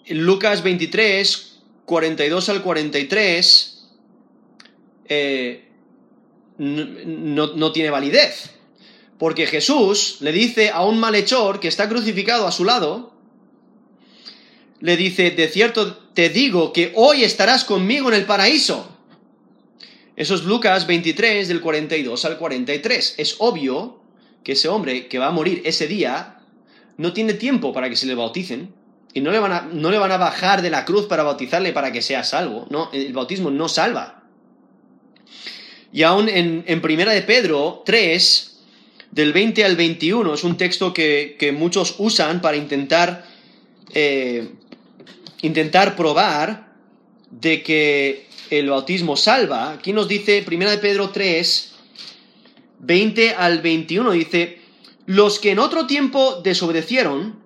Lucas 0.08 0.64
23, 0.64 1.60
42 1.84 2.48
al 2.48 2.62
43, 2.64 3.88
eh, 5.04 5.68
no, 6.58 7.70
tiene 7.70 7.90
validez. 7.90 8.50
Porque 9.20 9.46
Jesús 9.46 10.16
le 10.20 10.32
dice 10.32 10.70
a 10.70 10.82
un 10.82 10.98
malhechor 10.98 11.60
que 11.60 11.68
está 11.68 11.90
crucificado 11.90 12.46
a 12.46 12.52
su 12.52 12.64
lado, 12.64 13.12
le 14.80 14.96
dice, 14.96 15.30
de 15.30 15.46
cierto 15.48 15.94
te 16.14 16.30
digo 16.30 16.72
que 16.72 16.94
hoy 16.96 17.22
estarás 17.22 17.64
conmigo 17.64 18.08
en 18.08 18.14
el 18.14 18.24
paraíso. 18.24 18.96
Eso 20.16 20.34
es 20.34 20.44
Lucas 20.44 20.86
23 20.86 21.48
del 21.48 21.60
42 21.60 22.24
al 22.24 22.38
43. 22.38 23.16
Es 23.18 23.36
obvio 23.40 24.00
que 24.42 24.52
ese 24.52 24.70
hombre 24.70 25.06
que 25.06 25.18
va 25.18 25.26
a 25.26 25.32
morir 25.32 25.60
ese 25.66 25.86
día 25.86 26.38
no 26.96 27.12
tiene 27.12 27.34
tiempo 27.34 27.74
para 27.74 27.90
que 27.90 27.96
se 27.96 28.06
le 28.06 28.14
bauticen 28.14 28.72
y 29.12 29.20
no 29.20 29.32
le 29.32 29.38
van 29.38 29.52
a, 29.52 29.60
no 29.70 29.90
le 29.90 29.98
van 29.98 30.12
a 30.12 30.16
bajar 30.16 30.62
de 30.62 30.70
la 30.70 30.86
cruz 30.86 31.04
para 31.04 31.24
bautizarle 31.24 31.74
para 31.74 31.92
que 31.92 32.00
sea 32.00 32.24
salvo. 32.24 32.66
No, 32.70 32.88
el 32.94 33.12
bautismo 33.12 33.50
no 33.50 33.68
salva. 33.68 34.24
Y 35.92 36.04
aún 36.04 36.30
en, 36.30 36.64
en 36.66 36.80
Primera 36.80 37.12
de 37.12 37.20
Pedro 37.20 37.82
3, 37.84 38.49
del 39.10 39.32
20 39.32 39.64
al 39.64 39.76
21, 39.76 40.34
es 40.34 40.44
un 40.44 40.56
texto 40.56 40.94
que, 40.94 41.54
muchos 41.56 41.96
usan 41.98 42.40
para 42.40 42.56
intentar, 42.56 43.26
eh, 43.92 44.50
intentar 45.42 45.96
probar 45.96 46.74
de 47.30 47.62
que 47.62 48.26
el 48.50 48.68
bautismo 48.68 49.16
salva, 49.16 49.72
aquí 49.72 49.92
nos 49.92 50.08
dice 50.08 50.44
1 50.46 50.70
de 50.70 50.78
Pedro 50.78 51.10
3, 51.10 51.72
20 52.80 53.30
al 53.34 53.60
21, 53.60 54.10
dice, 54.12 54.60
los 55.06 55.38
que 55.38 55.52
en 55.52 55.58
otro 55.58 55.86
tiempo 55.86 56.40
desobedecieron, 56.42 57.40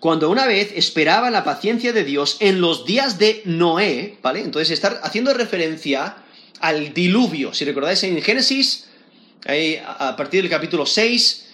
cuando 0.00 0.30
una 0.30 0.46
vez 0.46 0.72
esperaba 0.74 1.30
la 1.30 1.44
paciencia 1.44 1.92
de 1.92 2.02
Dios 2.02 2.38
en 2.40 2.60
los 2.60 2.84
días 2.84 3.18
de 3.18 3.42
Noé, 3.44 4.18
¿vale? 4.20 4.40
Entonces 4.40 4.70
está 4.72 5.00
haciendo 5.04 5.32
referencia 5.32 6.16
al 6.58 6.92
diluvio. 6.92 7.54
Si 7.54 7.64
recordáis 7.64 8.02
en 8.02 8.20
Génesis, 8.20 8.88
a 9.44 10.14
partir 10.16 10.42
del 10.42 10.50
capítulo 10.50 10.86
6, 10.86 11.50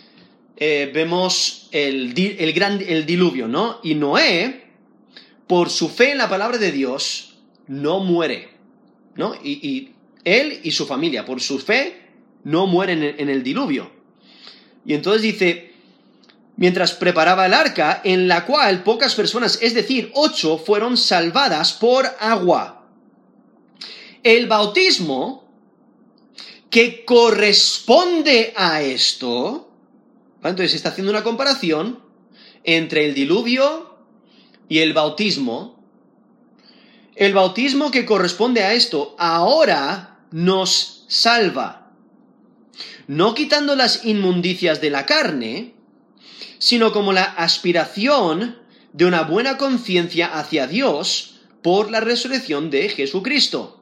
eh, 0.61 0.91
vemos 0.93 1.69
el, 1.71 2.13
gran, 2.53 2.83
el 2.87 3.07
diluvio, 3.07 3.49
¿no? 3.49 3.79
Y 3.83 3.95
Noé, 3.95 4.65
por 5.47 5.71
su 5.71 5.89
fe 5.89 6.13
en 6.13 6.19
la 6.19 6.29
palabra 6.29 6.59
de 6.59 6.73
Dios, 6.73 7.37
no 7.69 8.01
muere, 8.01 8.51
¿no? 9.15 9.35
Y, 9.37 9.93
él 10.25 10.61
y 10.65 10.73
su 10.73 10.85
familia, 10.85 11.25
por 11.25 11.41
su 11.41 11.59
fe, 11.59 12.03
no 12.45 12.67
mueren 12.67 13.03
en 13.03 13.31
el 13.31 13.43
diluvio. 13.43 13.91
Y 14.85 14.93
entonces 14.93 15.23
dice, 15.23 15.73
mientras 16.57 16.93
preparaba 16.93 17.47
el 17.47 17.55
arca, 17.55 18.03
en 18.05 18.29
la 18.29 18.45
cual 18.45 18.83
pocas 18.83 19.15
personas, 19.15 19.59
es 19.63 19.73
decir, 19.73 20.11
ocho, 20.15 20.59
fueron 20.59 20.99
salvadas 20.99 21.73
por 21.73 22.05
agua. 22.21 22.85
El 24.23 24.49
bautismo 24.49 25.48
que 26.71 27.05
corresponde 27.05 28.53
a 28.57 28.83
esto, 28.83 29.71
entonces 30.43 30.75
está 30.75 30.91
haciendo 30.91 31.11
una 31.11 31.25
comparación 31.25 32.01
entre 32.65 33.07
el 33.07 33.15
diluvio 33.15 33.99
y 34.69 34.79
el 34.79 34.93
bautismo. 34.93 35.83
El 37.17 37.35
bautismo 37.35 37.91
que 37.91 38.05
corresponde 38.05 38.63
a 38.63 38.75
esto 38.75 39.17
ahora 39.19 40.21
nos 40.31 41.05
salva, 41.09 41.93
no 43.07 43.35
quitando 43.35 43.75
las 43.75 44.05
inmundicias 44.05 44.81
de 44.81 44.91
la 44.91 45.07
carne, 45.07 45.75
sino 46.59 46.93
como 46.93 47.13
la 47.13 47.25
aspiración 47.25 48.59
de 48.93 49.07
una 49.07 49.23
buena 49.23 49.57
conciencia 49.57 50.27
hacia 50.39 50.67
Dios 50.67 51.41
por 51.63 51.91
la 51.91 52.01
resurrección 52.01 52.71
de 52.71 52.89
Jesucristo 52.89 53.78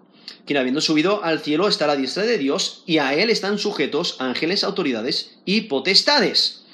quien 0.47 0.59
habiendo 0.59 0.80
subido 0.80 1.24
al 1.24 1.40
cielo 1.40 1.68
está 1.68 1.84
a 1.84 1.88
la 1.88 1.97
diestra 1.97 2.22
de 2.22 2.38
Dios, 2.38 2.84
y 2.86 2.99
a 2.99 3.14
él 3.14 3.30
están 3.30 3.59
sujetos 3.59 4.16
ángeles, 4.20 4.62
autoridades 4.62 5.38
y 5.44 5.62
potestades. 5.62 6.64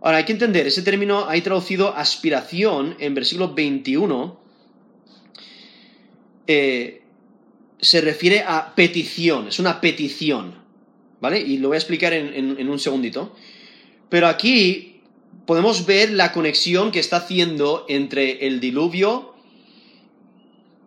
Ahora 0.00 0.18
hay 0.18 0.24
que 0.24 0.32
entender, 0.32 0.66
ese 0.66 0.82
término 0.82 1.28
hay 1.28 1.40
traducido 1.40 1.96
aspiración 1.96 2.96
en 2.98 3.14
versículo 3.14 3.54
21, 3.54 4.40
eh, 6.48 7.02
se 7.80 8.00
refiere 8.00 8.40
a 8.46 8.74
petición, 8.74 9.48
es 9.48 9.58
una 9.58 9.80
petición, 9.80 10.54
¿vale? 11.20 11.40
Y 11.40 11.58
lo 11.58 11.68
voy 11.68 11.76
a 11.76 11.78
explicar 11.78 12.12
en, 12.12 12.68
un 12.68 12.78
segundito. 12.78 13.34
Pero 14.08 14.28
aquí 14.28 15.00
podemos 15.44 15.86
ver 15.86 16.10
la 16.10 16.32
conexión 16.32 16.90
que 16.90 17.00
está 17.00 17.18
haciendo 17.18 17.84
entre 17.88 18.46
el 18.46 18.60
diluvio 18.60 19.34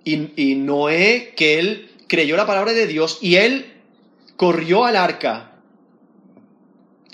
y, 0.03 0.29
y 0.41 0.55
Noé, 0.55 1.33
que 1.35 1.59
él 1.59 1.88
creyó 2.09 2.35
la 2.35 2.45
palabra 2.45 2.73
de 2.73 2.87
Dios 2.87 3.19
y 3.21 3.37
él 3.37 3.73
corrió 4.35 4.83
al 4.83 4.97
arca. 4.97 5.61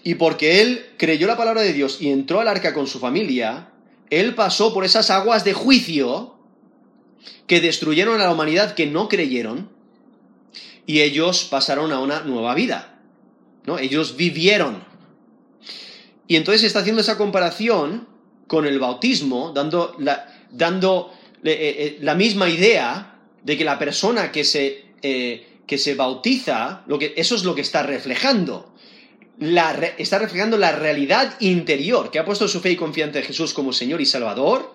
Y 0.04 0.16
porque 0.16 0.62
él 0.62 0.86
creyó 0.98 1.28
la 1.28 1.38
palabra 1.38 1.62
de 1.62 1.74
Dios 1.74 2.02
y 2.02 2.10
entró 2.10 2.40
al 2.40 2.48
arca 2.48 2.74
con 2.74 2.88
su 2.88 3.00
familia, 3.00 3.70
él 4.10 4.34
pasó 4.34 4.74
por 4.74 4.86
esas 4.86 5.12
aguas 5.12 5.44
de 5.44 5.54
juicio 5.54 6.36
que 7.48 7.62
destruyeron 7.62 8.22
a 8.22 8.24
la 8.24 8.34
humanidad 8.34 8.74
que 8.74 8.88
no 8.88 9.08
creyeron 9.08 9.70
y 10.86 11.02
ellos 11.02 11.46
pasaron 11.46 11.92
a 11.92 12.00
una 12.00 12.22
nueva 12.22 12.56
vida. 12.56 13.00
¿no? 13.66 13.78
Ellos 13.78 14.16
vivieron. 14.16 14.84
Y 16.28 16.36
entonces 16.36 16.64
está 16.64 16.80
haciendo 16.80 17.02
esa 17.02 17.18
comparación 17.18 18.08
con 18.48 18.66
el 18.66 18.80
bautismo, 18.80 19.52
dando 19.54 19.96
la, 20.00 20.28
dando, 20.52 21.12
eh, 21.44 21.76
eh, 21.80 21.98
la 22.02 22.16
misma 22.16 22.48
idea 22.50 23.20
de 23.44 23.58
que 23.58 23.66
la 23.66 23.78
persona 23.78 24.32
que 24.32 24.44
se 24.44 24.85
eh, 25.02 25.60
que 25.68 25.78
se 25.78 25.96
bautiza, 25.96 26.84
lo 26.88 27.00
que, 27.00 27.14
eso 27.18 27.36
es 27.36 27.44
lo 27.44 27.56
que 27.56 27.62
está 27.62 27.84
reflejando. 27.84 28.74
está 29.98 30.20
reflejando 30.20 30.58
la 30.58 30.72
realidad 30.72 31.36
interior, 31.40 32.12
que 32.12 32.20
ha 32.20 32.26
puesto 32.26 32.48
su 32.48 32.62
fe 32.62 32.72
y 32.72 32.76
confianza 32.76 33.20
en 33.20 33.26
Jesús 33.26 33.54
como 33.54 33.74
Señor 33.74 34.02
y 34.02 34.06
Salvador, 34.06 34.74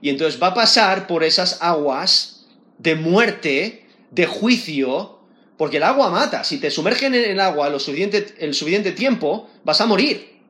y 0.00 0.10
entonces 0.10 0.42
va 0.42 0.48
a 0.48 0.54
pasar 0.54 1.06
por 1.06 1.22
esas 1.22 1.62
aguas 1.62 2.46
de 2.78 2.96
muerte, 2.96 3.86
de 4.10 4.26
juicio, 4.26 5.20
porque 5.56 5.76
el 5.76 5.84
agua 5.84 6.10
mata. 6.10 6.42
Si 6.42 6.58
te 6.58 6.70
sumergen 6.70 7.14
en 7.14 7.30
el 7.30 7.40
agua 7.40 7.68
lo 7.68 7.76
el 7.76 8.54
suficiente 8.54 8.92
tiempo, 8.92 9.48
vas 9.62 9.80
a 9.80 9.86
morir. 9.86 10.40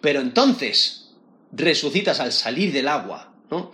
Pero 0.00 0.20
entonces 0.20 1.10
resucitas 1.52 2.20
al 2.20 2.32
salir 2.32 2.72
del 2.72 2.88
agua, 2.88 3.34
¿no? 3.50 3.72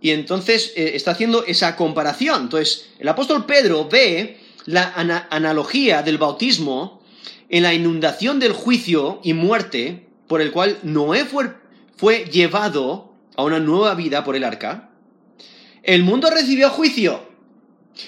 Y 0.00 0.10
entonces 0.10 0.72
eh, 0.76 0.92
está 0.94 1.12
haciendo 1.12 1.44
esa 1.44 1.76
comparación. 1.76 2.42
Entonces, 2.42 2.88
el 2.98 3.08
apóstol 3.08 3.46
Pedro 3.46 3.88
ve 3.88 4.38
la 4.64 4.92
analogía 5.30 6.02
del 6.02 6.18
bautismo 6.18 7.02
en 7.48 7.62
la 7.62 7.74
inundación 7.74 8.38
del 8.38 8.52
juicio 8.52 9.20
y 9.24 9.32
muerte 9.32 10.06
por 10.26 10.42
el 10.42 10.52
cual 10.52 10.78
Noé 10.82 11.24
fue, 11.24 11.52
fue 11.96 12.26
llevado 12.26 13.14
a 13.34 13.44
una 13.44 13.58
nueva 13.58 13.94
vida 13.94 14.24
por 14.24 14.36
el 14.36 14.44
arca. 14.44 14.90
El 15.82 16.02
mundo 16.02 16.28
recibió 16.30 16.68
juicio, 16.70 17.26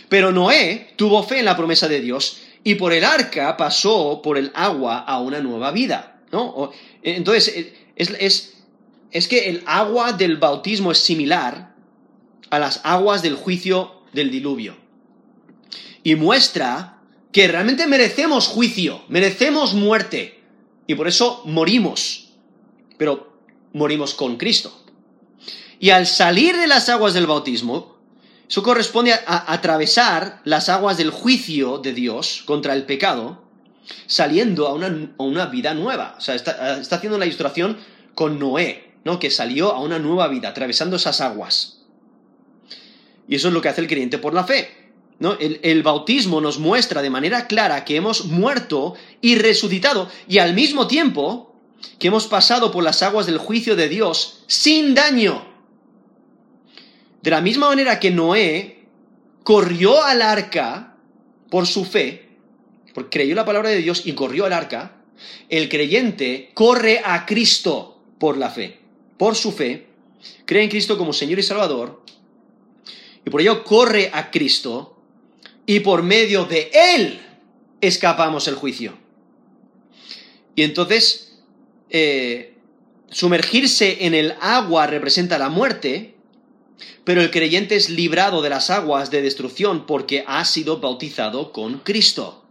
pero 0.08 0.32
Noé 0.32 0.92
tuvo 0.96 1.22
fe 1.22 1.38
en 1.38 1.46
la 1.46 1.56
promesa 1.56 1.88
de 1.88 2.00
Dios 2.00 2.42
y 2.62 2.74
por 2.74 2.92
el 2.92 3.04
arca 3.04 3.56
pasó 3.56 4.20
por 4.22 4.36
el 4.36 4.52
agua 4.54 4.98
a 4.98 5.18
una 5.20 5.40
nueva 5.40 5.70
vida. 5.70 6.20
¿no? 6.30 6.70
Entonces, 7.02 7.48
eh, 7.56 7.74
es, 7.96 8.12
es, 8.20 8.54
es 9.10 9.28
que 9.28 9.48
el 9.48 9.62
agua 9.64 10.12
del 10.12 10.36
bautismo 10.36 10.92
es 10.92 10.98
similar 10.98 11.70
a 12.50 12.58
las 12.58 12.80
aguas 12.84 13.22
del 13.22 13.36
juicio 13.36 14.02
del 14.12 14.30
diluvio. 14.30 14.76
Y 16.02 16.14
muestra 16.16 16.98
que 17.32 17.46
realmente 17.48 17.86
merecemos 17.86 18.48
juicio, 18.48 19.02
merecemos 19.08 19.74
muerte, 19.74 20.42
y 20.86 20.94
por 20.96 21.06
eso 21.06 21.42
morimos, 21.44 22.30
pero 22.98 23.32
morimos 23.72 24.14
con 24.14 24.36
Cristo. 24.36 24.76
Y 25.78 25.90
al 25.90 26.06
salir 26.06 26.56
de 26.56 26.66
las 26.66 26.88
aguas 26.88 27.14
del 27.14 27.26
bautismo, 27.26 27.96
eso 28.48 28.62
corresponde 28.64 29.12
a, 29.12 29.52
atravesar 29.52 30.40
las 30.44 30.68
aguas 30.68 30.96
del 30.96 31.10
juicio 31.10 31.78
de 31.78 31.92
Dios 31.92 32.42
contra 32.44 32.74
el 32.74 32.84
pecado, 32.84 33.44
saliendo 34.06 34.66
a 34.66 34.74
una, 34.74 35.46
vida 35.46 35.72
nueva. 35.74 36.16
O 36.18 36.20
sea, 36.20 36.34
está, 36.34 36.78
está, 36.80 36.96
haciendo 36.96 37.18
la 37.18 37.26
ilustración 37.26 37.78
con 38.14 38.40
Noé, 38.40 38.92
¿no? 39.04 39.20
que 39.20 39.30
salió 39.30 39.72
a 39.72 39.80
una 39.80 40.00
nueva 40.00 40.26
vida, 40.26 40.48
atravesando 40.48 40.96
esas 40.96 41.20
aguas. 41.20 41.79
Y 43.30 43.36
eso 43.36 43.46
es 43.46 43.54
lo 43.54 43.62
que 43.62 43.68
hace 43.68 43.80
el 43.80 43.86
creyente 43.86 44.18
por 44.18 44.34
la 44.34 44.42
fe. 44.42 44.68
¿no? 45.20 45.38
El, 45.38 45.82
bautismo 45.84 46.40
nos 46.40 46.58
muestra 46.58 47.00
de 47.00 47.10
manera 47.10 47.46
clara 47.46 47.84
que 47.84 47.94
hemos 47.94 48.24
muerto 48.24 48.94
y 49.20 49.36
resucitado 49.36 50.10
y 50.26 50.38
al 50.38 50.52
mismo 50.52 50.88
tiempo 50.88 51.54
que 52.00 52.08
hemos 52.08 52.26
pasado 52.26 52.72
por 52.72 52.82
las 52.82 53.04
aguas 53.04 53.26
del 53.26 53.38
juicio 53.38 53.76
de 53.76 53.88
Dios 53.88 54.42
sin 54.48 54.94
daño. 54.94 55.46
De 57.22 57.30
la 57.30 57.40
misma 57.40 57.68
manera 57.68 58.00
que 58.00 58.10
Noé 58.10 58.88
corrió 59.44 60.02
al 60.02 60.22
arca 60.22 60.96
por 61.50 61.68
su 61.68 61.84
fe, 61.84 62.30
porque 62.94 63.18
creyó 63.18 63.36
la 63.36 63.44
palabra 63.44 63.68
de 63.70 63.78
Dios 63.78 64.06
y 64.06 64.14
corrió 64.14 64.46
al 64.46 64.52
arca, 64.52 65.02
el 65.48 65.68
creyente 65.68 66.50
corre 66.54 67.00
a 67.04 67.26
Cristo 67.26 68.02
por 68.18 68.36
la 68.36 68.50
fe, 68.50 68.80
por 69.16 69.36
su 69.36 69.52
fe, 69.52 69.86
cree 70.46 70.64
en 70.64 70.70
Cristo 70.70 70.98
como 70.98 71.12
Señor 71.12 71.38
y 71.38 71.44
Salvador, 71.44 72.02
y 73.30 73.32
por 73.32 73.42
ello 73.42 73.62
corre 73.62 74.10
a 74.12 74.32
Cristo 74.32 74.96
y 75.64 75.78
por 75.80 76.02
medio 76.02 76.46
de 76.46 76.68
Él 76.74 77.20
escapamos 77.80 78.48
el 78.48 78.56
juicio. 78.56 78.98
Y 80.56 80.64
entonces, 80.64 81.38
eh, 81.90 82.56
sumergirse 83.08 84.04
en 84.04 84.14
el 84.14 84.34
agua 84.40 84.88
representa 84.88 85.38
la 85.38 85.48
muerte, 85.48 86.16
pero 87.04 87.22
el 87.22 87.30
creyente 87.30 87.76
es 87.76 87.88
librado 87.88 88.42
de 88.42 88.50
las 88.50 88.68
aguas 88.68 89.12
de 89.12 89.22
destrucción 89.22 89.86
porque 89.86 90.24
ha 90.26 90.44
sido 90.44 90.80
bautizado 90.80 91.52
con 91.52 91.78
Cristo. 91.78 92.44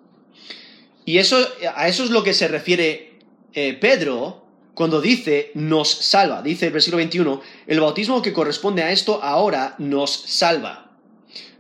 Y 1.04 1.18
eso, 1.18 1.46
a 1.76 1.90
eso 1.90 2.06
es 2.06 2.10
lo 2.10 2.24
que 2.24 2.34
se 2.34 2.48
refiere 2.48 3.20
eh, 3.54 3.74
Pedro 3.74 4.46
cuando 4.80 5.02
dice 5.02 5.52
nos 5.56 5.90
salva, 5.90 6.42
dice 6.42 6.68
el 6.68 6.72
versículo 6.72 7.00
21, 7.00 7.42
el 7.68 7.82
bautismo 7.82 8.22
que 8.22 8.32
corresponde 8.32 8.82
a 8.82 8.94
esto 8.94 9.22
ahora 9.22 9.76
nos 9.78 10.10
salva. 10.10 10.92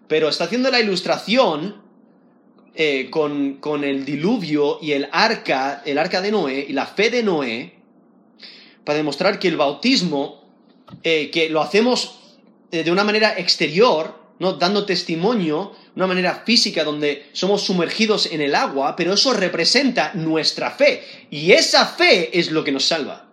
Pero 0.07 0.29
está 0.29 0.45
haciendo 0.45 0.71
la 0.71 0.79
ilustración 0.79 1.81
eh, 2.75 3.09
con, 3.09 3.83
el 3.83 4.05
diluvio 4.05 4.79
y 4.81 4.93
el 4.93 5.09
arca, 5.11 5.83
el 5.85 5.97
arca 5.97 6.21
de 6.21 6.31
Noé 6.31 6.65
y 6.69 6.71
la 6.71 6.85
fe 6.85 7.09
de 7.09 7.21
Noé, 7.21 7.73
para 8.85 8.99
demostrar 8.99 9.37
que 9.37 9.49
el 9.49 9.57
bautismo, 9.57 10.49
eh, 11.03 11.29
que 11.29 11.49
lo 11.49 11.59
hacemos 11.59 12.21
eh, 12.71 12.85
de 12.85 12.91
una 12.93 13.03
manera 13.03 13.37
exterior, 13.37 14.17
¿no? 14.39 14.53
dando 14.53 14.85
testimonio, 14.85 15.73
una 15.95 16.07
manera 16.07 16.43
física 16.45 16.83
donde 16.83 17.29
somos 17.33 17.63
sumergidos 17.63 18.27
en 18.27 18.41
el 18.41 18.55
agua, 18.55 18.95
pero 18.95 19.13
eso 19.13 19.33
representa 19.33 20.13
nuestra 20.13 20.71
fe. 20.71 21.03
Y 21.29 21.51
esa 21.51 21.85
fe 21.85 22.37
es 22.39 22.51
lo 22.51 22.63
que 22.63 22.71
nos 22.71 22.85
salva. 22.85 23.29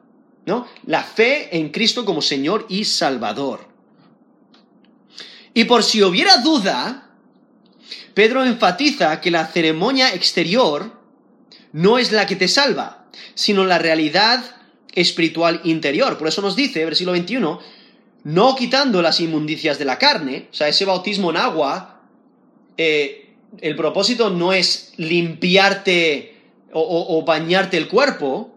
¿no? 0.47 0.67
La 0.87 1.03
fe 1.03 1.57
en 1.57 1.71
Cristo 1.71 2.05
como 2.05 2.23
Señor 2.23 2.67
y 2.69 2.85
Salvador. 2.85 3.69
Y 5.53 5.65
por 5.65 5.83
si 5.83 6.03
hubiera 6.03 6.39
duda, 6.39 7.11
Pedro 8.15 8.45
enfatiza 8.45 9.21
que 9.21 9.31
la 9.31 9.47
ceremonia 9.47 10.15
exterior 10.15 10.93
no 11.73 11.99
es 11.99 12.13
la 12.13 12.27
que 12.27 12.37
te 12.37 12.49
salva, 12.49 13.07
sino 13.35 13.65
la 13.65 13.79
realidad 13.79 14.43
espiritual 14.95 15.61
interior. 15.65 16.17
Por 16.17 16.29
eso 16.29 16.41
nos 16.43 16.57
dice, 16.57 16.85
versículo 16.85 17.13
21, 17.13 17.61
no 18.25 18.57
quitando 18.57 19.03
las 19.03 19.21
inmundicias 19.21 19.79
de 19.79 19.85
la 19.85 19.99
carne, 19.99 20.49
o 20.51 20.55
sea, 20.55 20.69
ese 20.69 20.85
bautismo 20.85 21.31
en 21.31 21.37
agua, 21.37 21.96
eh, 22.77 23.35
el 23.61 23.77
propósito 23.77 24.31
no 24.31 24.53
es 24.53 24.93
limpiarte 24.97 26.35
o, 26.73 27.25
bañarte 27.25 27.79
el 27.79 27.89
cuerpo, 27.89 28.55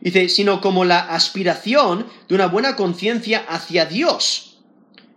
dice, 0.00 0.28
sino 0.28 0.60
como 0.60 0.84
la 0.84 0.98
aspiración 0.98 2.06
de 2.28 2.34
una 2.34 2.48
buena 2.48 2.76
conciencia 2.76 3.46
hacia 3.48 3.86
Dios. 3.86 4.58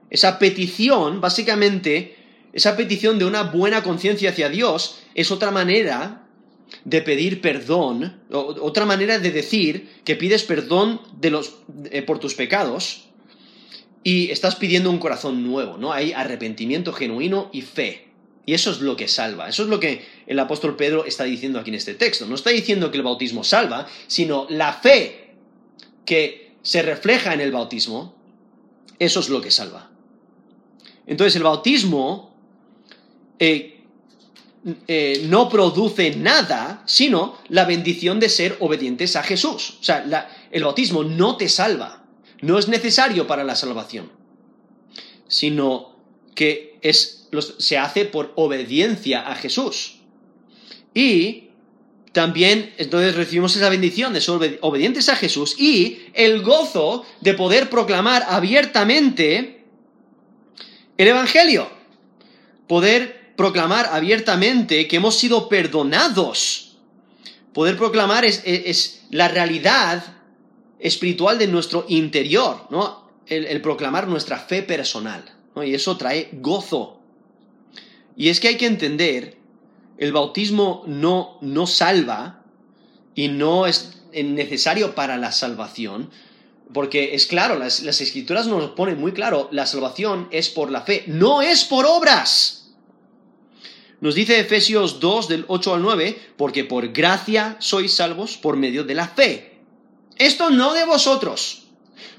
Esa 0.09 0.39
petición, 0.39 1.19
básicamente, 1.19 2.15
esa 2.53 2.77
petición 2.77 3.19
de 3.19 3.25
una 3.25 3.43
buena 3.43 3.83
conciencia 3.83 4.29
hacia 4.29 4.47
Dios 4.47 4.99
es 5.15 5.31
otra 5.31 5.51
manera 5.51 6.23
de 6.85 7.01
pedir 7.01 7.41
perdón, 7.41 8.21
otra 8.31 8.85
manera 8.85 9.19
de 9.19 9.31
decir 9.31 9.89
que 10.05 10.15
pides 10.15 10.43
perdón 10.43 11.01
de 11.19 11.31
los, 11.31 11.57
eh, 11.91 12.03
por 12.03 12.19
tus 12.19 12.35
pecados, 12.35 13.09
y 14.03 14.31
estás 14.31 14.55
pidiendo 14.55 14.89
un 14.89 14.99
corazón 14.99 15.43
nuevo, 15.43 15.77
¿no? 15.77 15.91
Hay 15.91 16.13
arrepentimiento 16.13 16.93
genuino 16.93 17.49
y 17.51 17.63
fe. 17.63 18.08
Y 18.49 18.55
eso 18.55 18.71
es 18.71 18.79
lo 18.79 18.97
que 18.97 19.07
salva. 19.07 19.47
Eso 19.47 19.61
es 19.61 19.69
lo 19.69 19.79
que 19.79 20.03
el 20.25 20.39
apóstol 20.39 20.75
Pedro 20.75 21.05
está 21.05 21.25
diciendo 21.25 21.59
aquí 21.59 21.69
en 21.69 21.75
este 21.75 21.93
texto. 21.93 22.25
No 22.25 22.33
está 22.33 22.49
diciendo 22.49 22.89
que 22.89 22.97
el 22.97 23.03
bautismo 23.03 23.43
salva, 23.43 23.85
sino 24.07 24.47
la 24.49 24.73
fe 24.73 25.35
que 26.03 26.55
se 26.63 26.81
refleja 26.81 27.35
en 27.35 27.41
el 27.41 27.51
bautismo, 27.51 28.15
eso 28.97 29.19
es 29.19 29.29
lo 29.29 29.39
que 29.39 29.51
salva. 29.51 29.91
Entonces 31.05 31.35
el 31.35 31.43
bautismo 31.43 32.35
eh, 33.37 33.83
eh, 34.87 35.25
no 35.27 35.47
produce 35.47 36.15
nada, 36.15 36.81
sino 36.87 37.37
la 37.49 37.65
bendición 37.65 38.19
de 38.19 38.29
ser 38.29 38.57
obedientes 38.61 39.15
a 39.15 39.21
Jesús. 39.21 39.77
O 39.79 39.83
sea, 39.83 40.03
el 40.49 40.63
bautismo 40.63 41.03
no 41.03 41.37
te 41.37 41.47
salva 41.49 41.99
no 42.41 42.57
es 42.57 42.67
necesario 42.67 43.27
para 43.27 43.43
la 43.43 43.55
salvación, 43.55 44.11
sino 45.27 45.95
que 46.35 46.79
se 47.57 47.77
hace 47.77 48.05
por 48.05 48.33
obediencia 48.35 49.29
a 49.29 49.35
Jesús. 49.35 49.99
Y 50.93 51.49
también 52.11 52.73
entonces 52.77 53.15
recibimos 53.15 53.55
esa 53.55 53.69
bendición 53.69 54.13
de 54.13 54.21
ser 54.21 54.57
obedientes 54.61 55.09
a 55.09 55.15
Jesús 55.15 55.55
y 55.59 55.99
el 56.13 56.41
gozo 56.41 57.05
de 57.21 57.33
poder 57.33 57.69
proclamar 57.69 58.25
abiertamente 58.27 59.65
el 60.97 61.07
Evangelio. 61.07 61.69
Poder 62.67 63.33
proclamar 63.35 63.89
abiertamente 63.91 64.87
que 64.87 64.97
hemos 64.97 65.15
sido 65.15 65.49
perdonados. 65.49 66.77
Poder 67.53 67.77
proclamar 67.77 68.25
es 68.25 69.01
la 69.11 69.27
realidad 69.27 70.19
espiritual 70.79 71.37
de 71.37 71.47
nuestro 71.47 71.85
interior, 71.89 72.67
¿no? 72.69 73.09
El, 73.27 73.61
proclamar 73.61 74.07
nuestra 74.07 74.39
fe 74.39 74.63
personal. 74.63 75.23
Y 75.63 75.75
eso 75.75 75.97
trae 75.97 76.29
gozo. 76.33 76.98
Y 78.19 78.27
es 78.27 78.41
que 78.41 78.49
hay 78.49 78.57
que 78.57 78.65
entender, 78.65 79.37
el 79.97 80.11
bautismo 80.11 80.83
no, 80.85 81.37
no 81.39 81.65
salva 81.65 82.43
y 83.15 83.29
no 83.29 83.65
es 83.65 84.01
necesario 84.11 84.93
para 84.93 85.15
la 85.15 85.31
salvación, 85.31 86.11
porque 86.73 87.15
es 87.15 87.27
claro, 87.27 87.57
las, 87.57 87.81
las, 87.81 88.01
escrituras 88.01 88.45
nos 88.45 88.71
ponen 88.71 88.99
muy 88.99 89.13
claro, 89.13 89.47
la 89.53 89.65
salvación 89.65 90.27
es 90.31 90.49
por 90.49 90.69
la 90.69 90.81
fe, 90.81 91.05
no 91.07 91.41
es 91.41 91.63
por 91.63 91.85
obras. 91.85 92.73
Nos 94.01 94.15
dice 94.15 94.37
Efesios 94.37 94.99
2 94.99 95.29
del 95.29 95.45
8 95.47 95.75
al 95.75 95.81
9, 95.81 96.33
porque 96.35 96.65
por 96.65 96.89
gracia 96.89 97.55
sois 97.59 97.93
salvos 97.93 98.35
por 98.35 98.57
medio 98.57 98.83
de 98.83 98.95
la 98.95 99.07
fe. 99.07 99.61
Esto 100.17 100.49
no 100.49 100.73
de 100.73 100.83
vosotros, 100.83 101.67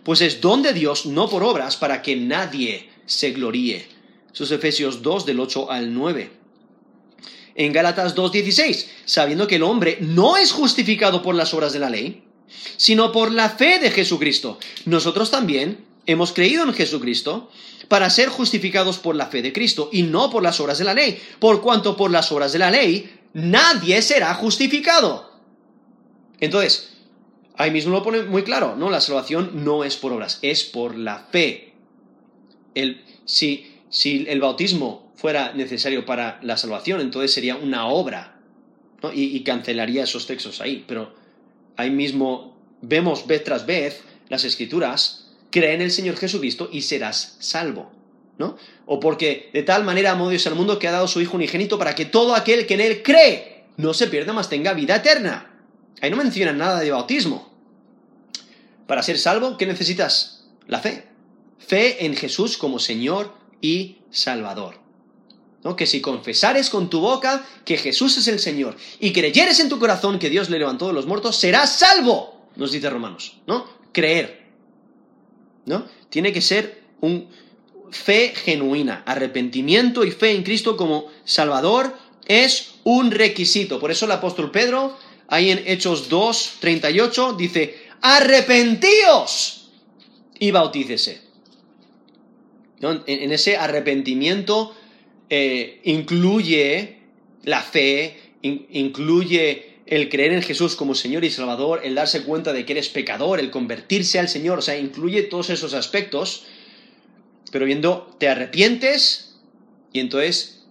pues 0.02 0.22
es 0.22 0.40
don 0.40 0.62
de 0.62 0.72
Dios, 0.72 1.04
no 1.04 1.28
por 1.28 1.42
obras, 1.42 1.76
para 1.76 2.00
que 2.00 2.16
nadie 2.16 2.88
se 3.04 3.32
gloríe. 3.32 3.99
Eso 4.32 4.44
es 4.44 4.50
Efesios 4.50 5.02
2 5.02 5.26
del 5.26 5.40
8 5.40 5.70
al 5.70 5.92
9. 5.92 6.30
En 7.54 7.72
Gálatas 7.72 8.14
2.16, 8.14 8.86
sabiendo 9.04 9.46
que 9.46 9.56
el 9.56 9.62
hombre 9.62 9.98
no 10.00 10.36
es 10.36 10.52
justificado 10.52 11.22
por 11.22 11.34
las 11.34 11.52
obras 11.52 11.72
de 11.72 11.78
la 11.78 11.90
ley, 11.90 12.24
sino 12.76 13.12
por 13.12 13.32
la 13.32 13.50
fe 13.50 13.78
de 13.78 13.90
Jesucristo. 13.90 14.58
Nosotros 14.86 15.30
también 15.30 15.84
hemos 16.06 16.32
creído 16.32 16.64
en 16.64 16.72
Jesucristo 16.72 17.50
para 17.88 18.08
ser 18.08 18.28
justificados 18.28 18.98
por 18.98 19.16
la 19.16 19.26
fe 19.26 19.42
de 19.42 19.52
Cristo 19.52 19.90
y 19.92 20.04
no 20.04 20.30
por 20.30 20.42
las 20.42 20.60
obras 20.60 20.78
de 20.78 20.84
la 20.84 20.94
ley, 20.94 21.20
por 21.38 21.60
cuanto 21.60 21.96
por 21.96 22.10
las 22.10 22.30
obras 22.32 22.52
de 22.52 22.60
la 22.60 22.70
ley 22.70 23.10
nadie 23.32 24.00
será 24.00 24.32
justificado. 24.34 25.30
Entonces, 26.38 26.90
Ahí 27.60 27.70
mismo 27.70 27.92
lo 27.92 28.02
pone 28.02 28.22
muy 28.22 28.42
claro, 28.42 28.74
¿no? 28.74 28.88
La 28.88 29.02
salvación 29.02 29.50
no 29.66 29.84
es 29.84 29.98
por 29.98 30.14
obras, 30.14 30.38
es 30.40 30.64
por 30.64 30.96
la 30.96 31.26
fe. 31.30 31.74
si, 33.26 33.69
el 34.04 34.40
bautismo 34.40 35.12
fuera 35.16 35.52
necesario 35.52 36.06
para 36.06 36.38
la 36.42 36.56
salvación, 36.56 37.00
entonces 37.00 37.32
sería 37.32 37.56
una 37.56 37.86
obra, 37.86 38.40
y, 39.12 39.40
cancelaría 39.40 40.04
esos 40.04 40.26
textos 40.26 40.60
ahí. 40.60 40.84
Pero 40.86 41.14
ahí 41.76 41.90
mismo 41.90 42.56
vemos 42.82 43.26
vez 43.26 43.44
tras 43.44 43.66
vez 43.66 44.02
las 44.28 44.44
escrituras, 44.44 45.28
cree 45.50 45.74
en 45.74 45.82
el 45.82 45.90
Señor 45.90 46.16
Jesucristo 46.16 46.68
y 46.72 46.82
serás 46.82 47.36
salvo. 47.40 47.90
¿no? 48.38 48.56
O 48.86 49.00
porque 49.00 49.50
de 49.52 49.62
tal 49.62 49.84
manera 49.84 50.12
amó 50.12 50.30
Dios 50.30 50.46
al 50.46 50.54
mundo 50.54 50.78
que 50.78 50.88
ha 50.88 50.92
dado 50.92 51.08
su 51.08 51.20
Hijo 51.20 51.36
unigénito 51.36 51.78
para 51.78 51.94
que 51.94 52.06
todo 52.06 52.34
aquel 52.34 52.66
que 52.66 52.74
en 52.74 52.80
él 52.80 53.02
cree 53.02 53.64
no 53.76 53.92
se 53.92 54.06
pierda, 54.06 54.32
más 54.32 54.48
tenga 54.48 54.72
vida 54.72 54.96
eterna. 54.96 55.50
Ahí 56.00 56.10
no 56.10 56.16
menciona 56.16 56.52
nada 56.52 56.80
de 56.80 56.90
bautismo. 56.90 57.50
Para 58.86 59.02
ser 59.02 59.18
salvo, 59.18 59.58
¿qué 59.58 59.66
necesitas? 59.66 60.48
La 60.66 60.80
fe. 60.80 61.06
Fe 61.58 62.06
en 62.06 62.16
Jesús 62.16 62.56
como 62.56 62.78
Señor 62.78 63.34
y 63.60 63.98
Salvador. 64.10 64.78
¿No? 65.62 65.76
Que 65.76 65.86
si 65.86 66.00
confesares 66.00 66.70
con 66.70 66.88
tu 66.88 67.00
boca 67.00 67.44
que 67.64 67.76
Jesús 67.76 68.16
es 68.16 68.28
el 68.28 68.38
Señor 68.38 68.76
y 68.98 69.12
creyeres 69.12 69.60
en 69.60 69.68
tu 69.68 69.78
corazón 69.78 70.18
que 70.18 70.30
Dios 70.30 70.48
le 70.48 70.58
levantó 70.58 70.86
de 70.86 70.94
los 70.94 71.06
muertos, 71.06 71.36
serás 71.36 71.78
salvo, 71.78 72.48
nos 72.56 72.72
dice 72.72 72.88
Romanos, 72.88 73.36
¿no? 73.46 73.66
Creer. 73.92 74.46
¿No? 75.66 75.86
Tiene 76.08 76.32
que 76.32 76.40
ser 76.40 76.82
un 77.02 77.28
fe 77.90 78.32
genuina, 78.34 79.02
arrepentimiento 79.04 80.04
y 80.04 80.10
fe 80.10 80.32
en 80.32 80.42
Cristo 80.42 80.76
como 80.76 81.06
Salvador 81.24 81.94
es 82.26 82.74
un 82.84 83.10
requisito. 83.10 83.80
Por 83.80 83.90
eso 83.90 84.06
el 84.06 84.12
apóstol 84.12 84.50
Pedro, 84.50 84.96
ahí 85.28 85.50
en 85.50 85.62
Hechos 85.66 86.08
2, 86.08 86.52
38, 86.60 87.34
dice, 87.34 87.76
arrepentíos 88.00 89.68
y 90.38 90.50
bautícese. 90.52 91.29
En, 92.82 93.32
ese 93.32 93.56
arrepentimiento 93.56 94.74
eh, 95.28 95.80
incluye 95.84 96.98
la 97.44 97.62
fe, 97.62 98.18
incluye 98.42 99.80
el 99.86 100.08
creer 100.08 100.32
en 100.32 100.42
Jesús 100.42 100.76
como 100.76 100.94
Señor 100.94 101.24
y 101.24 101.30
Salvador, 101.30 101.80
el 101.84 101.94
darse 101.94 102.22
cuenta 102.22 102.52
de 102.52 102.64
que 102.64 102.72
eres 102.72 102.88
pecador, 102.88 103.40
el 103.40 103.50
convertirse 103.50 104.18
al 104.18 104.28
Señor, 104.28 104.60
o 104.60 104.62
sea, 104.62 104.78
incluye 104.78 105.22
todos 105.24 105.50
esos 105.50 105.74
aspectos, 105.74 106.46
pero 107.50 107.66
viendo, 107.66 108.14
te 108.18 108.28
arrepientes 108.28 109.40
y 109.92 110.00
entonces 110.00 110.64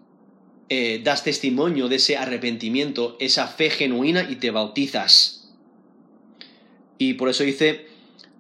eh, 0.69 1.01
das 1.03 1.23
testimonio 1.23 1.89
de 1.89 1.97
ese 1.97 2.15
arrepentimiento, 2.15 3.17
esa 3.19 3.47
fe 3.47 3.69
genuina 3.69 4.25
y 4.29 4.37
te 4.37 4.51
bautizas. 4.51 5.49
Y 6.97 7.15
por 7.15 7.29
eso 7.29 7.43
dice, 7.43 7.87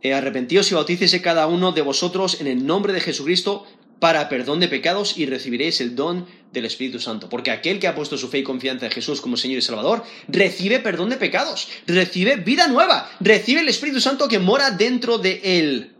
eh, 0.01 0.13
arrepentíos 0.13 0.71
y 0.71 0.75
bautícese 0.75 1.21
cada 1.21 1.47
uno 1.47 1.71
de 1.71 1.81
vosotros 1.81 2.39
en 2.41 2.47
el 2.47 2.65
nombre 2.65 2.93
de 2.93 3.01
Jesucristo 3.01 3.65
para 3.99 4.29
perdón 4.29 4.61
de 4.61 4.69
pecados 4.69 5.17
y 5.17 5.25
recibiréis 5.25 5.81
el 5.81 5.95
don 5.95 6.25
del 6.53 6.65
Espíritu 6.65 6.99
Santo. 6.99 7.29
Porque 7.29 7.51
aquel 7.51 7.79
que 7.79 7.87
ha 7.87 7.95
puesto 7.95 8.17
su 8.17 8.29
fe 8.29 8.39
y 8.39 8.43
confianza 8.43 8.85
en 8.85 8.91
Jesús 8.91 9.21
como 9.21 9.37
Señor 9.37 9.59
y 9.59 9.61
Salvador, 9.61 10.03
recibe 10.27 10.79
perdón 10.79 11.09
de 11.09 11.17
pecados, 11.17 11.67
recibe 11.85 12.37
vida 12.37 12.67
nueva, 12.67 13.11
recibe 13.19 13.61
el 13.61 13.69
Espíritu 13.69 13.99
Santo 13.99 14.27
que 14.27 14.39
mora 14.39 14.71
dentro 14.71 15.17
de 15.17 15.41
él. 15.43 15.93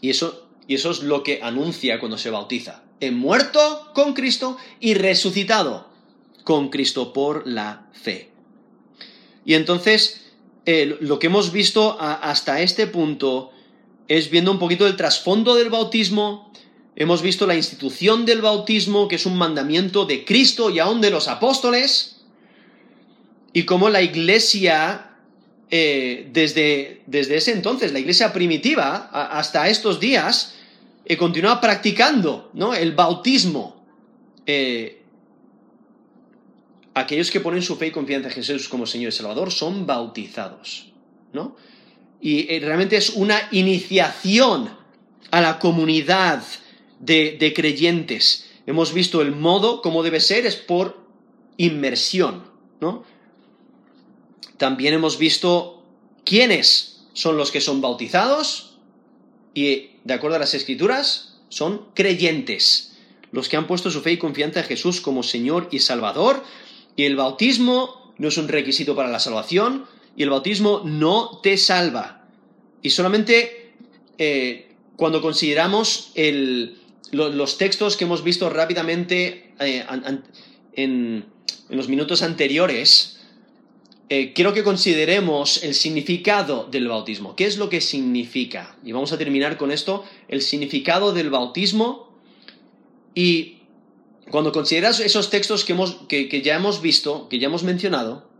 Y 0.00 0.10
eso, 0.10 0.48
y 0.66 0.74
eso 0.74 0.90
es 0.90 1.00
lo 1.00 1.22
que 1.22 1.40
anuncia 1.42 2.00
cuando 2.00 2.18
se 2.18 2.30
bautiza. 2.30 2.82
He 3.00 3.10
muerto 3.10 3.90
con 3.94 4.14
Cristo 4.14 4.56
y 4.80 4.94
resucitado 4.94 5.90
con 6.44 6.70
Cristo 6.70 7.12
por 7.12 7.46
la 7.46 7.88
fe. 7.92 8.30
Y 9.44 9.54
entonces 9.54 10.21
eh, 10.64 10.96
lo 11.00 11.18
que 11.18 11.26
hemos 11.26 11.52
visto 11.52 11.96
hasta 12.00 12.60
este 12.60 12.86
punto 12.86 13.50
es 14.06 14.30
viendo 14.30 14.52
un 14.52 14.58
poquito 14.58 14.86
el 14.86 14.96
trasfondo 14.96 15.54
del 15.54 15.70
bautismo, 15.70 16.52
hemos 16.94 17.22
visto 17.22 17.46
la 17.46 17.56
institución 17.56 18.24
del 18.24 18.42
bautismo, 18.42 19.08
que 19.08 19.16
es 19.16 19.26
un 19.26 19.36
mandamiento 19.36 20.04
de 20.04 20.24
Cristo 20.24 20.70
y 20.70 20.78
aún 20.78 21.00
de 21.00 21.10
los 21.10 21.28
apóstoles, 21.28 22.20
y 23.52 23.64
cómo 23.64 23.88
la 23.88 24.02
iglesia, 24.02 25.16
eh, 25.70 26.28
desde, 26.32 27.02
desde, 27.06 27.36
ese 27.36 27.52
entonces, 27.52 27.92
la 27.92 27.98
iglesia 27.98 28.32
primitiva, 28.32 29.10
hasta 29.12 29.68
estos 29.68 29.98
días, 29.98 30.54
eh, 31.04 31.16
continúa 31.16 31.60
practicando 31.60 32.50
el 32.78 32.92
bautismo. 32.92 33.84
Aquellos 36.94 37.30
que 37.30 37.40
ponen 37.40 37.62
su 37.62 37.76
fe 37.76 37.88
y 37.88 37.90
confianza 37.90 38.28
en 38.28 38.34
Jesús 38.34 38.68
como 38.68 38.86
Señor 38.86 39.10
y 39.10 39.16
Salvador 39.16 39.52
son 39.52 39.86
bautizados, 39.86 40.92
¿no? 41.32 41.56
Y 42.20 42.58
realmente 42.60 42.96
es 42.96 43.10
una 43.10 43.48
iniciación 43.50 44.70
a 45.30 45.40
la 45.40 45.58
comunidad 45.58 46.44
de, 47.00 47.36
de 47.38 47.52
creyentes. 47.52 48.48
Hemos 48.66 48.94
visto 48.94 49.22
el 49.22 49.34
modo 49.34 49.82
como 49.82 50.04
debe 50.04 50.20
ser, 50.20 50.46
es 50.46 50.54
por 50.54 51.04
inmersión, 51.56 52.44
¿no? 52.80 53.04
También 54.56 54.94
hemos 54.94 55.18
visto 55.18 55.82
quiénes 56.24 57.04
son 57.12 57.36
los 57.36 57.50
que 57.50 57.60
son 57.60 57.80
bautizados 57.80 58.78
y, 59.54 59.90
de 60.04 60.14
acuerdo 60.14 60.36
a 60.36 60.40
las 60.40 60.54
escrituras, 60.54 61.40
son 61.48 61.86
creyentes, 61.94 62.92
los 63.30 63.48
que 63.48 63.56
han 63.56 63.66
puesto 63.66 63.90
su 63.90 64.00
fe 64.00 64.12
y 64.12 64.18
confianza 64.18 64.60
en 64.60 64.66
Jesús 64.66 65.00
como 65.00 65.22
Señor 65.22 65.68
y 65.70 65.80
Salvador. 65.80 66.42
Y 66.96 67.04
el 67.04 67.16
bautismo 67.16 68.14
no 68.18 68.28
es 68.28 68.36
un 68.36 68.48
requisito 68.48 68.94
para 68.94 69.08
la 69.08 69.18
salvación 69.18 69.86
y 70.16 70.22
el 70.22 70.30
bautismo 70.30 70.82
no 70.84 71.40
te 71.42 71.56
salva. 71.56 72.26
Y 72.82 72.90
solamente 72.90 73.74
eh, 74.18 74.74
cuando 74.96 75.22
consideramos 75.22 76.12
los 77.10 77.58
textos 77.58 77.96
que 77.96 78.04
hemos 78.04 78.22
visto 78.22 78.50
rápidamente 78.50 79.52
eh, 79.58 79.84
en 80.74 81.24
los 81.68 81.88
minutos 81.88 82.22
anteriores, 82.22 83.22
eh, 84.14 84.34
quiero 84.34 84.52
que 84.52 84.62
consideremos 84.62 85.64
el 85.64 85.72
significado 85.72 86.68
del 86.70 86.86
bautismo. 86.86 87.34
¿Qué 87.34 87.46
es 87.46 87.56
lo 87.56 87.70
que 87.70 87.80
significa? 87.80 88.76
Y 88.84 88.92
vamos 88.92 89.10
a 89.12 89.16
terminar 89.16 89.56
con 89.56 89.72
esto, 89.72 90.04
el 90.28 90.42
significado 90.42 91.14
del 91.14 91.30
bautismo. 91.30 92.12
Y 93.14 93.61
cuando 94.32 94.50
consideras 94.50 94.98
esos 94.98 95.28
textos 95.28 95.64
que, 95.64 96.28
que 96.28 96.42
ya 96.42 96.56
hemos 96.56 96.80
visto, 96.80 97.28
que 97.28 97.38
ya 97.38 97.48
hemos 97.48 97.64
mencionado, 97.64 98.30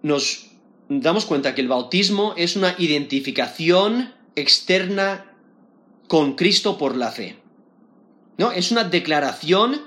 nos 0.00 0.48
damos 0.88 1.26
cuenta 1.26 1.54
que 1.54 1.60
el 1.60 1.68
bautismo 1.68 2.32
es 2.38 2.56
una 2.56 2.74
identificación 2.78 4.14
externa 4.34 5.36
con 6.08 6.36
Cristo 6.36 6.78
por 6.78 6.96
la 6.96 7.12
fe. 7.12 7.36
¿No? 8.38 8.50
Es 8.50 8.72
una 8.72 8.84
declaración 8.84 9.82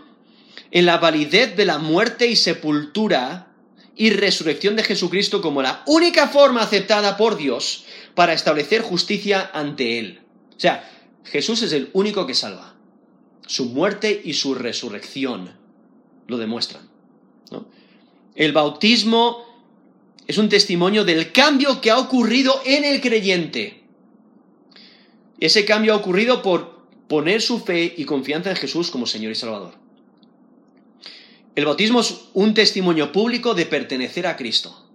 en 0.70 0.86
la 0.86 1.00
validez 1.00 1.56
de 1.56 1.66
la 1.66 1.80
muerte 1.80 2.28
y 2.28 2.36
sepultura 2.36 3.48
y 3.96 4.12
resurrección 4.12 4.76
de 4.76 4.84
Jesucristo 4.84 5.42
como 5.42 5.64
la 5.64 5.82
única 5.88 6.28
forma 6.28 6.62
aceptada 6.62 7.18
por 7.18 7.38
Dios 7.38 7.86
para 8.14 8.34
establecer 8.34 8.84
justicia 8.84 9.50
ante 9.52 9.98
Él. 9.98 10.22
O 10.56 10.60
sea, 10.60 10.88
Jesús 11.24 11.64
es 11.64 11.72
el 11.74 11.90
único 11.94 12.28
que 12.28 12.36
salva. 12.36 12.75
Su 13.48 13.66
muerte 13.66 14.22
y 14.24 14.34
su 14.34 14.56
resurrección 14.56 15.52
lo 16.28 16.38
demuestran. 16.38 16.90
El 18.36 18.52
bautismo 18.52 19.46
es 20.28 20.38
un 20.38 20.50
testimonio 20.50 21.06
del 21.06 21.32
cambio 21.32 21.80
que 21.80 21.92
ha 21.92 21.98
ocurrido 21.98 22.60
en 22.66 22.84
el 22.84 23.00
creyente. 23.00 23.84
Ese 25.40 25.66
cambio 25.66 25.94
ha 25.94 25.98
ocurrido 25.98 26.42
por 26.42 26.76
poner 27.08 27.42
su 27.42 27.60
fe 27.60 27.94
y 27.96 28.06
confianza 28.06 28.50
en 28.50 28.56
Jesús 28.56 28.92
como 28.92 29.06
Señor 29.06 29.32
y 29.32 29.36
Salvador. 29.36 29.74
El 31.56 31.66
bautismo 31.66 32.02
es 32.02 32.26
un 32.34 32.54
testimonio 32.54 33.12
público 33.12 33.54
de 33.54 33.66
pertenecer 33.66 34.28
a 34.28 34.36
Cristo. 34.36 34.86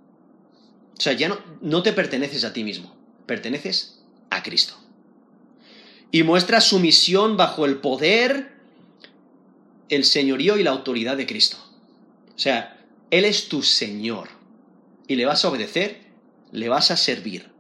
O 0.99 1.01
sea, 1.01 1.15
ya 1.15 1.39
no, 1.63 1.83
te 1.83 1.95
perteneces 1.95 2.45
a 2.45 2.53
ti 2.53 2.63
mismo, 2.63 2.95
perteneces 3.25 4.03
a 4.29 4.43
Cristo. 4.43 4.75
Y 6.13 6.23
muestra 6.23 6.61
sumisión 6.61 7.37
bajo 7.37 7.67
el 7.67 7.77
poder, 7.77 8.53
el 9.89 10.05
señorío 10.05 10.57
y 10.57 10.63
la 10.63 10.71
autoridad 10.71 11.17
de 11.17 11.27
Cristo. 11.27 11.57
O 12.35 12.39
sea, 12.39 12.85
Él 13.11 13.25
es 13.25 13.49
tu 13.49 13.63
Señor. 13.63 14.29
Y 15.07 15.17
le 15.17 15.27
vas 15.27 15.45
a 15.45 15.49
obedecer, 15.49 16.01
le 16.53 16.69
vas 16.69 16.91
a 16.91 16.97
servir. 16.97 17.51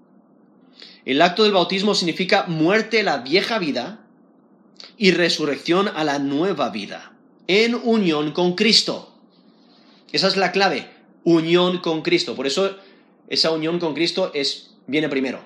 El 1.04 1.22
acto 1.22 1.44
del 1.44 1.52
bautismo 1.52 1.94
significa 1.94 2.44
muerte 2.46 3.00
a 3.00 3.04
la 3.04 3.18
vieja 3.18 3.58
vida 3.58 4.06
y 4.96 5.12
resurrección 5.12 5.88
a 5.88 6.04
la 6.04 6.18
nueva 6.18 6.70
vida 6.70 7.12
en 7.46 7.74
unión 7.74 8.30
con 8.30 8.54
Cristo. 8.54 9.12
Esa 10.12 10.28
es 10.28 10.36
la 10.36 10.52
clave, 10.52 10.88
unión 11.24 11.78
con 11.78 12.02
Cristo. 12.02 12.36
Por 12.36 12.46
eso 12.46 12.76
esa 13.28 13.50
unión 13.50 13.80
con 13.80 13.94
Cristo 13.94 14.30
es, 14.34 14.76
viene 14.86 15.08
primero. 15.08 15.40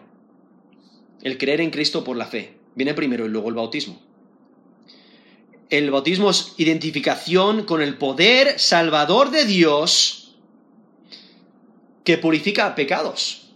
El 1.22 1.38
creer 1.38 1.62
en 1.62 1.70
Cristo 1.70 2.04
por 2.04 2.16
la 2.16 2.26
fe. 2.26 2.58
Viene 2.74 2.94
primero 2.94 3.26
y 3.26 3.28
luego 3.28 3.48
el 3.48 3.54
bautismo. 3.54 4.00
El 5.70 5.90
bautismo 5.90 6.30
es 6.30 6.54
identificación 6.58 7.64
con 7.64 7.82
el 7.82 7.96
poder 7.96 8.58
salvador 8.58 9.30
de 9.30 9.44
Dios 9.44 10.36
que 12.04 12.18
purifica 12.18 12.74
pecados. 12.74 13.48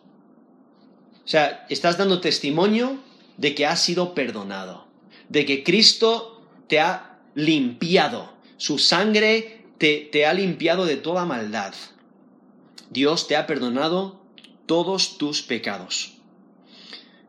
O 1.24 1.28
sea, 1.28 1.66
estás 1.68 1.98
dando 1.98 2.20
testimonio 2.20 2.98
de 3.36 3.54
que 3.54 3.66
has 3.66 3.82
sido 3.82 4.14
perdonado, 4.14 4.86
de 5.28 5.44
que 5.44 5.62
Cristo 5.62 6.42
te 6.66 6.80
ha 6.80 7.18
limpiado, 7.34 8.32
su 8.56 8.78
sangre 8.78 9.64
te, 9.78 10.26
ha 10.26 10.32
limpiado 10.32 10.86
de 10.86 10.96
toda 10.96 11.24
maldad. 11.24 11.74
Dios 12.90 13.28
te 13.28 13.36
ha 13.36 13.46
perdonado 13.46 14.20
todos 14.66 15.18
tus 15.18 15.42
pecados. 15.42 16.17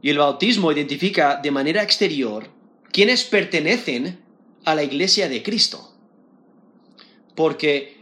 Y 0.02 0.10
el 0.10 0.18
bautismo 0.18 0.72
identifica 0.72 1.40
de 1.42 1.52
manera 1.52 1.84
exterior 1.84 2.50
quienes 2.92 3.24
pertenecen 3.24 4.20
a 4.66 4.76
la 4.76 4.84
iglesia 4.84 5.30
de 5.30 5.44
Cristo. 5.44 5.94
Porque 7.36 8.00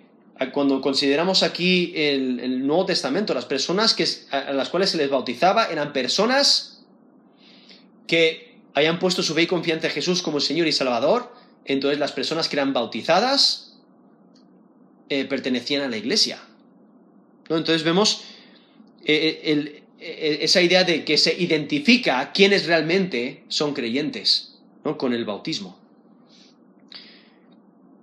cuando 0.54 0.82
consideramos 0.82 1.44
aquí 1.44 1.94
el, 1.96 2.66
Nuevo 2.66 2.86
Testamento, 2.86 3.34
las 3.34 3.46
personas 3.46 3.96
a 4.32 4.54
las 4.54 4.70
cuales 4.70 4.92
se 4.92 4.98
les 4.98 5.10
bautizaba 5.10 5.66
eran 5.66 5.94
personas 5.94 6.86
que 8.06 8.60
hayan 8.74 9.00
puesto 9.00 9.24
su 9.24 9.34
fe 9.34 9.44
y 9.44 9.48
confianza 9.48 9.88
en 9.88 9.94
Jesús 9.94 10.22
como 10.22 10.40
Señor 10.40 10.68
y 10.68 10.72
Salvador, 10.72 11.34
entonces 11.66 12.00
las 12.00 12.12
personas 12.12 12.48
que 12.48 12.56
eran 12.56 12.74
bautizadas 12.74 13.78
eh, 15.10 15.26
pertenecían 15.26 15.82
a 15.82 15.88
la 15.88 15.98
iglesia. 15.98 16.40
Entonces 17.50 17.84
vemos 17.84 18.24
eh, 19.04 19.42
eh, 19.44 19.84
esa 20.00 20.62
idea 20.62 20.84
de 20.84 21.04
que 21.04 21.18
se 21.18 21.34
identifica 21.34 22.32
quiénes 22.32 22.66
realmente 22.66 23.44
son 23.48 23.74
creyentes 23.74 24.56
con 24.98 25.14
el 25.14 25.26
bautismo. 25.26 25.78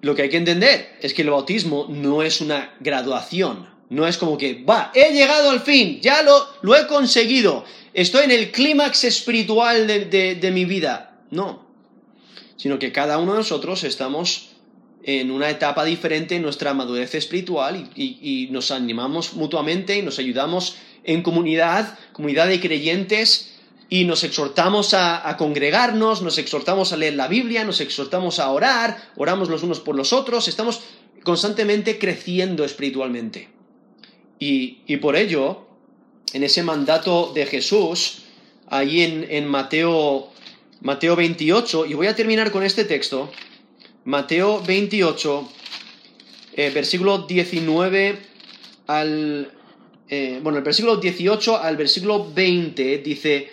Lo 0.02 0.14
que 0.14 0.22
hay 0.22 0.28
que 0.28 0.36
entender 0.36 0.98
es 1.00 1.14
que 1.14 1.22
el 1.22 1.30
bautismo 1.30 1.86
no 1.88 2.22
es 2.22 2.40
una 2.40 2.74
graduación, 2.80 3.68
no 3.88 4.06
es 4.06 4.18
como 4.18 4.36
que, 4.36 4.62
va, 4.62 4.90
he 4.94 5.12
llegado 5.12 5.50
al 5.50 5.60
fin, 5.60 6.00
ya 6.00 6.22
lo 6.22 6.76
he 6.76 6.86
conseguido, 6.86 7.64
estoy 7.94 8.24
en 8.24 8.32
el 8.32 8.50
clímax 8.50 9.04
espiritual 9.04 9.86
de 9.86 10.50
mi 10.52 10.64
vida. 10.64 11.22
No, 11.30 11.64
sino 12.56 12.78
que 12.78 12.92
cada 12.92 13.18
uno 13.18 13.32
de 13.32 13.38
nosotros 13.38 13.84
estamos 13.84 14.50
en 15.02 15.30
una 15.30 15.50
etapa 15.50 15.84
diferente 15.84 16.36
en 16.36 16.42
nuestra 16.42 16.72
madurez 16.72 17.14
espiritual 17.14 17.90
y, 17.94 18.48
nos 18.50 18.70
animamos 18.70 19.34
mutuamente 19.34 19.98
y 19.98 20.02
nos 20.02 20.18
ayudamos 20.18 20.76
en 21.04 21.22
comunidad, 21.22 21.98
comunidad 22.12 22.48
de 22.48 22.60
creyentes, 22.60 23.52
y 23.88 24.04
nos 24.04 24.24
exhortamos 24.24 24.94
a, 24.94 25.36
congregarnos, 25.38 26.22
nos 26.22 26.38
exhortamos 26.38 26.92
a 26.92 26.96
leer 26.96 27.14
la 27.14 27.28
Biblia, 27.28 27.64
nos 27.64 27.80
exhortamos 27.80 28.38
a 28.38 28.50
orar, 28.50 29.10
oramos 29.16 29.48
los 29.48 29.62
unos 29.62 29.80
por 29.80 29.94
los 29.94 30.12
otros, 30.12 30.48
estamos 30.48 30.80
constantemente 31.22 31.98
creciendo 31.98 32.64
espiritualmente. 32.64 33.50
Y, 34.38 34.96
por 34.96 35.16
ello, 35.16 35.66
en 36.32 36.42
ese 36.42 36.62
mandato 36.62 37.32
de 37.34 37.46
Jesús, 37.46 38.22
ahí 38.68 39.02
en, 39.02 39.26
en 39.30 39.46
Mateo 39.46 40.34
Mateo 40.84 41.16
28, 41.16 41.86
y 41.86 41.94
voy 41.94 42.08
a 42.08 42.14
terminar 42.14 42.50
con 42.50 42.62
este 42.62 42.84
texto, 42.84 43.30
Mateo 44.04 44.62
28, 44.62 45.48
eh, 46.52 46.70
versículo 46.74 47.20
19 47.20 48.18
al... 48.86 49.50
Eh, 50.08 50.40
bueno, 50.42 50.58
el 50.58 50.64
versículo 50.64 50.96
18 50.96 51.56
al 51.56 51.76
versículo 51.76 52.30
20 52.32 52.98
dice, 52.98 53.50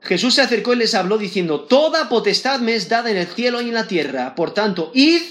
Jesús 0.00 0.34
se 0.34 0.42
acercó 0.42 0.72
y 0.72 0.76
les 0.76 0.94
habló 0.94 1.18
diciendo, 1.18 1.60
Toda 1.62 2.08
potestad 2.08 2.60
me 2.60 2.74
es 2.74 2.88
dada 2.88 3.10
en 3.10 3.16
el 3.16 3.26
cielo 3.26 3.60
y 3.60 3.68
en 3.68 3.74
la 3.74 3.86
tierra, 3.86 4.34
por 4.34 4.52
tanto, 4.52 4.90
id 4.94 5.22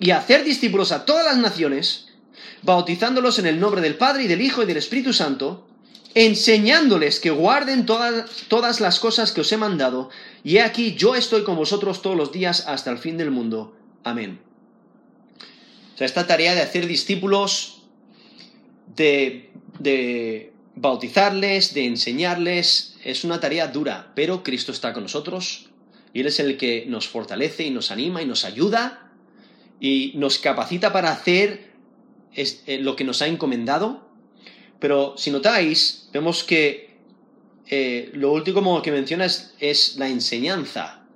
y 0.00 0.10
hacer 0.10 0.44
discípulos 0.44 0.90
a 0.90 1.04
todas 1.04 1.24
las 1.24 1.36
naciones, 1.36 2.08
bautizándolos 2.62 3.38
en 3.38 3.46
el 3.46 3.60
nombre 3.60 3.80
del 3.80 3.94
Padre 3.94 4.24
y 4.24 4.26
del 4.26 4.42
Hijo 4.42 4.62
y 4.62 4.66
del 4.66 4.78
Espíritu 4.78 5.12
Santo, 5.12 5.68
enseñándoles 6.14 7.20
que 7.20 7.30
guarden 7.30 7.86
todas, 7.86 8.30
todas 8.48 8.80
las 8.80 8.98
cosas 8.98 9.30
que 9.30 9.42
os 9.42 9.52
he 9.52 9.56
mandado, 9.56 10.10
y 10.42 10.56
he 10.56 10.62
aquí 10.62 10.94
yo 10.94 11.14
estoy 11.14 11.44
con 11.44 11.56
vosotros 11.56 12.02
todos 12.02 12.16
los 12.16 12.32
días 12.32 12.66
hasta 12.66 12.90
el 12.90 12.98
fin 12.98 13.16
del 13.16 13.30
mundo. 13.30 13.76
Amén. 14.02 14.40
O 15.94 15.98
sea, 15.98 16.06
esta 16.06 16.26
tarea 16.26 16.54
de 16.54 16.62
hacer 16.62 16.88
discípulos, 16.88 17.83
de, 18.86 19.50
de 19.78 20.52
bautizarles, 20.76 21.74
de 21.74 21.86
enseñarles, 21.86 22.96
es 23.04 23.24
una 23.24 23.40
tarea 23.40 23.68
dura, 23.68 24.12
pero 24.14 24.42
Cristo 24.42 24.72
está 24.72 24.92
con 24.92 25.04
nosotros 25.04 25.70
y 26.12 26.20
Él 26.20 26.26
es 26.26 26.40
el 26.40 26.56
que 26.56 26.86
nos 26.86 27.08
fortalece 27.08 27.64
y 27.64 27.70
nos 27.70 27.90
anima 27.90 28.22
y 28.22 28.26
nos 28.26 28.44
ayuda 28.44 29.12
y 29.80 30.12
nos 30.14 30.38
capacita 30.38 30.92
para 30.92 31.10
hacer 31.10 31.72
eh, 32.34 32.78
lo 32.80 32.96
que 32.96 33.04
nos 33.04 33.22
ha 33.22 33.26
encomendado. 33.26 34.08
Pero 34.80 35.14
si 35.16 35.30
notáis, 35.30 36.08
vemos 36.12 36.44
que 36.44 36.96
eh, 37.68 38.10
lo 38.14 38.32
último 38.32 38.82
que 38.82 38.92
menciona 38.92 39.26
es, 39.26 39.96
la 39.98 40.08
enseñanza, 40.08 41.06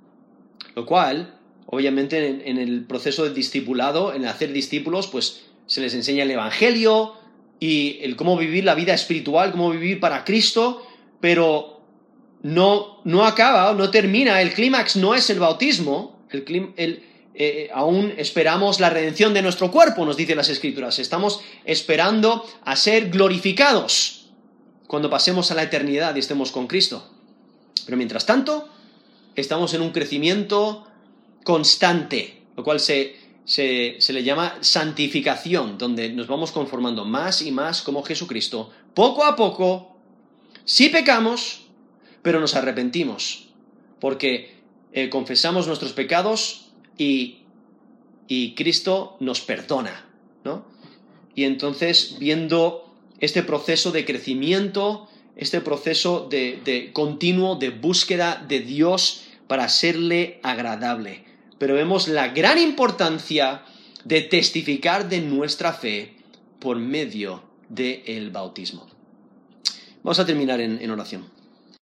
lo 0.75 0.85
cual, 0.85 1.39
obviamente, 1.65 2.27
en, 2.27 2.41
en 2.45 2.57
el 2.57 2.85
proceso 2.85 3.23
de 3.23 3.33
discipulado, 3.33 4.13
en 4.13 4.25
hacer 4.25 4.51
discípulos, 4.51 5.07
pues 5.07 5.41
se 5.65 5.81
les 5.81 5.93
enseña 5.93 6.23
el 6.23 6.31
Evangelio, 6.31 7.18
y 7.59 7.99
el 8.01 8.15
cómo 8.15 8.37
vivir 8.37 8.63
la 8.63 8.75
vida 8.75 8.93
espiritual, 8.93 9.51
cómo 9.51 9.69
vivir 9.71 9.99
para 9.99 10.23
Cristo, 10.23 10.85
pero 11.19 11.81
no, 12.41 13.01
no 13.03 13.25
acaba, 13.25 13.73
no 13.73 13.89
termina, 13.91 14.41
el 14.41 14.53
clímax 14.53 14.95
no 14.95 15.15
es 15.15 15.29
el 15.29 15.39
bautismo, 15.39 16.25
el, 16.31 16.73
el 16.77 17.03
eh, 17.41 17.69
aún 17.73 18.13
esperamos 18.17 18.81
la 18.81 18.89
redención 18.89 19.33
de 19.33 19.41
nuestro 19.41 19.71
cuerpo, 19.71 20.05
nos 20.05 20.17
dicen 20.17 20.35
las 20.35 20.49
escrituras, 20.49 20.99
estamos 20.99 21.41
esperando 21.63 22.45
a 22.65 22.75
ser 22.75 23.09
glorificados 23.09 24.29
cuando 24.87 25.09
pasemos 25.09 25.49
a 25.49 25.55
la 25.55 25.63
eternidad 25.63 26.15
y 26.15 26.19
estemos 26.19 26.51
con 26.51 26.67
Cristo. 26.67 27.09
Pero 27.85 27.95
mientras 27.95 28.25
tanto, 28.25 28.67
estamos 29.35 29.73
en 29.73 29.81
un 29.81 29.91
crecimiento 29.91 30.85
constante, 31.45 32.43
lo 32.57 32.63
cual 32.65 32.81
se, 32.81 33.15
se, 33.49 33.97
le 34.13 34.23
llama 34.23 34.59
santificación, 34.61 35.79
donde 35.79 36.09
nos 36.09 36.27
vamos 36.27 36.51
conformando 36.51 37.03
más 37.03 37.41
y 37.41 37.51
más 37.51 37.81
como 37.81 38.03
Jesucristo, 38.03 38.69
poco 38.93 39.25
a 39.25 39.35
poco, 39.35 39.97
sí 40.65 40.89
pecamos, 40.89 41.65
pero 42.21 42.39
nos 42.39 42.55
arrepentimos, 42.55 43.49
porque 43.99 44.61
eh, 44.93 45.09
confesamos 45.09 45.65
nuestros 45.65 45.93
pecados 45.93 46.69
y, 46.95 47.39
y 48.27 48.53
Cristo 48.53 49.17
nos 49.19 49.41
perdona, 49.41 50.05
¿no? 50.43 50.63
Y 51.33 51.45
entonces, 51.45 52.17
viendo 52.19 52.93
este 53.19 53.41
proceso 53.41 53.91
de 53.91 54.05
crecimiento, 54.05 55.09
este 55.35 55.59
proceso 55.59 56.27
de, 56.29 56.61
de 56.63 56.93
continuo 56.93 57.55
de 57.55 57.71
búsqueda 57.71 58.45
de 58.47 58.59
Dios 58.59 59.23
para 59.47 59.69
serle 59.69 60.39
agradable 60.43 61.28
pero 61.59 61.75
vemos 61.75 62.07
la 62.07 62.29
gran 62.29 62.57
importancia 62.57 63.61
de 64.03 64.21
testificar 64.21 65.07
de 65.07 65.21
nuestra 65.21 65.73
fe 65.73 66.15
por 66.59 66.77
medio 66.77 67.43
del 67.69 68.31
bautismo. 68.31 68.87
Vamos 70.01 70.19
a 70.19 70.25
terminar 70.25 70.59
en 70.61 70.89
oración. 70.89 71.38